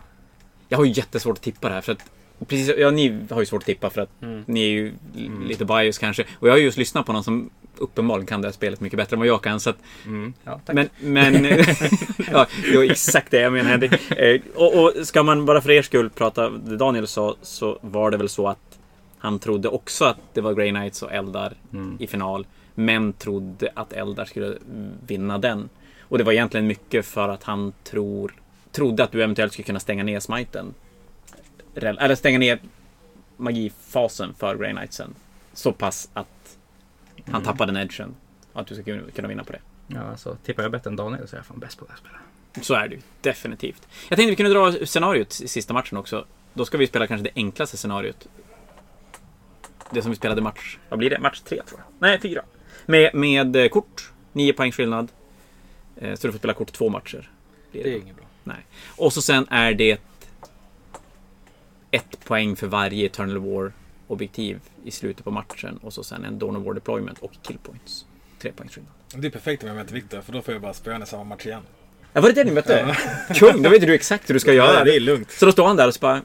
[0.68, 2.10] Jag har ju jättesvårt att tippa det här för att
[2.46, 4.44] Precis, ja, ni har ju svårt att tippa för att Mm.
[4.46, 5.46] ni är ju Mm.
[5.46, 6.24] lite bias kanske.
[6.38, 8.96] Och jag har ju just lyssnat på någon som uppenbarligen kan det här spelet mycket
[8.96, 9.60] bättre än vad jag kan.
[9.60, 9.76] Så att,
[10.06, 11.44] mm, ja men, men
[12.32, 14.10] ja, det var exakt det jag menade Henrik.
[14.10, 18.10] Eh, och, och ska man bara för er skull prata, det Daniel sa, så var
[18.10, 18.78] det väl så att
[19.18, 21.96] han trodde också att det var Grey Knights och Eldar Mm.
[22.00, 22.46] i final.
[22.74, 24.54] Men trodde att Eldar skulle
[25.06, 25.68] vinna den.
[26.00, 28.32] Och det var egentligen mycket för att han tror,
[28.72, 30.74] trodde att du eventuellt skulle kunna stänga ner smiten.
[31.86, 32.58] Eller stänga ner
[33.36, 35.14] magifasen för Grey Knightsen.
[35.52, 36.56] Så pass att
[37.26, 37.44] han Mm.
[37.44, 38.14] tappade den edgen.
[38.52, 39.60] Och att du ska kunna- vinna på det.
[39.86, 41.98] Ja, alltså tippar jag bättre än Daniel så är jag fan bäst på det här
[41.98, 42.66] spelet.
[42.66, 43.88] Så är det ju, definitivt.
[44.08, 46.24] Jag tänkte vi kunde dra scenariot i sista matchen också.
[46.54, 48.28] Då ska vi spela kanske det enklaste scenariot.
[49.90, 50.78] Det som vi spelade match...
[50.88, 51.18] Vad blir det?
[51.18, 52.08] Match tre tror jag.
[52.08, 52.42] Nej, fyra.
[52.86, 54.10] Med, med eh, kort.
[54.32, 55.08] Nio poängs skillnad.
[55.96, 57.30] Eh, Så du får spela kort två matcher.
[57.72, 58.54] Blir Det är inget bra.
[58.96, 59.98] Och så sen är det
[61.90, 65.78] ett poäng för varje Eternal War-objektiv i slutet på matchen.
[65.82, 68.06] Och så sen en Dawn of War Deployment och Kill Points.
[68.38, 68.92] Tre poängs skillnad.
[69.14, 71.24] Det är perfekt om jag möter Victor för då får jag bara spöa i samma
[71.24, 71.62] match igen.
[72.12, 72.96] Ja, var det det ni mötte?
[73.34, 74.84] Kung, då vet du exakt hur du ska göra.
[74.84, 75.30] det är lugnt.
[75.30, 76.22] Så då står han där och så bara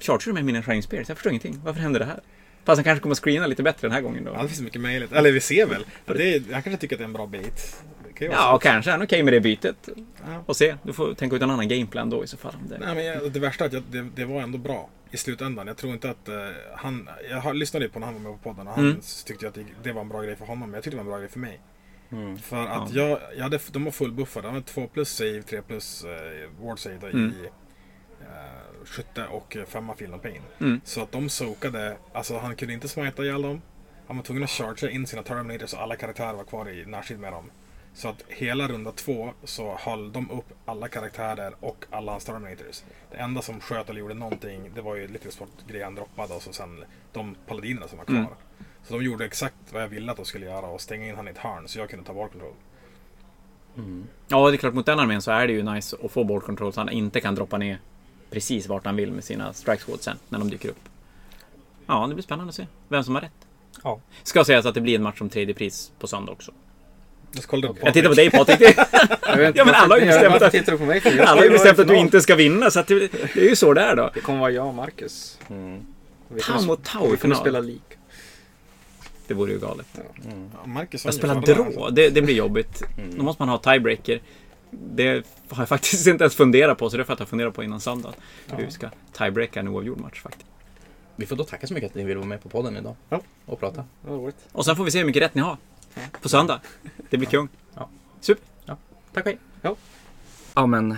[0.00, 1.08] Charger du med mina Shining Spears?
[1.08, 1.60] Jag förstår ingenting.
[1.64, 2.20] Varför händer det här?
[2.64, 4.32] Fast han kanske kommer att screena lite bättre den här gången då.
[4.34, 5.12] Ja, det finns mycket möjligt.
[5.12, 5.84] Eller vi ser väl.
[6.06, 7.82] Det är, han kanske tycker att det är en bra bait.
[8.20, 8.58] Ju vara Ja, så.
[8.58, 8.90] kanske.
[8.90, 9.88] Han är okej med det bytet.
[10.26, 10.42] Ja.
[10.46, 10.76] Och se.
[10.82, 12.54] Du får tänka ut en annan gameplan då i så fall.
[12.68, 12.78] Det.
[12.78, 15.66] Nej, men jag, det värsta är att jag, det, det var ändå bra i slutändan.
[15.66, 16.34] Jag tror inte att eh,
[16.76, 17.08] han...
[17.30, 19.00] Jag lyssnade på när han var med på podden och han Mm.
[19.26, 20.70] tyckte att det, det var en bra grej för honom.
[20.70, 21.60] Men jag tyckte det var en bra grej för mig.
[22.12, 22.38] Mm.
[22.38, 24.48] För att jag, jag hade, de var fullbuffade.
[24.48, 27.26] De hade 2 plus save, 3 plus eh, ward save Mm.
[27.30, 27.44] i
[28.22, 30.42] eh, skytte och eh, femma field of pain.
[30.60, 30.80] Mm.
[30.84, 33.62] Så att de sokade, alltså han kunde inte smita ihjäl dem.
[34.06, 37.18] Han var tvungen att chargea in sina Terminators och alla karaktärer var kvar i närstrid
[37.20, 37.50] med dem.
[37.94, 42.82] Så att hela runda två så höll de upp alla karaktärer och alla hans Terminators.
[43.10, 46.42] Det enda som sköt eller gjorde någonting, det var ju lite sportgrejer han droppade och
[46.42, 48.16] så sen de paladinerna som var kvar.
[48.16, 48.28] Mm.
[48.82, 51.28] Så de gjorde exakt vad jag ville att de skulle göra och stänga in han
[51.28, 52.54] i ett hörn så jag kunde ta ball control.
[53.76, 54.06] Mm.
[54.28, 54.74] Ja, det är klart.
[54.74, 57.20] Mot den armén så är det ju nice att få board control så han inte
[57.20, 57.80] kan droppa ner
[58.30, 60.88] precis vart han vill med sina strike squads sen när de dyker upp.
[61.86, 63.46] Ja, det blir spännande att se vem som har rätt.
[63.84, 64.00] Ja.
[64.22, 66.52] Ska sägas att det blir en match om tredje pris på söndag också.
[67.32, 68.60] Jag ska kolla upp Jag tittar på dig Patrik.
[69.26, 71.78] Jag vet inte Ja, men alla har ju bestämt att- på mig Alla har bestämt
[71.78, 72.98] att du inte ska vinna så att det,
[73.34, 74.10] det är ju så det är då.
[74.14, 75.38] Det kommer vara jag och Marcus.
[75.50, 75.80] Mm.
[76.46, 77.38] Tau mot Tau i final.
[77.38, 77.96] spela lika.
[79.26, 79.86] Det vore ju galet.
[80.24, 80.50] Mm.
[80.54, 82.82] Ja, Marcus Jag spelar drå, det, det blir jobbigt.
[82.98, 83.18] Mm.
[83.18, 84.20] Då måste man ha tiebreaker.
[84.70, 87.80] Det har jag faktiskt inte ens funderat på, så det får jag fundera på innan
[87.80, 88.12] söndag.
[88.56, 90.46] Hur vi ska tiebreaka en oavgjord match faktiskt.
[91.16, 92.94] Vi får då tacka så mycket att ni ville vara med på podden idag.
[93.08, 93.20] Ja.
[93.46, 93.84] Och prata.
[94.02, 94.36] Det var roligt.
[94.52, 95.56] Och sen får vi se hur mycket rätt ni har.
[96.22, 96.60] På söndag.
[97.10, 97.48] Det blir kung.
[97.74, 97.88] Ja.
[98.20, 98.44] Super.
[99.12, 99.38] Tack hej.
[99.62, 99.76] Ja.
[100.54, 100.96] Ja men.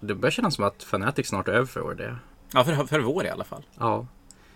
[0.00, 2.16] Det börjar kännas som att Fnatic snart är över för det.
[2.52, 3.62] Ja, för, för vår i alla fall.
[3.78, 4.06] Ja.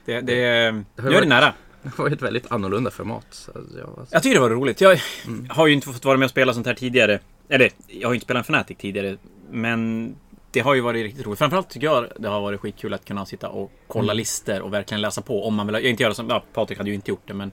[0.05, 1.55] Det, det, har nu är varit- det nära.
[1.83, 3.27] Det var ett väldigt annorlunda format.
[3.31, 4.81] Så jag, alltså, Jag tycker det var roligt.
[4.81, 5.47] Jag Mm.
[5.51, 7.19] har ju inte fått vara med och spela sånt här tidigare.
[7.49, 9.17] Eller, jag har ju inte spelat en Fnatic tidigare.
[9.51, 10.15] Men
[10.51, 11.39] det har ju varit riktigt roligt.
[11.39, 14.17] Framförallt tycker jag det har varit skitkul att kunna sitta och kolla Mm.
[14.17, 15.47] listor och verkligen läsa på.
[15.47, 15.75] Om man vill.
[15.75, 17.53] Jag inte göra som, ja, Patrik hade ju inte gjort det men.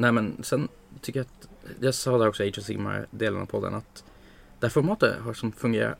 [0.00, 0.68] Nej men sen
[1.00, 1.48] tycker jag att,
[1.80, 4.04] jag sa det också i Age of Sigmar-delen av podden att
[4.60, 5.98] det här formatet har som fungerat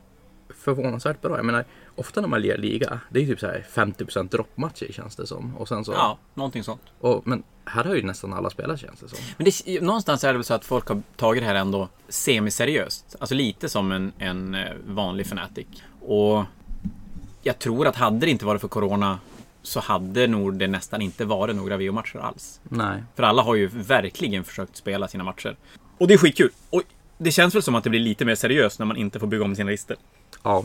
[0.49, 1.35] förvånansvärt bra.
[1.37, 1.65] Jag menar,
[1.95, 5.27] ofta när man lirar liga, det är ju typ så här 50% droppmatcher känns det
[5.27, 5.57] som.
[5.57, 6.81] Och sen så, Ja, någonting sånt.
[6.99, 9.17] och, men här har ju nästan alla spelat känns det som.
[9.37, 13.15] Men det, någonstans är det väl så att folk har tagit det här ändå semiseriöst.
[13.19, 15.67] Alltså lite som en, en eh, vanlig Fnatic.
[16.01, 16.43] Och
[17.41, 19.19] jag tror att hade det inte varit för Corona
[19.61, 22.59] så hade nog det nästan inte varit några VO-matcher alls.
[22.63, 23.03] Nej.
[23.15, 25.57] För alla har ju verkligen försökt spela sina matcher.
[25.97, 26.49] Och det är skitkul.
[26.69, 26.81] Och
[27.17, 29.43] det känns väl som att det blir lite mer seriöst när man inte får bygga
[29.43, 29.97] om sina listor.
[30.43, 30.63] Ja.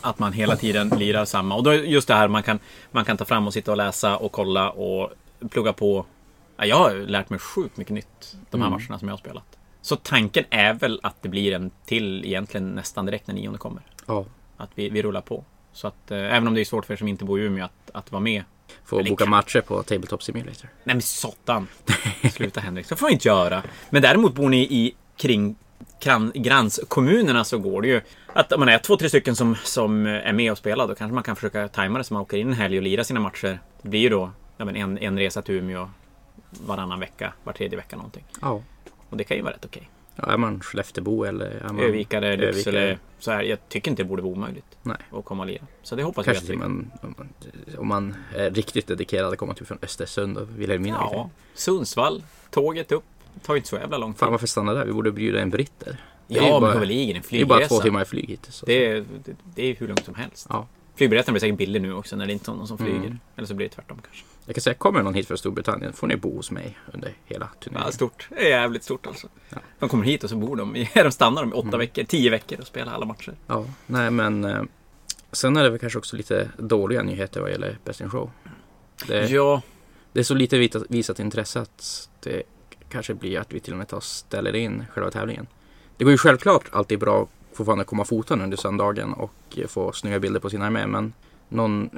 [0.00, 1.54] Att man hela tiden lirar samma.
[1.54, 2.58] Och då just det här man kan,
[2.90, 5.10] man kan ta fram och sitta och läsa och kolla och
[5.50, 6.06] plugga på.
[6.56, 8.80] Ja, jag har lärt mig sjukt mycket nytt de här Mm.
[8.80, 9.58] matcherna som jag har spelat.
[9.80, 13.82] Så tanken är väl att det blir en till egentligen nästan direkt när nionde kommer.
[14.06, 14.24] ja.
[14.56, 15.44] Att vi, vi rullar på.
[15.76, 17.64] Så att eh, även om det är svårt för er som inte bor i Umeå
[17.64, 18.44] att, att vara med.
[18.90, 20.68] Det boka kan- matcher på Tabletop Simulator.
[20.84, 21.68] Nej men satan!
[22.32, 23.62] Sluta Henrik, så får vi inte göra.
[23.90, 25.56] Men däremot bor ni i kring
[26.34, 28.00] gränskommunerna så går det ju.
[28.32, 31.14] Att om man är två, tre stycken som, som är med och spelar då kanske
[31.14, 33.60] man kan försöka tajma det så man åker in en helg och lirar sina matcher.
[33.82, 35.90] Det blir ju då ja, men en, en resa till Umeå
[36.50, 38.24] varannan vecka, var tredje vecka någonting.
[38.40, 38.62] Ja.
[39.10, 39.90] Och det kan ju vara rätt okej.
[40.16, 40.32] Ja.
[40.32, 43.42] Är man Skellefteåbo eller är man Övikare, Lycksele, så här.
[43.42, 44.96] Jag tycker inte det borde vara omöjligt Nej.
[45.12, 45.62] att komma och lira.
[45.82, 47.28] Så det hoppas Kanske till man, om, man,
[47.78, 50.96] om man är riktigt dedikerad att komma typ från Östersund och Vilhelmina.
[51.12, 53.04] Ja, Sundsvall, tåget upp.
[53.42, 54.18] Tar inte så jävla lång tid.
[54.20, 54.84] Fan varför stanna där?
[54.84, 56.00] Vi borde bjuda en britter.
[56.28, 57.74] Ja, men bara- överligen en Det är bara flygresa.
[57.74, 58.46] två timmar i flyg hit.
[58.50, 58.66] Så.
[58.66, 59.04] Det är,
[59.54, 60.46] det, är hur lugnt som helst.
[60.50, 60.66] Ja.
[60.96, 62.96] Flygbiljetten blir säkert billig nu också när det inte är någon som flyger.
[62.96, 63.18] Mm.
[63.36, 64.24] Eller så blir det tvärtom kanske.
[64.46, 67.48] Jag kan säga, kommer någon hit från Storbritannien får ni bo hos mig under hela
[67.60, 67.86] turneringen.
[67.88, 68.28] Ja, stort.
[68.30, 69.28] Det är jävligt stort alltså.
[69.48, 69.58] Ja.
[69.78, 71.78] De kommer hit och så bor de de stannar de i åtta Mm.
[71.80, 73.34] veckor, tio veckor och spelar alla matcher.
[73.46, 74.62] Ja, nej men eh,
[75.32, 78.30] sen är det väl kanske också lite dåliga nyheter vad gäller Best in Show.
[79.06, 79.62] Det, Ja,
[80.12, 80.58] det är så lite
[80.88, 82.42] visat, intresse att det
[82.90, 85.46] kanske blir att vi till och med tar ställer in själva tävlingen.
[85.96, 90.18] Det går ju självklart alltid bra fortfarande komma foten under söndagen och eh, få snygga
[90.18, 91.12] bilder på sin armé men
[91.48, 91.90] någon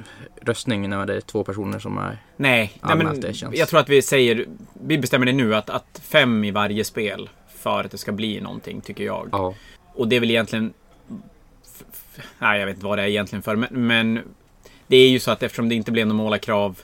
[0.43, 2.73] röstning när det är två personer som är nej.
[2.83, 4.47] nej men, det känns- Jag tror att vi säger,
[4.87, 8.41] vi bestämmer det nu att, att fem i varje spel för att det ska bli
[8.41, 9.29] någonting, tycker jag.
[9.33, 9.55] ja,
[9.95, 10.73] Och det är väl egentligen...
[12.39, 13.57] Nej, jag vet inte vad det är egentligen för.
[13.57, 14.21] Men, men
[14.87, 16.81] det är ju så att eftersom det inte blev några målarkrav.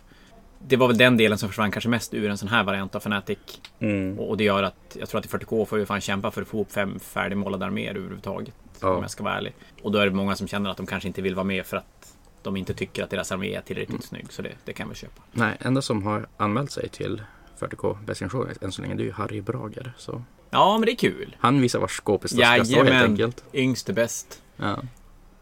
[0.69, 3.01] Det var väl den delen som försvann kanske mest ur en sån här variant av
[3.01, 3.39] Fnatic.
[3.81, 6.31] mm, Och, och det gör att jag tror att i 40K får vi fan kämpa
[6.31, 8.55] för att få ihop fem färdigmålade arméer överhuvudtaget.
[8.89, 8.95] Ja.
[8.97, 9.55] Om jag ska vara ärlig.
[9.83, 11.77] Och då är det många som känner att de kanske inte vill vara med för
[11.77, 14.03] att de inte tycker att deras armé är tillräckligt Mm.
[14.03, 14.33] snygg.
[14.33, 15.23] Så det, det kan vi köpa.
[15.33, 17.23] nej, enda som har anmält sig till
[17.59, 19.93] 40K Best in Show än så länge det är ju Harry Brager.
[19.99, 21.37] Så Ja, men det är kul.
[21.41, 23.33] han visar var skåpet ska stå helt Jajamän.
[23.53, 24.43] Yngst är bäst.
[24.57, 24.83] Ja.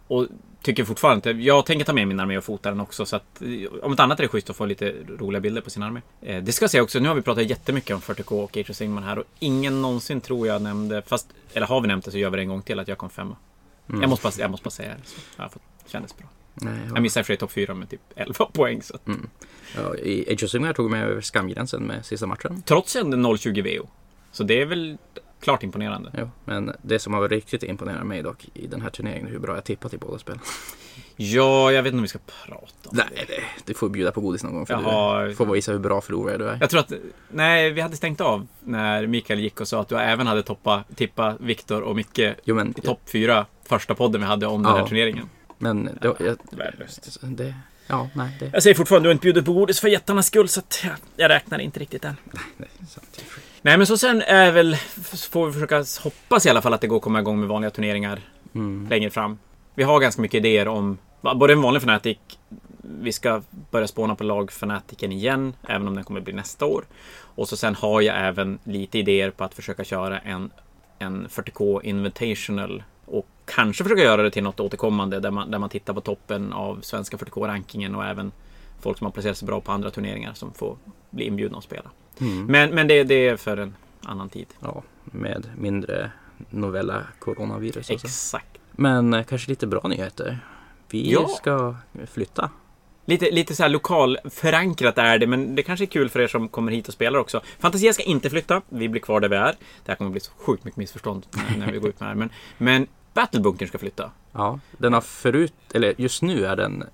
[0.08, 0.26] Och
[0.62, 1.42] tycker fortfarande inte...
[1.42, 3.06] Jag tänker ta med min armé och fota den också.
[3.06, 3.48] Så att, eh,
[3.82, 6.00] om ett annat är det schysst att få lite roliga bilder på sin armé.
[6.20, 8.70] Eh, det ska jag säga också, nu har vi pratat jättemycket om 40K och Age
[8.70, 9.18] of Sigmar här.
[9.18, 11.28] Och ingen någonsin tror jag nämnde, fast...
[11.54, 13.10] Eller har vi nämnt det så gör vi det en gång till, att jag kom
[13.10, 13.36] femma.
[13.88, 14.00] Mm.
[14.00, 15.08] Jag, måste bara, jag måste bara säga det.
[15.36, 16.26] Så har fått, kändes bra.
[16.54, 16.90] Nej, ja.
[16.94, 18.82] Jag missade för sig topp 4 med typ 11 poäng.
[18.82, 18.94] Så.
[18.94, 19.28] att- Mm.
[19.76, 22.62] Ja, I Age of Sigmar tog mig över skamgränsen med sista matchen.
[22.66, 23.88] Trots en 0,20 VO.
[24.32, 24.98] Så det är väl
[25.42, 26.10] klart imponerande.
[26.18, 29.30] Jo, men det som har varit riktigt imponerande mig dock i den här turneringen är
[29.30, 30.40] hur bra jag tippat i båda spelen.
[31.16, 33.04] Ja, jag vet inte om vi ska prata om det.
[33.14, 35.24] Nej, det, du får bjuda på godis någon gång för Jaha.
[35.24, 36.58] du får visa hur bra förlorare du är.
[36.60, 36.92] Jag tror att,
[37.30, 40.84] nej, vi hade stängt av när Mikael gick och sa att du även hade toppa,
[40.94, 44.72] tippa Viktor och Micke Jo, men, i topp fyra första podden vi hade om den
[44.72, 44.86] här Ja.
[44.88, 45.28] turneringen.
[45.58, 47.18] men det, jag, Värdelöst.
[47.22, 47.54] det,
[47.86, 50.48] ja, nej, det, Jag säger fortfarande, du har inte bjudit på godis för jättarnas skull
[50.48, 52.16] så att jag, jag räknar inte riktigt än.
[52.56, 53.24] det är sant.
[53.62, 54.76] Nej, men så sen är väl,
[55.30, 57.70] får vi försöka hoppas i alla fall att det går att komma igång med vanliga
[57.70, 58.20] turneringar
[58.54, 58.86] Mm.
[58.90, 59.38] längre fram.
[59.74, 62.18] Vi har ganska mycket idéer om både en vanlig Fnatic,
[62.82, 66.84] vi ska börja spåna på lag Fnaticen igen, även om den kommer bli nästa år.
[67.14, 70.50] Och så sen har jag även lite idéer på att försöka köra en,
[70.98, 75.68] en 40K Invitational och kanske försöka göra det till något återkommande där man, där man
[75.68, 78.32] tittar på toppen av svenska 40K-rankingen och även
[78.82, 80.76] folk som har placerat sig bra på andra turneringar som får
[81.10, 81.90] bli inbjudna att spela.
[82.20, 82.46] Mm.
[82.46, 84.46] Men, men det, det är för en annan tid.
[84.60, 86.10] Ja, med mindre
[86.50, 87.90] novella coronavirus.
[87.90, 88.58] Exakt.
[88.72, 90.38] Men eh, kanske lite bra nyheter.
[90.90, 91.28] Vi Ja.
[91.28, 91.76] ska
[92.12, 92.50] flytta.
[93.04, 96.26] Lite, lite så här lokal förankrat är det, men det kanske är kul för er
[96.28, 97.42] som kommer hit och spelar också.
[97.58, 99.54] Fantasia ska inte flytta, vi blir kvar där vi är.
[99.84, 101.26] Det här kommer bli så sjukt mycket missförstånd
[101.58, 102.14] när, vi går ut med det här.
[102.14, 104.10] Men, men Battlebunkern ska flytta.
[104.32, 106.84] Ja, den har förut, eller just nu är den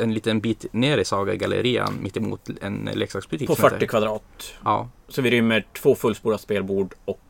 [0.00, 3.48] en liten bit ner i Saga-gallerian mitt emot en leksaksbutik.
[3.48, 4.54] På som heter- 40 kvadrat.
[4.64, 7.20] Ja, Så vi rymmer två fullspårade spelbord och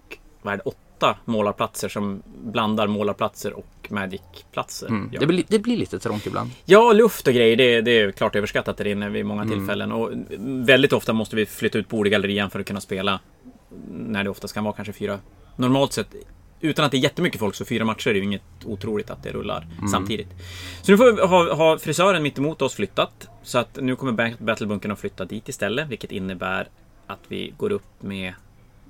[0.43, 4.87] vad är det, åtta målarplatser som blandar målarplatser och Magic-platser.
[4.89, 5.11] mm.
[5.13, 5.21] Ja.
[5.21, 6.51] det, blir, det blir lite trångt ibland.
[6.65, 9.59] Ja, luft och grejer, det, det är klart överskattat där inne vid många Mm.
[9.59, 9.93] tillfällen.
[9.93, 10.11] Och
[10.69, 13.21] väldigt ofta måste vi flytta ut bord i gallerian för att kunna spela.
[13.91, 15.19] När det oftast kan vara kanske fyra.
[15.57, 16.15] Normalt sett,
[16.69, 19.33] utan att det är jättemycket folk, så fyra matcher är ju inget otroligt att det
[19.33, 19.89] rullar Mm.
[19.89, 20.29] samtidigt.
[20.83, 23.29] Så nu får vi ha, ha frisören mitt emot oss flyttat.
[23.43, 26.69] Så att nu kommer Bat- Battlebunkern att flytta dit istället, vilket innebär
[27.07, 28.33] att vi går upp med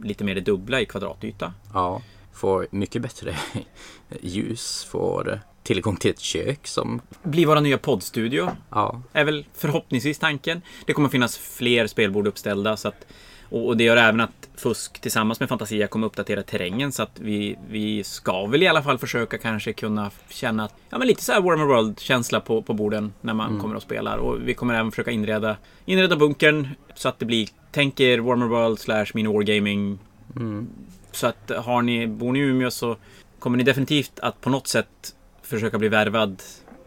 [0.03, 1.53] lite mer det dubbla i kvadratyta.
[1.75, 3.37] Ja, får mycket bättre
[4.21, 8.49] ljus, får tillgång till ett kök som, Blir våra nya poddstudio.
[8.71, 10.63] ja, är väl förhoppningsvis tanken.
[10.87, 13.07] Det kommer finnas fler spelbord uppställda så att
[13.49, 17.21] Och, och det gör även att Fusk tillsammans med Fantasia kommer uppdatera terrängen så att
[17.21, 21.23] vi, vi ska väl i alla fall försöka kanske kunna känna att, ja men lite
[21.25, 23.61] så här Warhammer World-känsla på, på borden när man Mm.
[23.61, 24.17] kommer och spelar.
[24.19, 28.47] Och vi kommer även försöka inreda, inreda bunkern så att det blir, tänk er Warhammer
[28.47, 29.99] World slash Mini Wargaming
[30.37, 30.67] Mm.
[31.13, 32.97] så att har ni, bor ni i Umeå så
[33.39, 36.43] kommer ni definitivt att på något sätt försöka bli värvad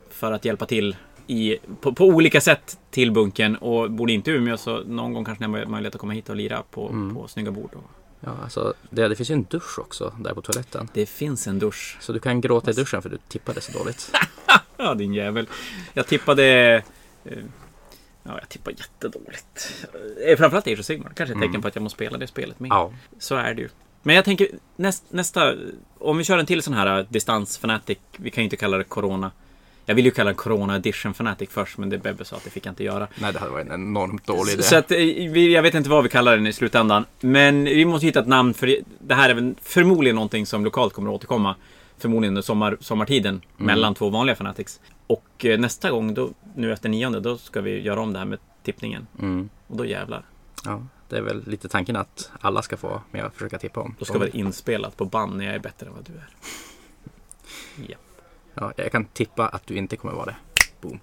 [0.10, 0.96] för att hjälpa till
[1.30, 3.56] i, på, på olika sätt till bunken.
[3.56, 6.30] Och bor inte i Umeå så någon gång kanske ni har möjlighet att komma hit
[6.30, 7.16] och lira på, Mm.
[7.16, 7.72] på snygga bord.
[7.76, 7.84] Och
[8.22, 10.88] Ja, alltså, det, det finns ju en dusch också där på toaletten.
[10.94, 11.98] det finns en dusch.
[12.02, 14.12] Så du kan gråta i duschen för du tippade så dåligt.
[14.78, 15.48] Ja, din jävel.
[15.94, 16.44] Jag tippade...
[17.26, 17.38] eh,
[18.24, 19.86] Ja, jag tippade jättedåligt.
[20.28, 21.12] Eh, Framförallt Age of Sigmar.
[21.16, 21.62] Kanske ett tecken Mm.
[21.62, 22.70] på att jag måste spela det spelet mer.
[22.70, 22.92] Ja.
[23.20, 23.70] Så är det ju.
[24.04, 25.54] Men jag tänker näst, nästa,
[25.98, 28.84] om vi kör en till sån här distans fanatic, vi kan ju inte kalla det
[28.84, 29.32] Corona.
[29.90, 32.50] Jag vill ju kalla det Corona edition fanatic först, men det Bebbe sa att det
[32.50, 33.08] fick jag inte göra.
[33.22, 34.64] Nej, det hade varit en enormt dålig idé.
[34.64, 37.06] Så att, eh, vi, jag vet inte vad vi kallar den i slutändan.
[37.20, 40.94] Men vi måste hitta ett namn för det här är väl förmodligen någonting som lokalt
[40.94, 41.56] kommer att återkomma.
[41.98, 44.80] Förmodligen under sommar, sommartiden mellan två vanliga Fanatics.
[45.08, 48.26] Och eh, nästa gång, då, nu efter nionde, då ska vi göra om det här
[48.26, 49.08] med tippningen.
[49.20, 49.50] Mm.
[49.68, 50.26] Och då jävlar.
[50.66, 53.96] Ja, det är väl lite tanken att alla ska få med att försöka tippa om.
[54.00, 56.30] Då ska det vara inspelat på band när jag är bättre än vad du är.
[57.88, 57.96] Ja.
[58.60, 60.36] Ja, jag kan tippa att du inte kommer vara det.
[60.82, 61.00] Boom.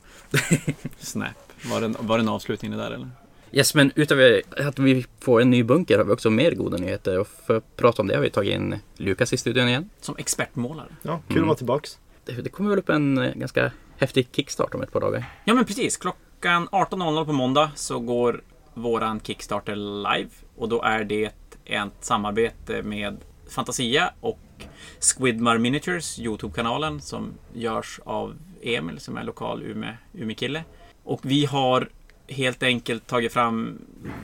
[0.98, 1.28] Snap.
[1.70, 3.10] Var det, var det en avslutning det där eller?
[3.52, 7.18] Yes, men utöver att vi får en ny bunker har vi också mer goda nyheter.
[7.18, 9.90] Och för att prata om det har vi tagit in Lukas i studion igen.
[10.00, 10.88] Som expertmålare.
[11.02, 11.42] Ja, kul Mm.
[11.42, 11.98] att vara tillbaks.
[12.24, 15.24] Det, det kommer väl upp en eh, ganska häftig kickstart om ett par dagar.
[15.44, 15.96] Ja men precis.
[15.96, 18.40] Klockan 18.00 på måndag så går
[18.74, 20.30] våran Kickstarter live.
[20.56, 21.24] Och då är det
[21.64, 23.16] ett samarbete med
[23.50, 24.64] Fantasia och och
[25.00, 30.64] Squidmar Miniatures, Youtube-kanalen som görs av Emil som är lokal Ume, Ume-kille.
[31.04, 31.88] Och vi har
[32.28, 33.78] helt enkelt tagit fram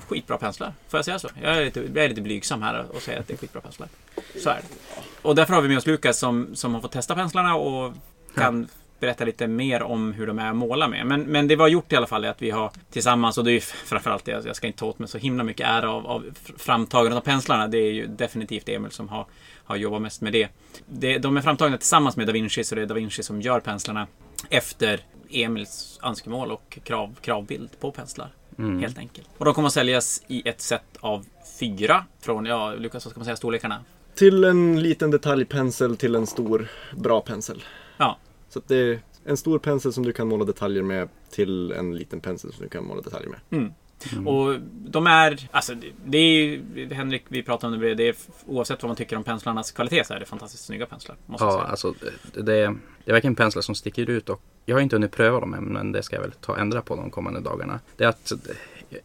[0.09, 0.75] skitbra penslar.
[0.89, 1.29] Får jag säga så?
[1.43, 3.89] Jag är lite, jag är lite blygsam här och säger att det är skitbra penslar.
[4.43, 5.01] Så är det.
[5.23, 7.93] Och därför har vi med oss Lukas som, som har fått testa penslarna och
[8.35, 8.69] kan
[9.03, 11.07] berätta lite mer om hur de är att måla med.
[11.07, 13.45] Men, men det vi har gjort i alla fall är att vi har tillsammans, och
[13.45, 15.91] det är ju framförallt det, jag ska inte ta åt mig så himla mycket ära
[15.91, 16.25] av, av
[16.57, 17.69] framtagandet av penslarna.
[17.69, 19.27] Det är ju definitivt Emil som har,
[19.65, 20.49] har jobbat mest med det.
[20.87, 21.19] det.
[21.19, 24.07] De är framtagna tillsammans med Da Vinci, så det är Da Vinci som gör penslarna
[24.51, 25.01] efter
[25.31, 28.33] Emils önskemål och krav, kravbild på penslar.
[28.59, 28.81] Mm.
[28.81, 29.29] Helt enkelt.
[29.39, 31.27] Och de kommer att säljas i ett set av
[31.61, 33.85] fyra från, ja Lukas vad ska man säga, storlekarna?
[34.15, 37.63] Till en liten detaljpensel till en stor bra pensel.
[37.97, 38.19] Ja.
[38.53, 41.97] Så att det är en stor pensel som du kan måla detaljer med till en
[41.97, 43.41] liten pensel som du kan måla detaljer med.
[43.51, 43.73] Mm.
[44.27, 45.75] Och de är, alltså
[46.05, 48.15] det- är ju, Henrik, vi pratade om det, det är
[48.47, 51.17] oavsett vad man tycker om penslarnas kvalitet så är det fantastiskt snygga penslar.
[51.27, 51.63] Måste Ja, säga.
[51.65, 51.95] alltså
[52.33, 55.41] det, det, det är verkligen penslar som sticker ut och jag har inte hunnit pröva
[55.41, 57.81] dem än men det ska jag väl ta ändra på de kommande dagarna.
[57.97, 58.33] Det är att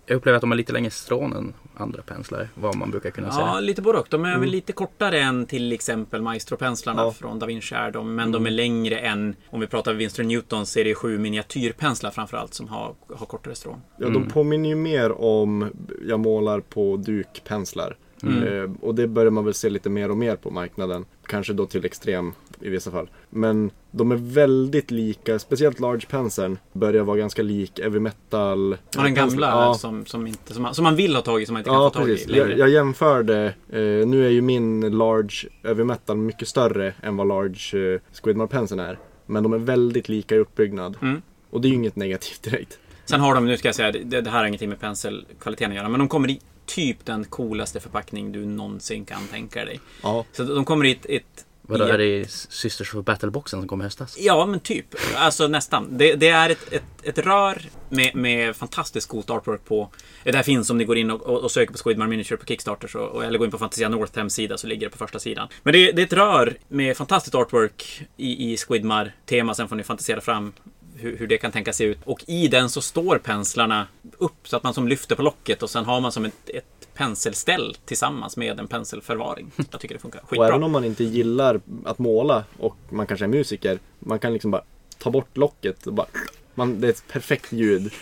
[0.06, 3.28] jag upplever att de har lite längre strån än andra penslar, vad man brukar kunna
[3.28, 3.60] Ja, säga.
[3.60, 4.08] lite både och.
[4.10, 4.42] De är Mm.
[4.42, 7.12] väl lite kortare än till exempel Maestro-penslarna Ja.
[7.12, 8.16] från Da Vinci är de.
[8.16, 8.32] Men Mm.
[8.44, 12.96] de är längre än, om vi pratar Winston Newton serie 7 miniatyrpenslar framförallt som har,
[13.16, 13.82] har kortare strån.
[13.98, 14.22] Ja, Mm.
[14.24, 15.70] de påminner ju mer om
[16.08, 17.98] jag målar på dukpenslar.
[18.24, 18.44] Mm.
[18.44, 21.06] Eh, och det börjar man väl se lite mer och mer på marknaden.
[21.28, 23.10] Kanske då till extrem i vissa fall.
[23.30, 28.74] Men de är väldigt lika, speciellt Large Penseln börjar vara ganska lik Heavy Metal.
[28.74, 31.46] Och den gamla Ja, som, som, inte, som, man, som man vill ha tag i
[31.46, 32.28] som man inte kan Ja, få tag precis.
[32.28, 32.50] i längre.
[32.50, 33.46] Jag, jag jämförde.
[33.70, 38.48] Eh, nu är ju min Large Heavy Metal mycket större än vad Large eh, Squidmar
[38.48, 39.00] Penseln är.
[39.26, 40.98] Men de är väldigt lika i uppbyggnad.
[41.02, 41.22] Mm.
[41.50, 42.80] Och det är ju inget negativt direkt.
[43.06, 45.78] Sen har de, nu ska jag säga, det, det här har ingenting med penselkvaliteten att
[45.78, 49.80] göra, men de kommer i typ den coolaste förpackning du någonsin kan tänka dig.
[50.04, 51.06] Ja, Så de kommer i ett...
[51.10, 54.18] ett Vadå, är det Sisters of Battleboxen som kom i höstas?
[54.20, 54.86] Ja, men typ.
[55.16, 55.98] Alltså nästan.
[55.98, 59.90] Det, det är ett, ett, ett rör med, med fantastiskt coolt artwork på.
[60.24, 62.46] Det här finns om ni går in och, och, och söker på Squidmar Miniature på
[62.46, 65.20] Kickstarter så, och, eller går in på Fantasia North hemsida så ligger det på första
[65.20, 65.48] sidan.
[65.64, 69.54] Men det, det är ett rör med fantastiskt artwork i, i Squidmar-tema.
[69.54, 70.54] Sen får ni fantisera fram
[70.96, 71.98] hur, hur det kan tänka se ut.
[72.04, 73.88] Och i den så står penslarna
[74.18, 76.77] upp så att man som lyfter på locket och sen har man som ett, ett
[76.98, 79.52] penselställ tillsammans med en penselförvaring.
[79.72, 80.66] Jag tycker det funkar och även skitbra.
[80.66, 83.80] om man inte gillar att måla och man kanske är musiker.
[84.00, 84.64] Man kan liksom bara
[84.98, 86.08] ta bort locket och bara...
[86.56, 87.92] Man, det är ett perfekt ljud.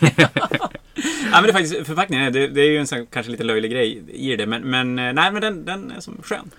[1.32, 3.70] Ja, men det är faktiskt, förpackningen, det, det är ju en sån kanske lite löjlig
[3.70, 6.50] grej i det, men, men eh, nej, men den, den är som skön.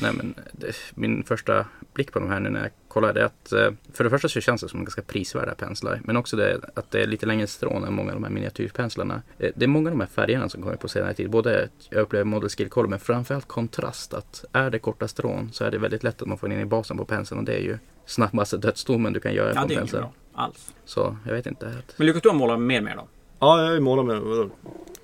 [0.00, 3.52] Nej men det, min första blick på de här nu när jag kollar är att
[3.52, 6.00] eh, för det första så känns det som ganska prisvärda penslar.
[6.04, 9.22] Men också det att det är lite längre strån än många av de här miniatyrpenslarna.
[9.38, 11.30] Eh, Det är många av de här färgerna som kommer på senare tid.
[11.30, 14.14] Både jag upplever model skill koll men framförallt kontrast.
[14.14, 16.64] Att är det korta strån så är det väldigt lätt att man får in i
[16.64, 19.74] basen på penseln och det är ju snabbaste dödsdomen du kan göra Ja, på det
[19.74, 20.00] en är inget pensel.
[20.00, 20.72] bra alls.
[20.84, 21.66] Så jag vet inte.
[21.66, 21.98] Att...
[21.98, 23.08] Men Lukas, du har målat mer med då?
[23.38, 24.50] Ja, jag är månad med, vadå?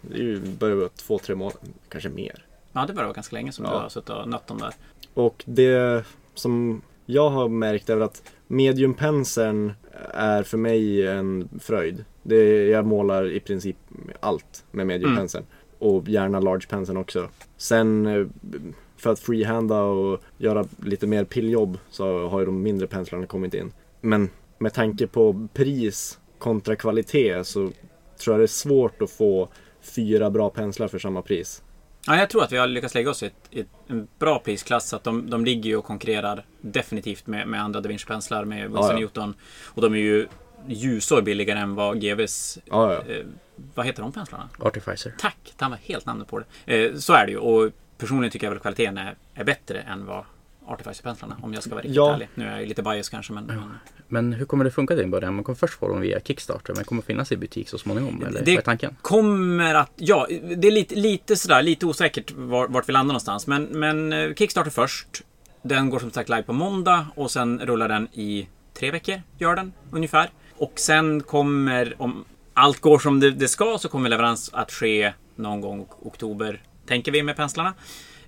[0.01, 1.59] Det är ju, börjar vara två, tre månader,
[1.89, 2.45] kanske mer.
[2.79, 3.71] Ja, det vara ganska länge som Ja.
[3.71, 4.75] du har suttit och nött dem där.
[5.15, 9.73] Och det som jag har märkt är att mediumpenseln
[10.15, 12.05] är för mig en fröjd.
[12.23, 13.77] Det, jag målar i princip
[14.21, 15.45] allt med mediumpenseln.
[15.79, 17.29] Och gärna large penseln också.
[17.57, 18.27] Sen eh,
[18.97, 23.55] för att freehanda och göra lite mer pilljobb så har ju de mindre penslarna kommit
[23.55, 23.73] in.
[24.01, 27.71] Men med tanke på pris kontra kvalitet så
[28.19, 29.49] tror jag det är svårt att få
[29.81, 31.63] fyra bra penslar för samma pris.
[32.09, 34.89] Ja, jag tror att vi har lyckats lägga oss i, ett, i en bra prisklass.
[34.89, 38.63] Så att de, de ligger ju och konkurrerar definitivt med, med andra Da Vinci-penslar, med
[38.63, 38.99] Winston Ja, ja.
[38.99, 39.35] Newton.
[39.65, 40.29] Och de är ju
[40.67, 42.59] ljusår billigare än vad GVs...
[42.65, 43.15] Ja, ja.
[43.15, 43.27] Eh,
[43.75, 44.49] vad heter de penslarna?
[44.59, 45.15] Artificer.
[45.19, 45.55] Tack!
[45.57, 46.85] Han var helt namnet på det.
[46.85, 47.39] Eh, så är det ju.
[47.39, 50.25] Och personligen tycker jag väl kvaliteten är, är bättre än vad
[50.69, 52.15] Artificer-penslarna, om jag ska vara riktigt Ja.
[52.15, 52.29] ärlig.
[52.35, 53.45] Nu är jag lite bias kanske, men...
[53.47, 53.63] men
[54.09, 55.35] Men hur kommer det funka till en början?
[55.35, 58.25] Man kommer först få dem via Kickstarter, men kommer finnas i butik så småningom?
[58.27, 58.97] Eller Det- är tanken?
[59.03, 59.93] kommer att...
[59.97, 60.27] Ja,
[60.57, 63.47] det är lite, lite sådär, lite osäkert var, vart vi landar någonstans.
[63.47, 65.23] Men, men eh, Kickstarter först.
[65.63, 69.57] Den går som sagt live på måndag och sen rullar den i tre veckor, gör
[69.57, 70.31] den ungefär.
[70.57, 72.25] Och sen kommer, om
[72.55, 76.63] allt går som det, det ska, så kommer leverans att ske någon gång ok- oktober,
[76.87, 77.75] tänker vi med penslarna.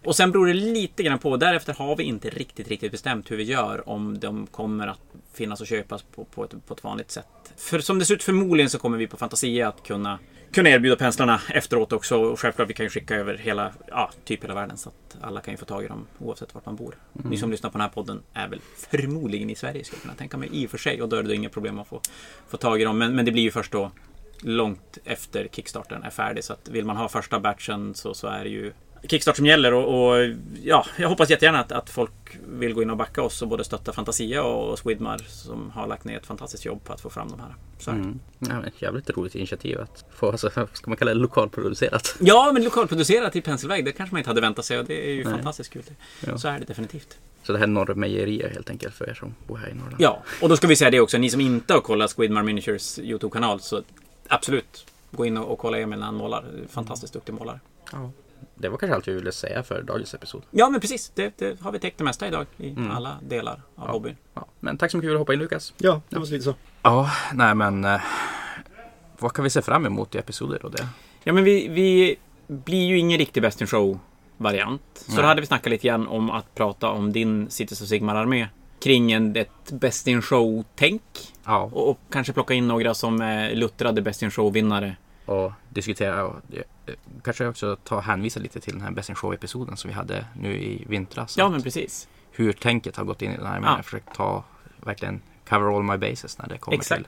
[0.05, 3.37] Och sen beror det lite grann på, därefter har vi inte riktigt, riktigt bestämt hur
[3.37, 5.01] vi gör om de kommer att
[5.33, 7.27] finnas och köpas på, på, ett, på ett vanligt sätt.
[7.57, 10.19] För som det ser ut förmodligen så kommer vi på Fantasia att kunna,
[10.53, 12.17] kunna erbjuda penslarna efteråt också.
[12.17, 15.41] Och självklart vi kan ju skicka över hela, ja, typ hela världen så att alla
[15.41, 16.95] kan ju få tag i dem oavsett vart man bor.
[17.13, 20.15] Ni som lyssnar på den här podden är väl förmodligen i Sverige skulle jag kunna
[20.15, 21.03] tänka mig i och för sig.
[21.03, 22.01] Och då är det inga problem att få,
[22.49, 22.99] få tag i dem.
[22.99, 23.91] Men, men det blir ju först då
[24.43, 26.45] långt efter Kickstarten är färdig.
[26.45, 28.73] Så att vill man ha första batchen så, så är det ju
[29.09, 32.13] Kickstart som gäller och, och ja, jag hoppas jättegärna att, att folk
[32.49, 36.05] vill gå in och backa oss och både stötta Fantasia och Swidmar som har lagt
[36.05, 37.55] ner ett fantastiskt jobb på att få fram de här.
[37.79, 37.91] Så.
[37.91, 38.21] Mm.
[38.39, 42.17] Ja, jävligt roligt initiativ att få, alltså, ska man kalla det, lokalproducerat?
[42.21, 45.13] Ja, men lokalproducerat i penselväg, det kanske man inte hade väntat sig och det är
[45.13, 45.33] ju Nej.
[45.33, 45.83] fantastiskt kul.
[46.27, 46.39] Ja.
[46.39, 47.19] Så är det definitivt.
[47.43, 49.97] Så det här är Norra Mejerier helt enkelt för er som bor här i Norrland.
[49.99, 52.99] Ja, och då ska vi säga det också, ni som inte har kollat Squidmar Miniatures
[52.99, 53.83] YouTube-kanal så
[54.29, 56.45] absolut, gå in och, och kolla Emil när han målar.
[56.69, 57.61] Fantastiskt duktig målare.
[57.93, 58.11] Ja.
[58.55, 60.43] Det var kanske allt vi ville säga för dagens episod.
[60.51, 61.13] Ja, men precis.
[61.15, 62.91] Det, det har vi täckt det mesta idag i Mm.
[62.91, 63.93] alla delar av Ja.
[63.93, 64.17] hobbyn.
[64.35, 64.47] Ja.
[64.61, 65.75] Men tack så mycket för att du hoppade in Lukas.
[65.79, 66.55] Ja, det var lite så.
[66.83, 68.01] Ja, nej men eh,
[69.19, 70.69] vad kan vi se fram emot i episoder då?
[70.69, 70.89] Det?
[71.25, 74.83] Ja, men vi, vi blir ju ingen riktig Best in Show-variant.
[74.95, 75.23] Så Nej.
[75.23, 78.49] då hade vi snackat lite grann om att prata om din Cities of Sigmar-armé.
[78.83, 81.03] Kring en, ett Best in Show-tänk.
[81.45, 84.97] Ja, Och, och kanske plocka in några som är luttrade Best in Show-vinnare.
[85.27, 86.37] och diskutera och
[86.87, 86.95] eh,
[87.25, 90.53] kanske också ta hänvisa lite till den här Best in Show-episoden som vi hade nu
[90.63, 91.37] i vintras.
[91.39, 92.09] Ja, men precis.
[92.33, 93.61] Hur tänket har gått in i den här.
[93.61, 93.77] Men Ja.
[93.79, 94.45] jag försökt ta
[94.85, 97.05] verkligen cover all my bases när det kommer Exakt.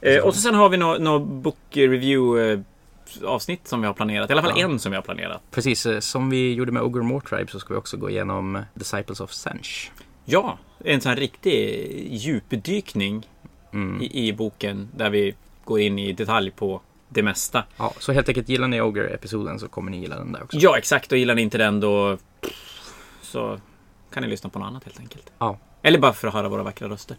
[0.00, 0.14] till.
[0.16, 2.60] Eh, och så sen har vi några no book review eh,
[3.24, 4.30] avsnitt som vi har planerat.
[4.30, 4.64] I alla fall Ja.
[4.68, 5.42] en som vi har planerat.
[5.50, 9.20] Precis, som vi gjorde med Ogre More Tribe så ska vi också gå igenom Disciples
[9.20, 9.90] of Sench.
[10.24, 13.26] Ja, en sån här riktig djupdykning
[13.72, 14.02] Mm.
[14.02, 17.64] i, i boken där vi går in i detalj på det mesta.
[17.76, 20.56] Ja, så helt enkelt gillar ni Ogre-episoden så kommer ni gilla den där också.
[20.56, 21.12] Ja, exakt.
[21.12, 22.18] Och gillar ni inte den då
[23.22, 23.60] så
[24.12, 25.32] kan ni lyssna på något annat helt enkelt.
[25.38, 25.58] Ja.
[25.82, 27.16] Eller bara för att höra våra vackra röster.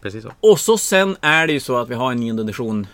[0.00, 0.32] Precis så.
[0.40, 2.86] Och så sen är det ju så att vi har en nionde edition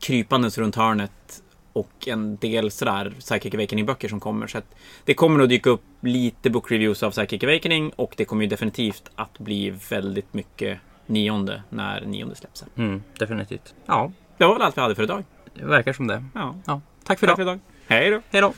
[0.00, 1.42] krypandes runt hörnet
[1.72, 4.46] och en del sådär Psychic Awakening-böcker som kommer.
[4.46, 4.74] Så att
[5.04, 8.48] det kommer att dyka upp lite book reviews av Psychic Awakening och det kommer ju
[8.48, 12.64] definitivt att bli väldigt mycket nionde när nionde släpps.
[12.76, 13.74] Mm, definitivt.
[13.86, 15.24] Ja, Det var väl allt vi hade för idag.
[15.54, 16.24] Det verkar som det.
[16.34, 16.54] Ja.
[16.66, 17.36] Ja, tack för Tack idag.
[17.36, 17.58] för idag.
[17.86, 18.20] Hej då.
[18.30, 18.52] Hej då.